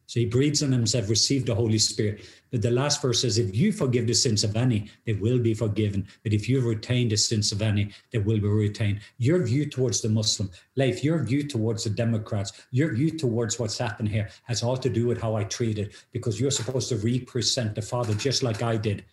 So 0.10 0.20
he 0.20 0.26
breathes 0.26 0.64
on 0.64 0.72
himself, 0.72 1.08
receive 1.08 1.46
the 1.46 1.54
Holy 1.54 1.78
Spirit. 1.78 2.28
But 2.50 2.64
the 2.64 2.72
last 2.72 3.00
verse 3.00 3.22
says, 3.22 3.38
if 3.38 3.56
you 3.56 3.72
forgive 3.72 4.08
the 4.08 4.16
sins 4.16 4.44
of 4.44 4.56
any, 4.56 4.90
they 5.06 5.14
will 5.14 5.38
be 5.38 5.54
forgiven. 5.54 6.08
But 6.24 6.34
if 6.34 6.50
you 6.50 6.62
retain 6.62 7.10
the 7.10 7.16
sins 7.16 7.52
of 7.52 7.62
any, 7.62 7.92
they 8.12 8.18
will 8.18 8.40
be 8.40 8.48
retained. 8.48 9.02
Your 9.20 9.44
view 9.44 9.70
towards 9.70 10.02
the 10.02 10.10
Muslim, 10.10 10.50
life, 10.76 11.04
your 11.04 11.22
view 11.22 11.44
towards 11.44 11.84
the 11.84 11.92
Democrats, 11.92 12.54
your 12.72 12.92
view 12.96 13.12
towards 13.12 13.60
what's 13.60 13.78
happened 13.78 14.10
here 14.10 14.30
has 14.46 14.64
all 14.64 14.78
to 14.78 14.90
do 14.90 15.06
with 15.06 15.22
how 15.22 15.36
I 15.36 15.44
treat 15.44 15.78
it, 15.78 15.94
because 16.12 16.42
you're 16.42 16.50
supposed 16.50 16.90
to 16.90 16.96
represent 16.96 17.76
the 17.76 17.84
Father 17.84 18.16
just 18.16 18.42
like 18.42 18.64
I 18.64 18.78
did. 18.78 19.06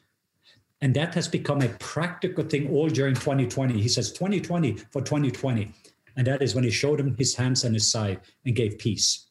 And 0.80 0.94
that 0.94 1.12
has 1.12 1.28
become 1.28 1.60
a 1.60 1.68
practical 1.78 2.44
thing 2.44 2.70
all 2.70 2.88
during 2.88 3.16
2020. 3.16 3.78
He 3.82 3.88
says 3.88 4.12
2020 4.12 4.76
for 4.92 5.02
2020. 5.02 5.70
And 6.16 6.26
that 6.26 6.40
is 6.40 6.54
when 6.54 6.64
he 6.64 6.70
showed 6.70 7.00
him 7.00 7.14
his 7.18 7.34
hands 7.34 7.64
and 7.64 7.74
his 7.74 7.86
side 7.86 8.20
and 8.46 8.56
gave 8.56 8.78
peace 8.78 9.25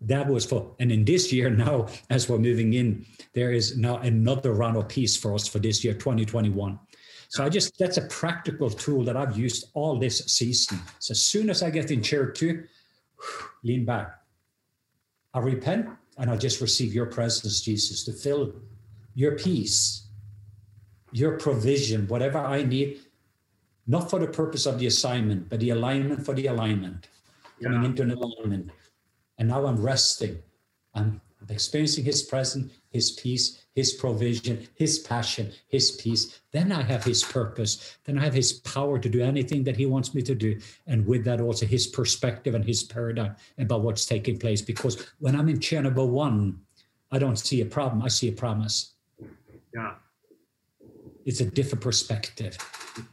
that 0.00 0.26
was 0.26 0.46
for 0.46 0.74
and 0.78 0.92
in 0.92 1.04
this 1.04 1.32
year 1.32 1.50
now 1.50 1.86
as 2.10 2.28
we're 2.28 2.38
moving 2.38 2.74
in 2.74 3.04
there 3.34 3.52
is 3.52 3.76
now 3.76 3.96
another 3.98 4.52
round 4.52 4.76
of 4.76 4.88
peace 4.88 5.16
for 5.16 5.34
us 5.34 5.48
for 5.48 5.58
this 5.58 5.82
year 5.84 5.94
2021 5.94 6.78
so 7.28 7.44
i 7.44 7.48
just 7.48 7.76
that's 7.78 7.96
a 7.96 8.06
practical 8.06 8.70
tool 8.70 9.02
that 9.04 9.16
i've 9.16 9.36
used 9.36 9.66
all 9.74 9.98
this 9.98 10.18
season. 10.26 10.78
So 10.98 11.12
as 11.12 11.22
soon 11.22 11.50
as 11.50 11.62
i 11.62 11.70
get 11.70 11.90
in 11.90 12.02
chair 12.02 12.30
two 12.30 12.64
lean 13.64 13.84
back. 13.84 14.14
I 15.34 15.40
repent 15.40 15.88
and 16.16 16.30
i 16.30 16.36
just 16.36 16.60
receive 16.60 16.94
your 16.94 17.06
presence 17.06 17.60
jesus 17.60 18.04
to 18.04 18.12
fill 18.12 18.54
your 19.14 19.36
peace 19.36 20.08
your 21.12 21.38
provision 21.38 22.06
whatever 22.06 22.38
i 22.38 22.62
need 22.62 23.00
not 23.86 24.10
for 24.10 24.18
the 24.18 24.26
purpose 24.26 24.66
of 24.66 24.78
the 24.78 24.86
assignment 24.86 25.48
but 25.48 25.60
the 25.60 25.70
alignment 25.70 26.24
for 26.24 26.34
the 26.34 26.46
alignment 26.46 27.08
coming 27.62 27.84
into 27.84 28.02
an 28.02 28.12
alignment 28.12 28.70
and 29.38 29.48
now 29.48 29.66
I'm 29.66 29.80
resting. 29.80 30.38
I'm 30.94 31.20
experiencing 31.48 32.04
His 32.04 32.22
presence, 32.22 32.72
His 32.90 33.12
peace, 33.12 33.64
His 33.74 33.92
provision, 33.94 34.66
His 34.74 34.98
passion, 34.98 35.52
His 35.68 35.92
peace. 35.92 36.40
Then 36.52 36.72
I 36.72 36.82
have 36.82 37.04
His 37.04 37.22
purpose. 37.22 37.96
Then 38.04 38.18
I 38.18 38.24
have 38.24 38.34
His 38.34 38.52
power 38.52 38.98
to 38.98 39.08
do 39.08 39.22
anything 39.22 39.64
that 39.64 39.76
He 39.76 39.86
wants 39.86 40.14
me 40.14 40.22
to 40.22 40.34
do. 40.34 40.58
And 40.86 41.06
with 41.06 41.24
that, 41.24 41.40
also 41.40 41.66
His 41.66 41.86
perspective 41.86 42.54
and 42.54 42.64
His 42.64 42.82
paradigm 42.82 43.36
about 43.58 43.82
what's 43.82 44.06
taking 44.06 44.38
place. 44.38 44.60
Because 44.60 45.06
when 45.18 45.36
I'm 45.36 45.48
in 45.48 45.60
chair 45.60 45.82
number 45.82 46.04
one, 46.04 46.60
I 47.10 47.18
don't 47.18 47.38
see 47.38 47.60
a 47.60 47.66
problem, 47.66 48.02
I 48.02 48.08
see 48.08 48.28
a 48.28 48.32
promise. 48.32 48.94
Yeah. 49.74 49.94
It's 51.24 51.40
a 51.40 51.44
different 51.44 51.82
perspective. 51.82 52.56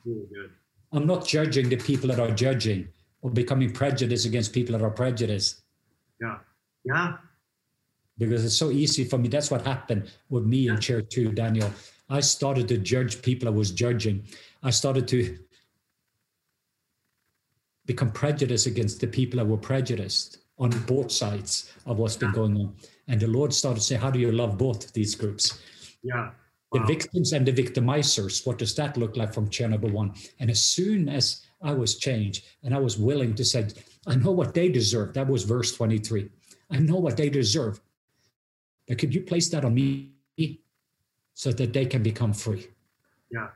Really. 0.05 0.49
I'm 0.91 1.05
not 1.05 1.27
judging 1.27 1.69
the 1.69 1.77
people 1.77 2.09
that 2.09 2.19
are 2.19 2.31
judging 2.31 2.87
or 3.21 3.29
becoming 3.29 3.71
prejudiced 3.71 4.25
against 4.25 4.53
people 4.53 4.77
that 4.77 4.83
are 4.83 4.89
prejudiced. 4.89 5.61
Yeah. 6.21 6.37
Yeah. 6.83 7.17
Because 8.17 8.45
it's 8.45 8.57
so 8.57 8.71
easy 8.71 9.03
for 9.03 9.17
me. 9.17 9.27
That's 9.27 9.51
what 9.51 9.65
happened 9.65 10.11
with 10.29 10.45
me 10.45 10.69
in 10.69 10.79
chair 10.79 11.01
two, 11.01 11.31
Daniel. 11.31 11.69
I 12.09 12.21
started 12.21 12.67
to 12.69 12.77
judge 12.77 13.21
people 13.21 13.47
I 13.47 13.51
was 13.51 13.71
judging. 13.71 14.23
I 14.63 14.69
started 14.69 15.07
to 15.09 15.37
become 17.85 18.11
prejudiced 18.11 18.67
against 18.67 18.99
the 19.01 19.07
people 19.07 19.37
that 19.37 19.45
were 19.45 19.57
prejudiced 19.57 20.39
on 20.57 20.69
both 20.85 21.11
sides 21.11 21.71
of 21.85 21.97
what's 21.97 22.15
been 22.15 22.31
going 22.31 22.55
on. 22.57 22.73
And 23.07 23.19
the 23.19 23.27
Lord 23.27 23.53
started 23.53 23.79
to 23.79 23.85
say, 23.85 23.95
How 23.95 24.09
do 24.09 24.19
you 24.19 24.31
love 24.31 24.57
both 24.57 24.93
these 24.93 25.15
groups? 25.15 25.59
Yeah. 26.03 26.31
Wow. 26.71 26.81
The 26.81 26.85
victims 26.85 27.33
and 27.33 27.45
the 27.45 27.53
victimizers. 27.53 28.45
What 28.45 28.57
does 28.57 28.75
that 28.75 28.97
look 28.97 29.17
like 29.17 29.33
from 29.33 29.49
chair 29.49 29.67
number 29.67 29.87
one? 29.87 30.13
And 30.39 30.49
as 30.49 30.63
soon 30.63 31.09
as 31.09 31.45
I 31.61 31.73
was 31.73 31.97
changed 31.97 32.45
and 32.63 32.73
I 32.73 32.79
was 32.79 32.97
willing 32.97 33.35
to 33.35 33.45
say, 33.45 33.67
I 34.07 34.15
know 34.15 34.31
what 34.31 34.53
they 34.53 34.69
deserve. 34.69 35.13
That 35.13 35.27
was 35.27 35.43
verse 35.43 35.75
23. 35.75 36.29
I 36.71 36.77
know 36.77 36.95
what 36.95 37.17
they 37.17 37.29
deserve. 37.29 37.79
But 38.87 38.99
could 38.99 39.13
you 39.13 39.21
place 39.21 39.49
that 39.49 39.65
on 39.65 39.73
me 39.73 40.11
so 41.33 41.51
that 41.51 41.73
they 41.73 41.85
can 41.85 42.03
become 42.03 42.33
free? 42.33 42.67
Yeah. 43.31 43.47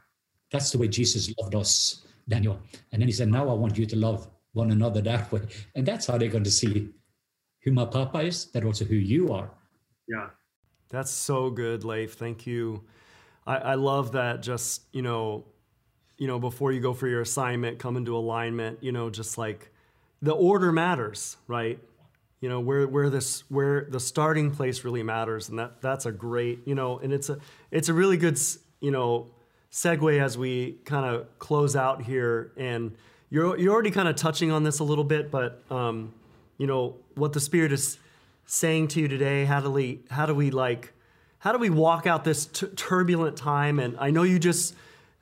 That's 0.52 0.72
the 0.72 0.78
way 0.78 0.88
Jesus 0.88 1.32
loved 1.40 1.56
us, 1.56 2.06
Daniel. 2.28 2.60
And 2.92 3.02
then 3.02 3.08
he 3.08 3.14
said, 3.14 3.30
Now 3.30 3.50
I 3.50 3.54
want 3.54 3.78
you 3.78 3.86
to 3.86 3.96
love 3.96 4.28
one 4.54 4.72
another 4.72 5.02
that 5.02 5.32
way. 5.32 5.42
And 5.76 5.86
that's 5.86 6.08
how 6.08 6.18
they're 6.18 6.30
going 6.30 6.44
to 6.44 6.52
see 6.52 6.90
who 7.62 7.72
my 7.72 7.86
papa 7.86 8.20
is, 8.20 8.46
but 8.46 8.64
also 8.64 8.86
who 8.86 8.96
you 8.96 9.32
are. 9.32 9.50
Yeah. 10.08 10.30
That's 10.90 11.12
so 11.12 11.52
good, 11.52 11.84
Leif. 11.84 12.14
Thank 12.14 12.48
you. 12.48 12.84
I, 13.46 13.58
I 13.58 13.74
love 13.76 14.14
that 14.14 14.42
just, 14.42 14.84
you 14.92 15.02
know, 15.02 15.46
you 16.18 16.28
know, 16.28 16.40
before 16.40 16.72
you 16.72 16.82
go 16.82 16.94
for 16.94 17.08
your 17.08 17.22
assignment, 17.22 17.80
come 17.80 17.96
into 17.96 18.18
alignment, 18.18 18.84
you 18.84 18.92
know, 18.92 19.10
just 19.10 19.38
like 19.38 19.72
the 20.22 20.32
order 20.32 20.72
matters, 20.72 21.38
right? 21.48 21.80
You 22.42 22.50
know 22.50 22.60
where 22.60 22.88
where 22.88 23.10
this 23.10 23.44
where 23.50 23.88
the 23.90 24.00
starting 24.00 24.52
place 24.52 24.84
really 24.84 25.04
matters, 25.04 25.50
and 25.50 25.60
that 25.60 25.82
that's 25.82 26.06
a 26.06 26.12
great 26.12 26.60
you 26.66 26.76
know, 26.76 26.98
and 27.00 27.12
it's 27.12 27.30
a 27.30 27.38
it's 27.72 27.90
a 27.90 27.94
really 27.94 28.18
good 28.18 28.40
you 28.80 28.92
know 28.92 29.28
segue 29.72 30.20
as 30.20 30.38
we 30.38 30.78
kind 30.86 31.06
of 31.06 31.28
close 31.38 31.76
out 31.76 32.02
here, 32.02 32.52
and 32.56 32.96
you're 33.30 33.58
you're 33.58 33.74
already 33.74 33.92
kind 33.92 34.08
of 34.08 34.16
touching 34.16 34.52
on 34.52 34.64
this 34.64 34.80
a 34.80 34.84
little 34.84 35.04
bit, 35.04 35.30
but 35.32 35.64
um, 35.70 36.14
you 36.58 36.66
know 36.66 36.96
what 37.16 37.34
the 37.34 37.42
Spirit 37.42 37.74
is 37.74 37.98
saying 38.46 38.88
to 38.90 39.02
you 39.02 39.08
today. 39.08 39.44
How 39.44 39.60
do 39.60 39.70
we 39.70 40.00
how 40.10 40.26
do 40.26 40.34
we 40.34 40.50
like 40.50 40.94
how 41.40 41.52
do 41.52 41.58
we 41.58 41.70
walk 41.70 42.06
out 42.08 42.24
this 42.24 42.46
t- 42.46 42.68
turbulent 42.68 43.38
time? 43.38 43.80
And 43.80 43.98
I 43.98 44.12
know 44.12 44.24
you 44.24 44.40
just 44.40 44.76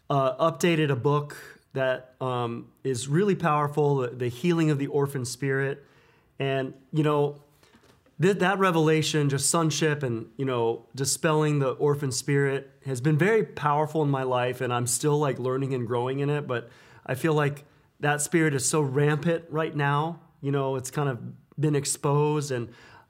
uh, 0.09 0.35
updated 0.49 0.89
a 0.89 0.95
book 0.95 1.56
that 1.77 2.13
um, 2.21 2.67
is 2.83 3.07
really 3.07 3.35
powerful, 3.35 3.97
the, 3.97 4.09
the, 4.09 4.27
healing 4.27 4.69
of 4.69 4.77
the 4.77 4.87
orphan 4.87 5.25
spirit, 5.25 5.85
and 6.37 6.73
you 6.91 7.03
know 7.03 7.41
th- 8.21 8.37
that 8.39 8.59
revelation, 8.59 9.29
just 9.29 9.49
sonship, 9.49 10.03
and 10.03 10.27
you 10.37 10.45
know 10.45 10.85
dispelling 10.93 11.59
the 11.59 11.71
orphan 11.71 12.11
spirit 12.11 12.69
has 12.85 13.01
been 13.01 13.17
very 13.17 13.43
powerful 13.43 14.03
in 14.03 14.09
my 14.09 14.23
life, 14.23 14.61
and 14.61 14.73
I'm 14.73 14.87
still 14.87 15.17
like 15.17 15.39
learning 15.39 15.73
and 15.73 15.87
growing 15.87 16.19
in 16.19 16.29
it. 16.29 16.47
But 16.47 16.69
I 17.05 17.15
feel 17.15 17.33
like 17.33 17.65
that 17.99 18.21
spirit 18.21 18.53
is 18.53 18.67
so 18.67 18.81
rampant 18.81 19.45
right 19.49 19.75
now. 19.75 20.19
You 20.41 20.51
know, 20.51 20.75
it's 20.75 20.91
kind 20.91 21.09
of 21.09 21.19
been 21.59 21.75
exposed, 21.75 22.51
and 22.51 22.69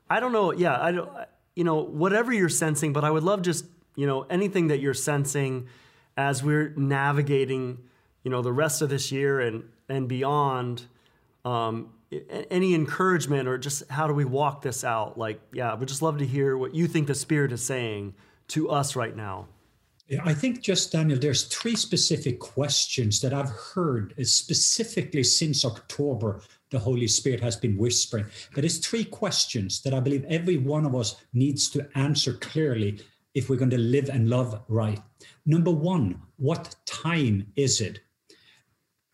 I 0.10 0.20
don't 0.20 0.32
know. 0.32 0.54
Yeah, 0.54 0.82
I 0.82 0.92
don't 0.92 1.10
you 1.58 1.64
know, 1.64 1.78
whatever 1.78 2.32
you're 2.32 2.50
sensing, 2.50 2.94
but 2.94 3.04
I 3.04 3.10
would 3.10 3.24
love 3.24 3.42
just, 3.42 3.66
you 3.96 4.06
know, 4.06 4.28
anything 4.30 4.68
that 4.68 4.80
you're 4.80 4.94
sensing 4.94 5.68
as 6.16 6.44
we're 6.44 6.72
navigating, 6.78 7.80
you 8.28 8.32
know, 8.32 8.42
the 8.42 8.52
rest 8.52 8.82
of 8.82 8.90
this 8.90 9.10
year 9.10 9.40
and 9.40 9.64
and 9.88 10.10
beyond. 10.10 10.84
Um, 11.46 11.94
any 12.52 12.74
encouragement 12.74 13.48
or 13.48 13.58
just 13.58 13.90
how 13.90 14.06
do 14.06 14.14
we 14.14 14.26
walk 14.26 14.62
this 14.62 14.84
out? 14.84 15.18
Like, 15.18 15.40
yeah, 15.54 15.76
we'd 15.76 15.88
just 15.88 16.02
love 16.02 16.18
to 16.18 16.26
hear 16.26 16.58
what 16.58 16.76
you 16.76 16.88
think 16.88 17.08
the 17.08 17.16
Spirit 17.16 17.54
is 17.54 17.64
saying 17.64 18.16
to 18.50 18.70
us 18.70 18.98
right 18.98 19.16
now. 19.16 19.48
I 20.26 20.34
think 20.34 20.62
just 20.62 20.92
Daniel, 20.92 21.18
there's 21.18 21.44
three 21.46 21.78
specific 21.78 22.40
questions 22.40 23.22
that 23.22 23.34
I've 23.34 23.50
heard 23.50 24.14
specifically 24.26 25.24
since 25.24 25.64
October 25.64 26.42
the 26.70 26.80
Holy 26.80 27.08
Spirit 27.08 27.40
has 27.40 27.56
been 27.56 27.78
whispering. 27.78 28.26
But 28.54 28.66
it's 28.66 28.78
three 28.78 29.06
questions 29.06 29.82
that 29.84 29.94
I 29.94 30.02
believe 30.02 30.26
every 30.26 30.58
one 30.58 30.86
of 30.86 30.96
us 30.96 31.16
needs 31.34 31.70
to 31.70 31.88
answer 31.96 32.34
clearly 32.34 33.00
if 33.36 33.50
we're 33.50 33.56
going 33.56 33.72
to 33.72 33.78
live 33.78 34.10
and 34.10 34.30
love 34.30 34.62
right. 34.68 35.00
Number 35.46 35.72
one, 35.72 36.22
what 36.38 36.76
time 36.86 37.48
is 37.56 37.80
it? 37.80 38.02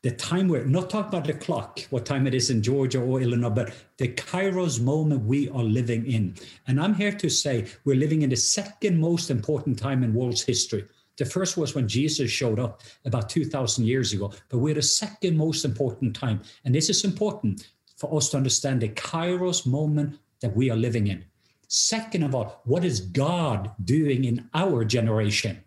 The 0.04 0.12
time 0.12 0.50
we're 0.50 0.66
not 0.66 0.90
talking 0.90 1.08
about 1.08 1.28
the 1.28 1.34
clock, 1.34 1.80
what 1.90 2.06
time 2.06 2.28
it 2.28 2.34
is 2.34 2.50
in 2.50 2.62
Georgia 2.62 3.00
or 3.00 3.22
Illinois, 3.22 3.50
but 3.50 3.74
the 3.98 4.10
Kairos 4.10 4.82
moment 4.82 5.24
we 5.24 5.48
are 5.48 5.64
living 5.64 6.06
in. 6.06 6.36
And 6.68 6.78
I'm 6.78 6.94
here 6.94 7.14
to 7.14 7.30
say 7.30 7.68
we're 7.86 7.96
living 7.96 8.22
in 8.22 8.30
the 8.30 8.36
second 8.36 9.00
most 9.00 9.32
important 9.32 9.80
time 9.80 10.04
in 10.04 10.14
world's 10.14 10.42
history. 10.42 10.86
The 11.18 11.24
first 11.24 11.56
was 11.56 11.74
when 11.74 11.88
Jesus 11.88 12.30
showed 12.30 12.60
up 12.60 12.82
about 13.06 13.30
2,000 13.30 13.86
years 13.86 14.12
ago, 14.12 14.34
but 14.50 14.58
we're 14.58 14.74
the 14.74 14.82
second 14.82 15.38
most 15.38 15.64
important 15.64 16.14
time. 16.14 16.42
And 16.66 16.76
this 16.76 16.90
is 16.90 17.06
important 17.06 17.70
for 17.96 18.14
us 18.14 18.28
to 18.32 18.38
understand 18.38 18.82
the 18.82 18.90
kairos 18.90 19.66
moment 19.66 20.20
that 20.42 20.54
we 20.54 20.70
are 20.70 20.76
living 20.76 21.08
in. 21.08 21.24
Second 21.70 22.24
of 22.24 22.36
all, 22.36 22.62
what 22.66 22.84
is 22.84 23.00
God 23.00 23.72
doing 23.86 24.26
in 24.26 24.50
our 24.54 24.84
generation? 24.84 25.64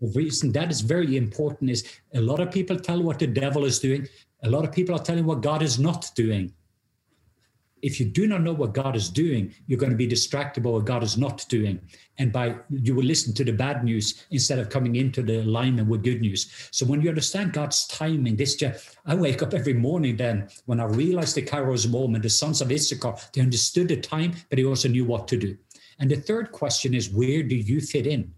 Reason 0.00 0.50
that 0.52 0.70
is 0.70 0.80
very 0.80 1.16
important 1.16 1.70
is 1.70 1.84
a 2.14 2.20
lot 2.20 2.40
of 2.40 2.50
people 2.50 2.78
tell 2.78 3.02
what 3.02 3.18
the 3.18 3.26
devil 3.26 3.64
is 3.64 3.78
doing. 3.78 4.08
A 4.42 4.48
lot 4.50 4.64
of 4.64 4.72
people 4.72 4.94
are 4.94 5.02
telling 5.02 5.26
what 5.26 5.42
God 5.42 5.62
is 5.62 5.78
not 5.78 6.10
doing 6.14 6.52
if 7.82 7.98
you 7.98 8.06
do 8.06 8.26
not 8.26 8.42
know 8.42 8.52
what 8.52 8.74
God 8.74 8.96
is 8.96 9.08
doing, 9.08 9.54
you're 9.66 9.78
going 9.78 9.90
to 9.90 9.96
be 9.96 10.06
distracted 10.06 10.62
by 10.62 10.70
what 10.70 10.84
God 10.84 11.02
is 11.02 11.16
not 11.16 11.44
doing. 11.48 11.80
And 12.18 12.32
by 12.32 12.56
you 12.70 12.94
will 12.94 13.04
listen 13.04 13.34
to 13.34 13.44
the 13.44 13.52
bad 13.52 13.84
news 13.84 14.26
instead 14.30 14.58
of 14.58 14.68
coming 14.68 14.96
into 14.96 15.22
the 15.22 15.42
alignment 15.42 15.88
with 15.88 16.04
good 16.04 16.20
news. 16.20 16.50
So 16.70 16.84
when 16.86 17.00
you 17.00 17.08
understand 17.08 17.52
God's 17.52 17.86
timing, 17.86 18.36
this 18.36 18.62
I 19.06 19.14
wake 19.14 19.42
up 19.42 19.54
every 19.54 19.74
morning 19.74 20.16
then 20.16 20.48
when 20.66 20.80
I 20.80 20.84
realize 20.84 21.34
the 21.34 21.42
Kairos 21.42 21.88
moment, 21.90 22.22
the 22.22 22.30
sons 22.30 22.60
of 22.60 22.70
Issachar, 22.70 23.14
they 23.32 23.40
understood 23.40 23.88
the 23.88 23.96
time, 23.96 24.32
but 24.48 24.56
they 24.56 24.64
also 24.64 24.88
knew 24.88 25.04
what 25.04 25.28
to 25.28 25.36
do. 25.36 25.56
And 25.98 26.10
the 26.10 26.16
third 26.16 26.52
question 26.52 26.94
is 26.94 27.10
where 27.10 27.42
do 27.42 27.54
you 27.54 27.80
fit 27.80 28.06
in? 28.06 28.32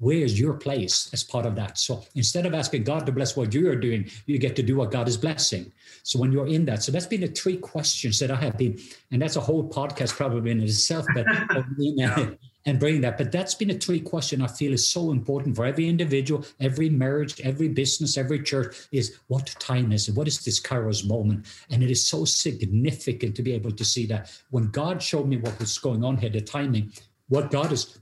Where's 0.00 0.40
your 0.40 0.54
place 0.54 1.10
as 1.12 1.22
part 1.22 1.44
of 1.44 1.54
that? 1.56 1.78
So 1.78 2.02
instead 2.14 2.46
of 2.46 2.54
asking 2.54 2.84
God 2.84 3.04
to 3.04 3.12
bless 3.12 3.36
what 3.36 3.52
you 3.52 3.70
are 3.70 3.76
doing, 3.76 4.10
you 4.24 4.38
get 4.38 4.56
to 4.56 4.62
do 4.62 4.76
what 4.76 4.90
God 4.90 5.06
is 5.08 5.18
blessing. 5.18 5.70
So 6.02 6.18
when 6.18 6.32
you're 6.32 6.48
in 6.48 6.64
that, 6.64 6.82
so 6.82 6.90
that's 6.90 7.06
been 7.06 7.20
the 7.20 7.28
three 7.28 7.58
questions 7.58 8.18
that 8.20 8.30
I 8.30 8.36
have 8.36 8.56
been, 8.56 8.78
and 9.12 9.20
that's 9.20 9.36
a 9.36 9.40
whole 9.40 9.68
podcast 9.68 10.16
probably 10.16 10.52
in 10.52 10.62
itself, 10.62 11.04
but 11.14 11.26
yeah. 11.78 12.30
and 12.64 12.80
bring 12.80 13.02
that. 13.02 13.18
But 13.18 13.30
that's 13.30 13.54
been 13.54 13.70
a 13.70 13.74
three 13.74 14.00
question 14.00 14.40
I 14.40 14.46
feel 14.46 14.72
is 14.72 14.88
so 14.90 15.12
important 15.12 15.54
for 15.54 15.66
every 15.66 15.86
individual, 15.86 16.46
every 16.60 16.88
marriage, 16.88 17.38
every 17.42 17.68
business, 17.68 18.16
every 18.16 18.42
church 18.42 18.88
is 18.92 19.18
what 19.28 19.54
time 19.58 19.92
is 19.92 20.08
it? 20.08 20.14
What 20.14 20.28
is 20.28 20.42
this 20.42 20.60
Kairos 20.60 21.06
moment? 21.06 21.44
And 21.68 21.82
it 21.82 21.90
is 21.90 22.08
so 22.08 22.24
significant 22.24 23.36
to 23.36 23.42
be 23.42 23.52
able 23.52 23.72
to 23.72 23.84
see 23.84 24.06
that. 24.06 24.32
When 24.48 24.70
God 24.70 25.02
showed 25.02 25.28
me 25.28 25.36
what 25.36 25.58
was 25.58 25.76
going 25.76 26.02
on 26.04 26.16
here, 26.16 26.30
the 26.30 26.40
timing, 26.40 26.90
what 27.28 27.50
God 27.50 27.70
is 27.70 27.98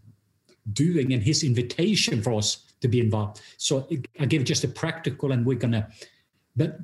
doing 0.73 1.13
and 1.13 1.23
his 1.23 1.43
invitation 1.43 2.23
for 2.23 2.35
us 2.35 2.65
to 2.81 2.89
be 2.89 3.01
involved. 3.01 3.41
So 3.57 3.89
I 4.19 4.27
give 4.27 4.45
just 4.45 4.65
a 4.65 4.69
practical, 4.69 5.33
and 5.33 5.45
we're 5.45 5.59
gonna. 5.59 5.89
But 6.57 6.79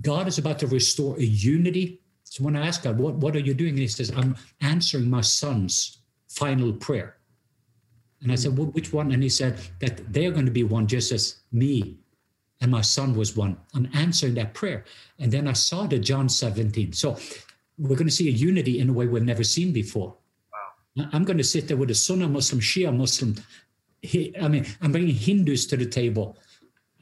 God 0.00 0.28
is 0.28 0.38
about 0.38 0.58
to 0.60 0.66
restore 0.66 1.16
a 1.18 1.22
unity. 1.22 2.00
So 2.24 2.44
when 2.44 2.56
I 2.56 2.66
ask 2.66 2.82
God, 2.82 2.98
"What 2.98 3.14
what 3.16 3.36
are 3.36 3.40
you 3.40 3.54
doing?" 3.54 3.70
And 3.70 3.80
He 3.80 3.88
says, 3.88 4.12
"I'm 4.14 4.36
answering 4.60 5.08
my 5.08 5.20
son's 5.20 5.98
final 6.28 6.72
prayer." 6.72 7.16
And 8.22 8.30
I 8.30 8.34
said, 8.34 8.56
well, 8.56 8.68
"Which 8.68 8.92
one?" 8.92 9.12
And 9.12 9.22
He 9.22 9.28
said 9.28 9.58
that 9.80 10.12
they're 10.12 10.30
going 10.30 10.46
to 10.46 10.52
be 10.52 10.64
one, 10.64 10.86
just 10.86 11.10
as 11.12 11.36
me 11.52 11.98
and 12.60 12.70
my 12.70 12.82
son 12.82 13.14
was 13.14 13.36
one. 13.36 13.56
I'm 13.74 13.88
answering 13.94 14.34
that 14.34 14.54
prayer. 14.54 14.84
And 15.18 15.32
then 15.32 15.48
I 15.48 15.54
saw 15.54 15.86
the 15.86 15.98
John 15.98 16.28
17. 16.28 16.92
So 16.92 17.16
we're 17.78 17.96
going 17.96 18.08
to 18.08 18.14
see 18.14 18.28
a 18.28 18.32
unity 18.32 18.80
in 18.80 18.90
a 18.90 18.92
way 18.92 19.06
we've 19.06 19.22
never 19.22 19.44
seen 19.44 19.72
before. 19.72 20.14
I'm 21.12 21.24
going 21.24 21.38
to 21.38 21.44
sit 21.44 21.68
there 21.68 21.76
with 21.76 21.90
a 21.90 21.94
Sunni 21.94 22.26
Muslim, 22.26 22.60
Shia 22.60 22.94
Muslim. 22.94 23.36
I 24.40 24.48
mean, 24.48 24.66
I'm 24.80 24.92
bringing 24.92 25.14
Hindus 25.14 25.66
to 25.66 25.76
the 25.76 25.86
table. 25.86 26.36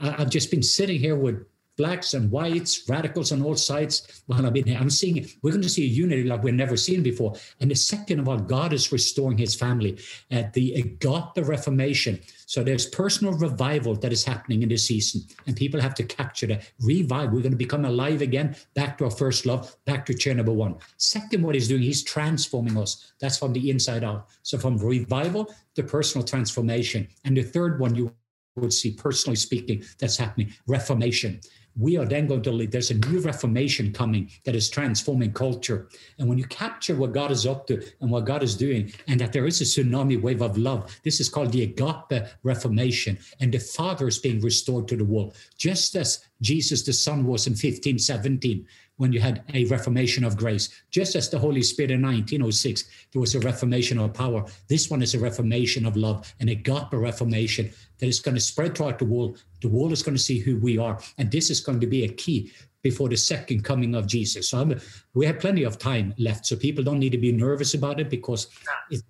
I've 0.00 0.30
just 0.30 0.50
been 0.50 0.62
sitting 0.62 0.98
here 0.98 1.16
with 1.16 1.44
blacks 1.78 2.12
and 2.12 2.30
whites, 2.30 2.88
radicals 2.88 3.30
on 3.32 3.40
all 3.40 3.54
sides. 3.54 4.22
I've 4.30 4.52
been 4.52 4.66
here, 4.66 4.78
I'm 4.78 4.90
seeing 4.90 5.26
we're 5.42 5.52
going 5.52 5.62
to 5.62 5.68
see 5.68 5.84
a 5.84 5.88
unity 5.88 6.24
like 6.24 6.42
we've 6.42 6.52
never 6.52 6.76
seen 6.76 7.02
before. 7.02 7.34
And 7.60 7.70
the 7.70 7.76
second 7.76 8.18
of 8.18 8.28
all, 8.28 8.36
God 8.36 8.72
is 8.72 8.92
restoring 8.92 9.38
His 9.38 9.54
family 9.54 9.98
at 10.30 10.52
the 10.52 10.74
agape 10.74 11.46
Reformation. 11.48 12.20
So 12.46 12.64
there's 12.64 12.86
personal 12.86 13.32
revival 13.34 13.94
that 13.96 14.12
is 14.12 14.24
happening 14.24 14.62
in 14.62 14.68
this 14.68 14.86
season, 14.86 15.22
and 15.46 15.56
people 15.56 15.80
have 15.80 15.94
to 15.94 16.02
capture 16.02 16.46
that 16.48 16.70
revive. 16.80 17.32
We're 17.32 17.42
going 17.42 17.52
to 17.52 17.56
become 17.56 17.84
alive 17.84 18.22
again, 18.22 18.56
back 18.74 18.98
to 18.98 19.04
our 19.04 19.10
first 19.10 19.46
love, 19.46 19.76
back 19.84 20.04
to 20.06 20.14
chair 20.14 20.34
number 20.34 20.52
one. 20.52 20.76
Second, 20.96 21.42
what 21.42 21.54
He's 21.54 21.68
doing, 21.68 21.82
He's 21.82 22.02
transforming 22.02 22.76
us. 22.76 23.12
That's 23.20 23.38
from 23.38 23.52
the 23.52 23.70
inside 23.70 24.02
out. 24.02 24.26
So 24.42 24.58
from 24.58 24.78
revival 24.78 25.54
to 25.76 25.82
personal 25.84 26.26
transformation. 26.26 27.06
And 27.24 27.36
the 27.36 27.42
third 27.42 27.78
one 27.78 27.94
you 27.94 28.12
would 28.56 28.72
see, 28.72 28.90
personally 28.90 29.36
speaking, 29.36 29.84
that's 30.00 30.16
happening 30.16 30.52
reformation 30.66 31.40
we 31.78 31.96
are 31.96 32.04
then 32.04 32.26
going 32.26 32.42
to 32.42 32.50
lead. 32.50 32.72
There's 32.72 32.90
a 32.90 32.94
new 32.94 33.20
reformation 33.20 33.92
coming 33.92 34.30
that 34.44 34.56
is 34.56 34.68
transforming 34.68 35.32
culture. 35.32 35.88
And 36.18 36.28
when 36.28 36.38
you 36.38 36.44
capture 36.44 36.96
what 36.96 37.12
God 37.12 37.30
is 37.30 37.46
up 37.46 37.66
to 37.68 37.82
and 38.00 38.10
what 38.10 38.26
God 38.26 38.42
is 38.42 38.56
doing, 38.56 38.92
and 39.06 39.20
that 39.20 39.32
there 39.32 39.46
is 39.46 39.60
a 39.60 39.64
tsunami 39.64 40.20
wave 40.20 40.42
of 40.42 40.58
love, 40.58 40.98
this 41.04 41.20
is 41.20 41.28
called 41.28 41.52
the 41.52 41.62
agape 41.62 42.26
reformation. 42.42 43.18
And 43.40 43.52
the 43.52 43.58
Father 43.58 44.08
is 44.08 44.18
being 44.18 44.40
restored 44.40 44.88
to 44.88 44.96
the 44.96 45.04
world, 45.04 45.34
just 45.56 45.94
as 45.94 46.24
Jesus 46.42 46.82
the 46.82 46.92
Son 46.92 47.24
was 47.24 47.46
in 47.46 47.52
1517 47.52 48.66
when 48.98 49.12
you 49.12 49.20
had 49.20 49.42
a 49.54 49.64
reformation 49.66 50.24
of 50.24 50.36
grace. 50.36 50.68
Just 50.90 51.16
as 51.16 51.30
the 51.30 51.38
Holy 51.38 51.62
Spirit 51.62 51.90
in 51.90 52.02
1906, 52.02 52.84
there 53.12 53.20
was 53.20 53.34
a 53.34 53.40
reformation 53.40 53.98
of 53.98 54.12
power. 54.12 54.44
This 54.68 54.90
one 54.90 55.02
is 55.02 55.14
a 55.14 55.18
reformation 55.18 55.86
of 55.86 55.96
love, 55.96 56.32
an 56.40 56.50
agape 56.50 56.92
reformation 56.92 57.70
that 57.98 58.06
is 58.06 58.20
going 58.20 58.34
to 58.34 58.40
spread 58.40 58.76
throughout 58.76 58.98
the 58.98 59.04
world. 59.04 59.42
The 59.62 59.68
world 59.68 59.92
is 59.92 60.02
going 60.02 60.16
to 60.16 60.22
see 60.22 60.38
who 60.38 60.58
we 60.58 60.78
are. 60.78 61.00
And 61.16 61.30
this 61.30 61.50
is 61.50 61.60
going 61.60 61.80
to 61.80 61.86
be 61.86 62.04
a 62.04 62.08
key 62.08 62.52
before 62.82 63.08
the 63.08 63.16
second 63.16 63.64
coming 63.64 63.94
of 63.94 64.06
Jesus. 64.06 64.50
So 64.50 64.60
I'm, 64.60 64.80
we 65.14 65.26
have 65.26 65.40
plenty 65.40 65.64
of 65.64 65.78
time 65.78 66.14
left. 66.18 66.46
So 66.46 66.56
people 66.56 66.84
don't 66.84 66.98
need 66.98 67.12
to 67.12 67.18
be 67.18 67.32
nervous 67.32 67.74
about 67.74 68.00
it 68.00 68.10
because 68.10 68.48
it's 68.90 69.02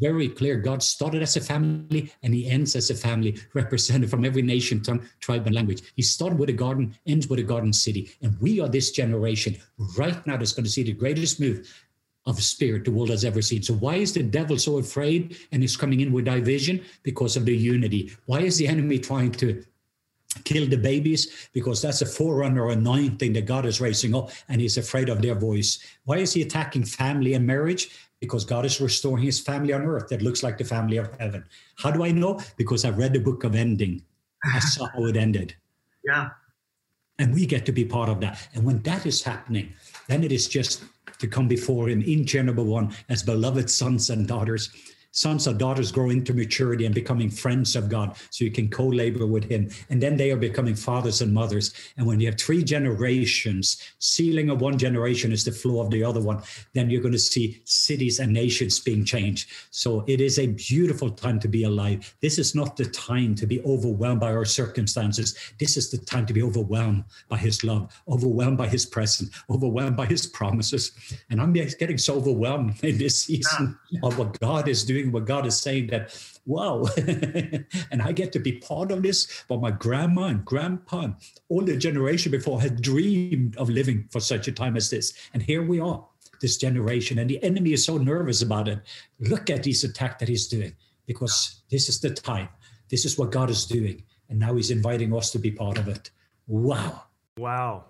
very 0.00 0.28
clear. 0.28 0.56
God 0.56 0.82
started 0.82 1.22
as 1.22 1.36
a 1.36 1.40
family 1.40 2.12
and 2.22 2.34
he 2.34 2.48
ends 2.48 2.74
as 2.76 2.90
a 2.90 2.94
family, 2.94 3.38
represented 3.54 4.10
from 4.10 4.24
every 4.24 4.42
nation, 4.42 4.82
tongue, 4.82 5.02
tribe, 5.20 5.46
and 5.46 5.54
language. 5.54 5.82
He 5.96 6.02
started 6.02 6.38
with 6.38 6.48
a 6.48 6.54
garden, 6.54 6.94
ends 7.06 7.28
with 7.28 7.38
a 7.38 7.44
garden 7.44 7.72
city. 7.72 8.10
And 8.22 8.38
we 8.40 8.60
are 8.60 8.68
this 8.68 8.90
generation 8.90 9.56
right 9.96 10.26
now 10.26 10.36
that's 10.36 10.52
going 10.52 10.64
to 10.64 10.70
see 10.70 10.82
the 10.82 10.92
greatest 10.92 11.40
move 11.40 11.68
of 12.26 12.40
spirit 12.42 12.84
the 12.84 12.90
world 12.90 13.10
has 13.10 13.24
ever 13.24 13.42
seen. 13.42 13.62
So 13.62 13.74
why 13.74 13.96
is 13.96 14.12
the 14.12 14.22
devil 14.22 14.56
so 14.56 14.78
afraid 14.78 15.36
and 15.50 15.62
is 15.64 15.76
coming 15.76 16.00
in 16.00 16.12
with 16.12 16.26
division? 16.26 16.84
Because 17.02 17.36
of 17.36 17.44
the 17.44 17.56
unity. 17.56 18.12
Why 18.26 18.40
is 18.40 18.58
the 18.58 18.68
enemy 18.68 18.98
trying 18.98 19.32
to 19.32 19.64
kill 20.44 20.66
the 20.66 20.76
babies 20.76 21.48
because 21.52 21.82
that's 21.82 22.02
a 22.02 22.06
forerunner 22.06 22.70
anointing 22.70 23.32
that 23.34 23.46
God 23.46 23.66
is 23.66 23.80
raising 23.80 24.14
up 24.14 24.30
and 24.48 24.60
he's 24.60 24.78
afraid 24.78 25.08
of 25.08 25.20
their 25.20 25.34
voice. 25.34 25.78
Why 26.04 26.18
is 26.18 26.32
he 26.32 26.42
attacking 26.42 26.84
family 26.84 27.34
and 27.34 27.46
marriage? 27.46 27.90
Because 28.20 28.44
God 28.44 28.64
is 28.64 28.80
restoring 28.80 29.24
his 29.24 29.40
family 29.40 29.72
on 29.72 29.82
earth 29.82 30.08
that 30.08 30.22
looks 30.22 30.42
like 30.42 30.58
the 30.58 30.64
family 30.64 30.96
of 30.96 31.14
heaven. 31.18 31.44
How 31.76 31.90
do 31.90 32.04
I 32.04 32.12
know? 32.12 32.40
Because 32.56 32.84
I've 32.84 32.98
read 32.98 33.12
the 33.12 33.18
book 33.20 33.44
of 33.44 33.54
ending. 33.54 34.02
I 34.44 34.58
saw 34.60 34.88
how 34.88 35.04
it 35.06 35.16
ended. 35.16 35.54
Yeah. 36.04 36.30
And 37.18 37.34
we 37.34 37.46
get 37.46 37.66
to 37.66 37.72
be 37.72 37.84
part 37.84 38.08
of 38.08 38.20
that. 38.20 38.48
And 38.54 38.64
when 38.64 38.82
that 38.82 39.06
is 39.06 39.22
happening, 39.22 39.72
then 40.08 40.24
it 40.24 40.32
is 40.32 40.48
just 40.48 40.84
to 41.18 41.26
come 41.26 41.46
before 41.46 41.88
him 41.88 42.02
in 42.02 42.26
chair 42.26 42.44
one 42.44 42.92
as 43.08 43.22
beloved 43.22 43.70
sons 43.70 44.10
and 44.10 44.26
daughters 44.26 44.70
sons 45.12 45.46
or 45.46 45.54
daughters 45.54 45.92
grow 45.92 46.10
into 46.10 46.34
maturity 46.34 46.86
and 46.86 46.94
becoming 46.94 47.30
friends 47.30 47.76
of 47.76 47.88
God 47.88 48.16
so 48.30 48.44
you 48.44 48.50
can 48.50 48.68
co 48.68 48.86
labor 48.86 49.26
with 49.26 49.44
Him. 49.44 49.70
And 49.90 50.02
then 50.02 50.16
they 50.16 50.30
are 50.30 50.36
becoming 50.36 50.74
fathers 50.74 51.20
and 51.20 51.32
mothers. 51.32 51.72
And 51.96 52.06
when 52.06 52.18
you 52.18 52.26
have 52.26 52.38
three 52.38 52.64
generations, 52.64 53.80
ceiling 53.98 54.50
of 54.50 54.60
one 54.60 54.78
generation 54.78 55.32
is 55.32 55.44
the 55.44 55.52
flow 55.52 55.80
of 55.80 55.90
the 55.90 56.02
other 56.02 56.20
one, 56.20 56.42
then 56.72 56.90
you're 56.90 57.02
going 57.02 57.12
to 57.12 57.18
see 57.18 57.60
cities 57.64 58.18
and 58.18 58.32
nations 58.32 58.80
being 58.80 59.04
changed. 59.04 59.50
So 59.70 60.04
it 60.08 60.20
is 60.20 60.38
a 60.38 60.46
beautiful 60.48 61.10
time 61.10 61.38
to 61.40 61.48
be 61.48 61.64
alive. 61.64 62.14
This 62.20 62.38
is 62.38 62.54
not 62.54 62.76
the 62.76 62.86
time 62.86 63.34
to 63.36 63.46
be 63.46 63.62
overwhelmed 63.64 64.20
by 64.20 64.32
our 64.32 64.44
circumstances. 64.44 65.36
This 65.60 65.76
is 65.76 65.90
the 65.90 65.98
time 65.98 66.26
to 66.26 66.32
be 66.32 66.42
overwhelmed 66.42 67.04
by 67.28 67.36
His 67.36 67.62
love, 67.62 67.92
overwhelmed 68.08 68.58
by 68.58 68.68
His 68.68 68.86
presence, 68.86 69.30
overwhelmed 69.50 69.96
by 69.96 70.06
His 70.06 70.26
promises. 70.26 70.92
And 71.30 71.40
I'm 71.40 71.52
getting 71.52 71.98
so 71.98 72.14
overwhelmed 72.14 72.82
in 72.82 72.96
this 72.98 73.24
season 73.24 73.78
of 74.02 74.18
what 74.18 74.40
God 74.40 74.68
is 74.68 74.84
doing 74.84 75.01
what 75.10 75.24
God 75.24 75.46
is 75.46 75.58
saying 75.58 75.88
that, 75.88 76.16
wow, 76.46 76.84
and 76.96 78.02
I 78.02 78.12
get 78.12 78.32
to 78.32 78.38
be 78.38 78.52
part 78.52 78.92
of 78.92 79.02
this. 79.02 79.44
But 79.48 79.60
my 79.60 79.70
grandma 79.70 80.26
and 80.26 80.44
grandpa, 80.44 81.00
and 81.00 81.14
all 81.48 81.62
the 81.62 81.76
generation 81.76 82.30
before 82.30 82.60
had 82.60 82.80
dreamed 82.82 83.56
of 83.56 83.68
living 83.68 84.06
for 84.10 84.20
such 84.20 84.46
a 84.46 84.52
time 84.52 84.76
as 84.76 84.90
this. 84.90 85.14
And 85.34 85.42
here 85.42 85.62
we 85.62 85.80
are, 85.80 86.04
this 86.40 86.58
generation. 86.58 87.18
And 87.18 87.28
the 87.28 87.42
enemy 87.42 87.72
is 87.72 87.84
so 87.84 87.98
nervous 87.98 88.42
about 88.42 88.68
it. 88.68 88.80
Look 89.18 89.50
at 89.50 89.62
these 89.62 89.82
attack 89.82 90.18
that 90.18 90.28
he's 90.28 90.46
doing, 90.46 90.74
because 91.06 91.62
this 91.70 91.88
is 91.88 92.00
the 92.00 92.10
time. 92.10 92.48
This 92.90 93.04
is 93.04 93.18
what 93.18 93.32
God 93.32 93.50
is 93.50 93.64
doing. 93.64 94.04
And 94.28 94.38
now 94.38 94.54
he's 94.54 94.70
inviting 94.70 95.14
us 95.16 95.30
to 95.32 95.38
be 95.38 95.50
part 95.50 95.78
of 95.78 95.88
it. 95.88 96.10
Wow. 96.46 97.04
Wow. 97.38 97.84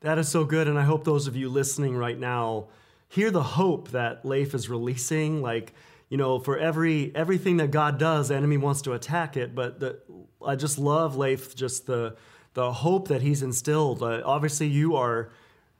That 0.00 0.18
is 0.18 0.28
so 0.28 0.44
good. 0.44 0.66
And 0.66 0.78
I 0.78 0.82
hope 0.82 1.04
those 1.04 1.26
of 1.26 1.36
you 1.36 1.48
listening 1.48 1.96
right 1.96 2.18
now 2.18 2.68
hear 3.08 3.30
the 3.30 3.42
hope 3.42 3.90
that 3.90 4.24
Leif 4.24 4.54
is 4.54 4.68
releasing. 4.68 5.42
Like, 5.42 5.74
you 6.10 6.16
know, 6.16 6.40
for 6.40 6.58
every 6.58 7.12
everything 7.14 7.56
that 7.58 7.70
God 7.70 7.98
does, 7.98 8.28
the 8.28 8.34
enemy 8.34 8.58
wants 8.58 8.82
to 8.82 8.92
attack 8.92 9.36
it. 9.36 9.54
But 9.54 9.80
the, 9.80 10.00
I 10.44 10.56
just 10.56 10.76
love 10.76 11.16
Leif, 11.16 11.54
just 11.54 11.86
the 11.86 12.16
the 12.54 12.72
hope 12.72 13.08
that 13.08 13.22
he's 13.22 13.42
instilled. 13.42 14.02
Uh, 14.02 14.20
obviously, 14.24 14.66
you 14.66 14.96
are 14.96 15.30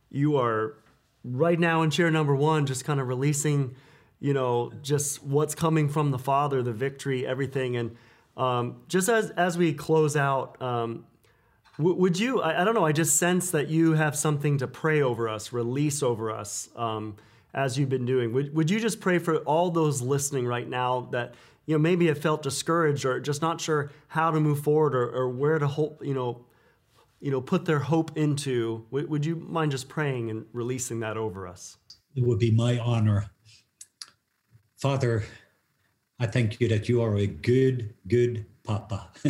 you 0.09 0.37
are 0.37 0.79
right 1.25 1.59
now 1.59 1.83
in 1.83 1.91
chair 1.91 2.11
number 2.11 2.35
one, 2.35 2.65
just 2.65 2.85
kind 2.85 3.01
of 3.01 3.09
releasing, 3.09 3.75
you 4.21 4.33
know, 4.33 4.73
just 4.83 5.23
what's 5.25 5.57
coming 5.57 5.89
from 5.89 6.13
the 6.13 6.19
Father, 6.19 6.63
the 6.63 6.73
victory, 6.73 7.27
everything, 7.27 7.77
and 7.77 7.97
um, 8.37 8.83
just 8.87 9.09
as 9.09 9.31
as 9.31 9.59
we 9.59 9.75
close 9.75 10.17
out. 10.17 10.63
Um, 10.63 11.07
would 11.77 12.21
you? 12.21 12.43
I, 12.43 12.63
don't 12.65 12.75
know. 12.75 12.85
I 12.85 12.93
just 12.93 13.17
sense 13.17 13.53
that 13.53 13.69
you 13.69 13.95
have 13.95 14.15
something 14.15 14.59
to 14.59 14.69
pray 14.69 15.01
over 15.01 15.29
us, 15.29 15.51
release 15.51 16.03
over 16.03 16.31
us. 16.31 16.69
Um, 16.77 17.17
as 17.55 17.79
you've 17.79 17.89
been 17.89 18.07
doing. 18.07 18.33
Would, 18.33 18.55
would 18.55 18.71
you 18.71 18.81
just 18.81 19.01
pray 19.01 19.19
for 19.19 19.39
all 19.39 19.71
those 19.71 20.03
listening 20.03 20.47
right 20.47 20.69
now 20.69 21.09
that 21.13 21.35
you 21.67 21.75
know 21.75 21.79
maybe 21.79 22.07
have 22.07 22.19
felt 22.19 22.43
discouraged 22.43 23.05
or 23.05 23.21
just 23.21 23.43
not 23.43 23.61
sure 23.61 23.91
how 24.09 24.31
to 24.31 24.41
move 24.41 24.61
forward 24.61 24.95
or, 24.95 25.11
or 25.11 25.29
where 25.29 25.59
to 25.59 25.67
hope 25.67 26.05
you 26.05 26.15
know 26.15 26.45
you 27.21 27.31
know 27.31 27.41
put 27.41 27.65
their 27.65 27.79
hope 27.79 28.17
into? 28.17 28.87
Would, 28.91 29.09
would 29.09 29.25
you 29.25 29.37
mind 29.37 29.73
just 29.73 29.89
praying 29.89 30.31
and 30.31 30.47
releasing 30.53 31.01
that 31.01 31.17
over 31.17 31.47
us? 31.47 31.77
It 32.17 32.25
would 32.25 32.39
be 32.39 32.51
my 32.51 32.79
honor, 32.79 33.31
Father. 34.77 35.25
I 36.19 36.27
thank 36.27 36.61
you 36.61 36.69
that 36.69 36.87
you 36.87 37.01
are 37.01 37.17
a 37.17 37.27
good, 37.27 37.95
good 38.07 38.45
Papa. 38.63 39.09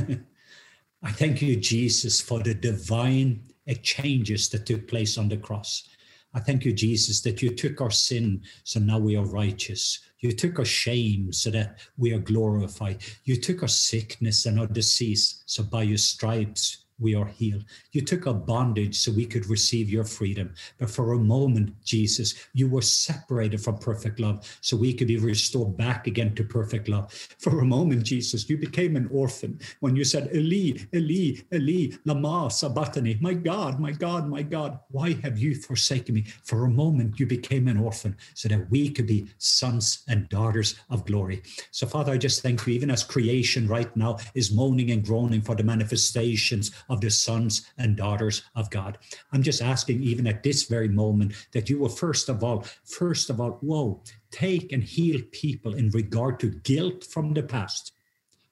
I 1.02 1.12
thank 1.12 1.40
you, 1.40 1.54
Jesus, 1.54 2.20
for 2.20 2.40
the 2.40 2.52
divine 2.52 3.44
exchanges 3.66 4.48
that 4.50 4.66
took 4.66 4.88
place 4.88 5.16
on 5.16 5.28
the 5.28 5.36
cross. 5.36 5.88
I 6.33 6.41
thank 6.41 6.64
you, 6.64 6.72
Jesus, 6.72 7.20
that 7.22 7.43
you 7.43 7.51
took 7.51 7.81
our 7.81 7.91
sin, 7.91 8.43
so 8.62 8.78
now 8.78 8.99
we 8.99 9.16
are 9.16 9.24
righteous. 9.24 9.99
You 10.20 10.33
took 10.33 10.59
our 10.59 10.64
shame 10.64 11.33
so 11.33 11.51
that 11.51 11.81
we 11.97 12.12
are 12.12 12.20
glorified. 12.20 13.03
You 13.24 13.37
took 13.37 13.62
our 13.62 13.68
sickness 13.68 14.47
and 14.47 14.61
our 14.61 14.66
disease, 14.66 15.43
so 15.47 15.64
by 15.64 15.83
your 15.83 15.99
stripes 15.99 16.80
we 17.01 17.14
are 17.14 17.26
healed. 17.26 17.64
You 17.92 18.03
took 18.03 18.26
our 18.26 18.34
bondage 18.34 18.98
so 18.98 19.12
we 19.12 19.26
could 19.26 19.46
receive 19.46 19.90
your 19.90 20.05
freedom. 20.05 20.55
But 20.78 20.90
for 20.90 21.12
a 21.12 21.18
moment, 21.18 21.74
Jesus, 21.84 22.34
you 22.53 22.68
were 22.68 22.82
separated 22.82 23.61
from 23.61 23.78
perfect 23.78 24.20
love 24.20 24.46
so 24.61 24.76
we 24.76 24.92
could 24.92 25.09
be 25.09 25.18
restored 25.18 25.76
back 25.76 26.07
again 26.07 26.34
to 26.34 26.44
perfect 26.44 26.88
love. 26.88 27.12
For 27.38 27.61
a 27.61 27.64
moment, 27.64 28.05
Jesus, 28.05 28.48
you 28.48 28.59
became 28.59 28.96
an 28.96 29.09
orphan 29.12 29.59
when 29.80 29.96
you 29.96 30.05
said, 30.05 30.30
Eli, 30.34 30.78
Eli, 30.94 31.40
Eli, 31.53 31.96
lama 32.05 32.51
sabachthani. 32.51 33.18
My 33.20 33.34
God, 33.34 33.80
my 33.80 33.92
God, 33.92 34.28
my 34.28 34.42
God, 34.42 34.78
why 34.90 35.14
have 35.22 35.38
you 35.38 35.55
forsaken 35.55 36.14
me? 36.14 36.24
For 36.44 36.64
a 36.64 36.70
moment, 36.70 37.18
you 37.18 37.26
became 37.26 37.68
an 37.68 37.78
orphan 37.78 38.16
so 38.34 38.48
that 38.48 38.70
we 38.70 38.90
could 38.90 39.07
be 39.07 39.28
sons 39.38 40.05
and 40.09 40.28
daughters 40.28 40.76
of 40.90 41.07
glory. 41.07 41.42
So, 41.70 41.86
Father, 41.86 42.12
I 42.12 42.18
just 42.18 42.42
thank 42.42 42.66
you, 42.66 42.74
even 42.74 42.90
as 42.90 43.05
creation 43.05 43.68
right 43.68 43.94
now 43.96 44.18
is 44.34 44.53
moaning 44.53 44.90
and 44.90 45.05
groaning 45.05 45.40
for 45.40 45.55
the 45.55 45.62
manifestations 45.62 46.70
of 46.91 47.01
the 47.01 47.11
sons 47.11 47.70
and 47.78 47.97
daughters 47.97 48.43
of 48.55 48.68
God. 48.68 48.99
I'm 49.32 49.43
just 49.43 49.62
asking, 49.62 50.03
even 50.03 50.26
at 50.26 50.43
this 50.43 50.64
very 50.64 50.88
moment, 50.88 51.32
that 51.53 51.70
you 51.70 51.78
will 51.78 51.88
first 51.88 52.28
of 52.28 52.45
all, 52.45 52.66
first 52.84 53.30
of 53.30 53.41
all, 53.41 53.53
whoa, 53.62 54.03
take 54.30 54.72
and 54.72 54.82
heal 54.82 55.20
people 55.32 55.74
in 55.74 55.88
regard 55.91 56.38
to 56.41 56.51
guilt 56.51 57.05
from 57.05 57.32
the 57.32 57.43
past, 57.43 57.93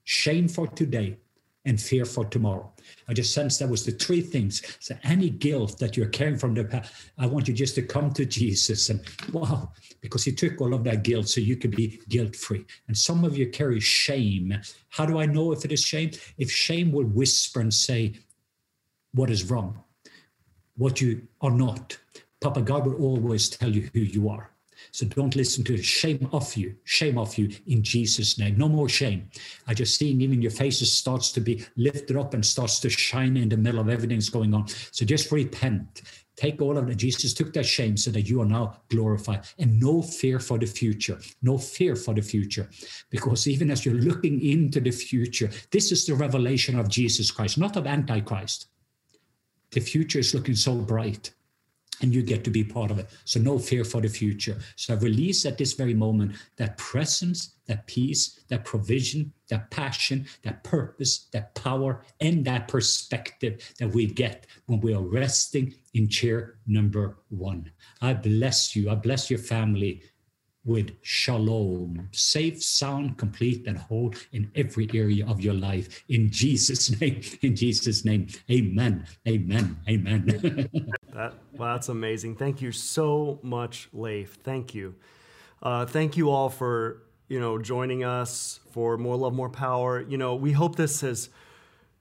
shame 0.05 0.49
for 0.49 0.67
today, 0.69 1.19
and 1.69 1.79
fear 1.79 2.07
for 2.07 2.25
tomorrow. 2.25 2.73
I 3.09 3.13
just 3.13 3.35
sense 3.35 3.59
that 3.59 3.69
was 3.69 3.85
the 3.85 3.93
three 3.93 4.23
things. 4.23 4.63
So 4.81 4.97
any 5.05 5.29
guilt 5.29 5.79
that 5.81 5.97
you're 5.97 6.07
carrying 6.07 6.39
from 6.39 6.55
the 6.55 6.65
past, 6.65 6.93
I 7.19 7.27
want 7.27 7.47
you 7.47 7.53
just 7.53 7.75
to 7.75 7.83
come 7.83 8.11
to 8.13 8.25
Jesus 8.25 8.89
and 8.89 9.01
wow, 9.33 9.73
because 10.01 10.25
he 10.25 10.33
took 10.33 10.61
all 10.63 10.73
of 10.73 10.85
that 10.85 11.03
guilt 11.03 11.29
so 11.29 11.43
you 11.43 11.57
could 11.57 11.77
be 11.77 12.01
guilt 12.09 12.35
free. 12.35 12.65
And 12.87 12.97
some 12.97 13.23
of 13.23 13.37
you 13.37 13.51
carry 13.51 13.81
shame. 13.81 14.55
How 14.89 15.05
do 15.05 15.19
I 15.19 15.27
know 15.27 15.53
if 15.53 15.65
it 15.67 15.73
is 15.73 15.83
shame? 15.83 16.13
If 16.39 16.51
shame 16.51 16.91
will 16.91 17.05
whisper 17.05 17.61
and 17.61 17.75
say, 17.75 18.15
what 19.19 19.31
is 19.31 19.51
wrong, 19.51 19.83
what 20.77 21.01
you 21.01 21.27
are 21.41 21.51
not. 21.51 21.99
Papa 22.41 22.63
God 22.63 22.87
will 22.87 23.03
always 23.03 23.49
tell 23.49 23.69
you 23.69 23.91
who 23.93 23.99
you 23.99 24.29
are. 24.29 24.53
So 24.93 25.07
don't 25.07 25.35
listen 25.35 25.65
to. 25.65 25.77
Shame 25.83 26.29
off 26.33 26.57
you. 26.57 26.77
Shame 26.85 27.19
off 27.19 27.37
you 27.37 27.51
in 27.67 27.83
Jesus' 27.83 28.39
name. 28.39 28.57
No 28.57 28.69
more 28.69 28.89
shame. 28.89 29.29
I 29.67 29.75
just 29.75 29.99
seeing 29.99 30.21
even 30.21 30.41
your 30.41 30.53
faces 30.53 30.93
starts 30.93 31.33
to 31.33 31.41
be 31.41 31.67
lifted 31.77 32.17
up 32.17 32.33
and 32.33 32.47
starts 32.47 32.79
to 32.81 32.89
shine 32.89 33.37
in 33.37 33.49
the 33.49 33.57
middle 33.57 33.81
of 33.81 33.89
everything's 33.89 34.31
going 34.31 34.55
on. 34.55 34.69
So 34.69 35.05
just 35.05 35.33
repent. 35.33 36.03
Take 36.37 36.63
all 36.63 36.79
of 36.79 36.87
that. 36.87 36.95
Jesus 36.95 37.35
took 37.35 37.53
that 37.55 37.67
shame 37.67 37.97
so 37.97 38.13
that 38.13 38.29
you 38.29 38.41
are 38.41 38.47
now 38.47 38.77
glorified 38.89 39.47
and 39.59 39.81
no 39.81 40.01
fear 40.01 40.39
for 40.39 40.59
the 40.59 40.67
future. 40.67 41.19
No 41.43 41.59
fear 41.59 41.97
for 41.97 42.15
the 42.15 42.23
future. 42.23 42.71
Because 43.11 43.49
even 43.49 43.73
as 43.73 43.85
you're 43.85 43.97
looking 43.97 44.41
into 44.41 44.81
the 44.81 44.93
future, 44.93 45.51
this 45.73 45.91
is 45.91 46.07
the 46.07 46.15
revelation 46.15 46.79
of 46.79 46.89
Jesus 46.89 47.33
Christ, 47.33 47.59
not 47.59 47.77
of 47.77 47.89
Antichrist 47.89 48.69
the 49.71 49.81
future 49.81 50.19
is 50.19 50.35
looking 50.35 50.55
so 50.55 50.75
bright 50.75 51.33
and 52.01 52.15
you 52.15 52.23
get 52.23 52.45
to 52.45 52.51
be 52.51 52.65
part 52.65 52.91
of 52.91 52.99
it. 52.99 53.09
So 53.25 53.41
no 53.41 53.59
fear 53.59 53.85
for 53.85 54.01
the 54.01 54.09
future. 54.09 54.59
So 54.77 54.95
I 54.95 54.99
release 54.99 55.45
at 55.45 55.59
this 55.59 55.73
very 55.73 55.95
moment 55.95 56.37
that 56.57 56.79
presence, 56.79 57.55
that 57.67 57.87
peace, 57.87 58.41
that 58.49 58.65
provision, 58.65 59.33
that 59.49 59.71
passion, 59.71 60.27
that 60.43 60.63
purpose, 60.65 61.27
that 61.33 61.55
power, 61.55 62.05
and 62.21 62.45
that 62.45 62.69
perspective 62.69 63.75
that 63.79 63.89
we 63.89 64.07
get 64.07 64.47
when 64.67 64.81
we 64.81 64.95
are 64.95 65.03
resting 65.03 65.75
in 65.95 66.09
chair 66.09 66.55
number 66.67 67.19
one. 67.29 67.71
I 68.01 68.15
bless 68.15 68.77
you. 68.77 68.91
I 68.91 68.95
bless 68.95 69.31
your 69.31 69.41
family 69.41 70.03
with 70.69 70.93
shalom, 71.03 72.09
safe, 72.13 72.63
sound, 72.63 73.17
complete, 73.17 73.67
and 73.67 73.79
whole 73.79 74.15
in 74.33 74.51
every 74.55 74.89
area 74.93 75.27
of 75.27 75.41
your 75.41 75.55
life. 75.55 76.05
In 76.11 76.31
Jesus' 76.31 76.89
name, 77.01 77.23
in 77.41 77.57
Jesus' 77.57 78.05
name, 78.05 78.29
amen, 78.51 79.07
amen, 79.27 79.77
amen. 79.89 80.27
that, 81.15 81.35
well, 81.55 81.75
that's 81.75 81.89
amazing. 81.89 82.37
Thank 82.37 82.61
you 82.61 82.71
so 82.71 83.41
much, 83.43 83.89
Leif. 83.95 84.35
Thank 84.45 84.75
you. 84.75 84.95
Uh, 85.63 85.87
thank 85.87 86.17
you 86.17 86.31
all 86.31 86.51
for 86.51 87.03
you 87.29 87.41
know 87.41 87.59
joining 87.59 88.05
us 88.05 88.61
for 88.71 88.99
more 88.99 89.17
love, 89.17 89.33
more 89.33 89.51
power. 89.51 90.03
You 90.03 90.19
know, 90.19 90.35
we 90.35 90.53
hope 90.53 90.77
this 90.77 91.01
has 91.01 91.31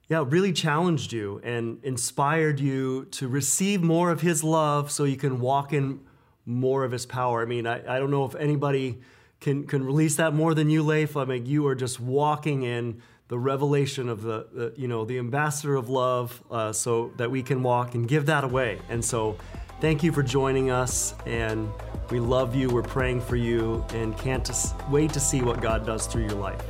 yeah, 0.10 0.24
really 0.28 0.54
challenged 0.54 1.12
you 1.12 1.42
and 1.44 1.80
inspired 1.84 2.60
you 2.60 3.06
to 3.12 3.28
receive 3.28 3.82
more 3.82 4.12
of 4.12 4.22
his 4.22 4.44
love 4.44 4.92
so 4.92 5.04
you 5.04 5.18
can 5.18 5.40
walk 5.40 5.74
in 5.74 6.00
more 6.48 6.84
of 6.84 6.92
his 6.92 7.06
power. 7.06 7.42
I 7.42 7.46
mean, 7.46 7.68
I, 7.68 7.96
I 7.96 8.00
don't 8.00 8.10
know 8.10 8.26
if 8.26 8.36
anybody 8.36 9.00
can 9.40 9.68
can 9.68 9.84
release 9.84 10.16
that 10.16 10.34
more 10.34 10.54
than 10.54 10.70
you, 10.70 10.82
Leif. 10.82 11.16
I 11.16 11.26
mean, 11.26 11.46
you 11.46 11.68
are 11.68 11.76
just 11.76 12.00
walking 12.00 12.64
in 12.64 13.02
the 13.28 13.38
revelation 13.38 14.10
of 14.10 14.22
the, 14.22 14.48
the 14.52 14.74
you 14.78 14.88
know 14.88 15.06
the 15.06 15.20
ambassador 15.20 15.76
of 15.76 15.90
love, 15.90 16.42
uh, 16.50 16.72
so 16.72 17.12
that 17.18 17.30
we 17.30 17.44
can 17.44 17.62
walk 17.62 17.94
and 17.94 18.08
give 18.08 18.26
that 18.28 18.44
away. 18.44 18.80
And 18.90 19.04
so, 19.04 19.38
thank 19.82 20.02
you 20.02 20.12
for 20.12 20.24
joining 20.24 20.72
us, 20.72 21.14
and 21.26 21.70
we 22.10 22.20
love 22.20 22.56
you. 22.56 22.70
We're 22.70 22.82
praying 22.82 23.22
for 23.22 23.36
you, 23.36 23.86
and 23.90 24.18
can't 24.18 24.50
wait 24.90 25.14
to 25.14 25.20
see 25.20 25.42
what 25.42 25.62
God 25.62 25.86
does 25.86 26.08
through 26.08 26.24
your 26.24 26.36
life. 26.36 26.64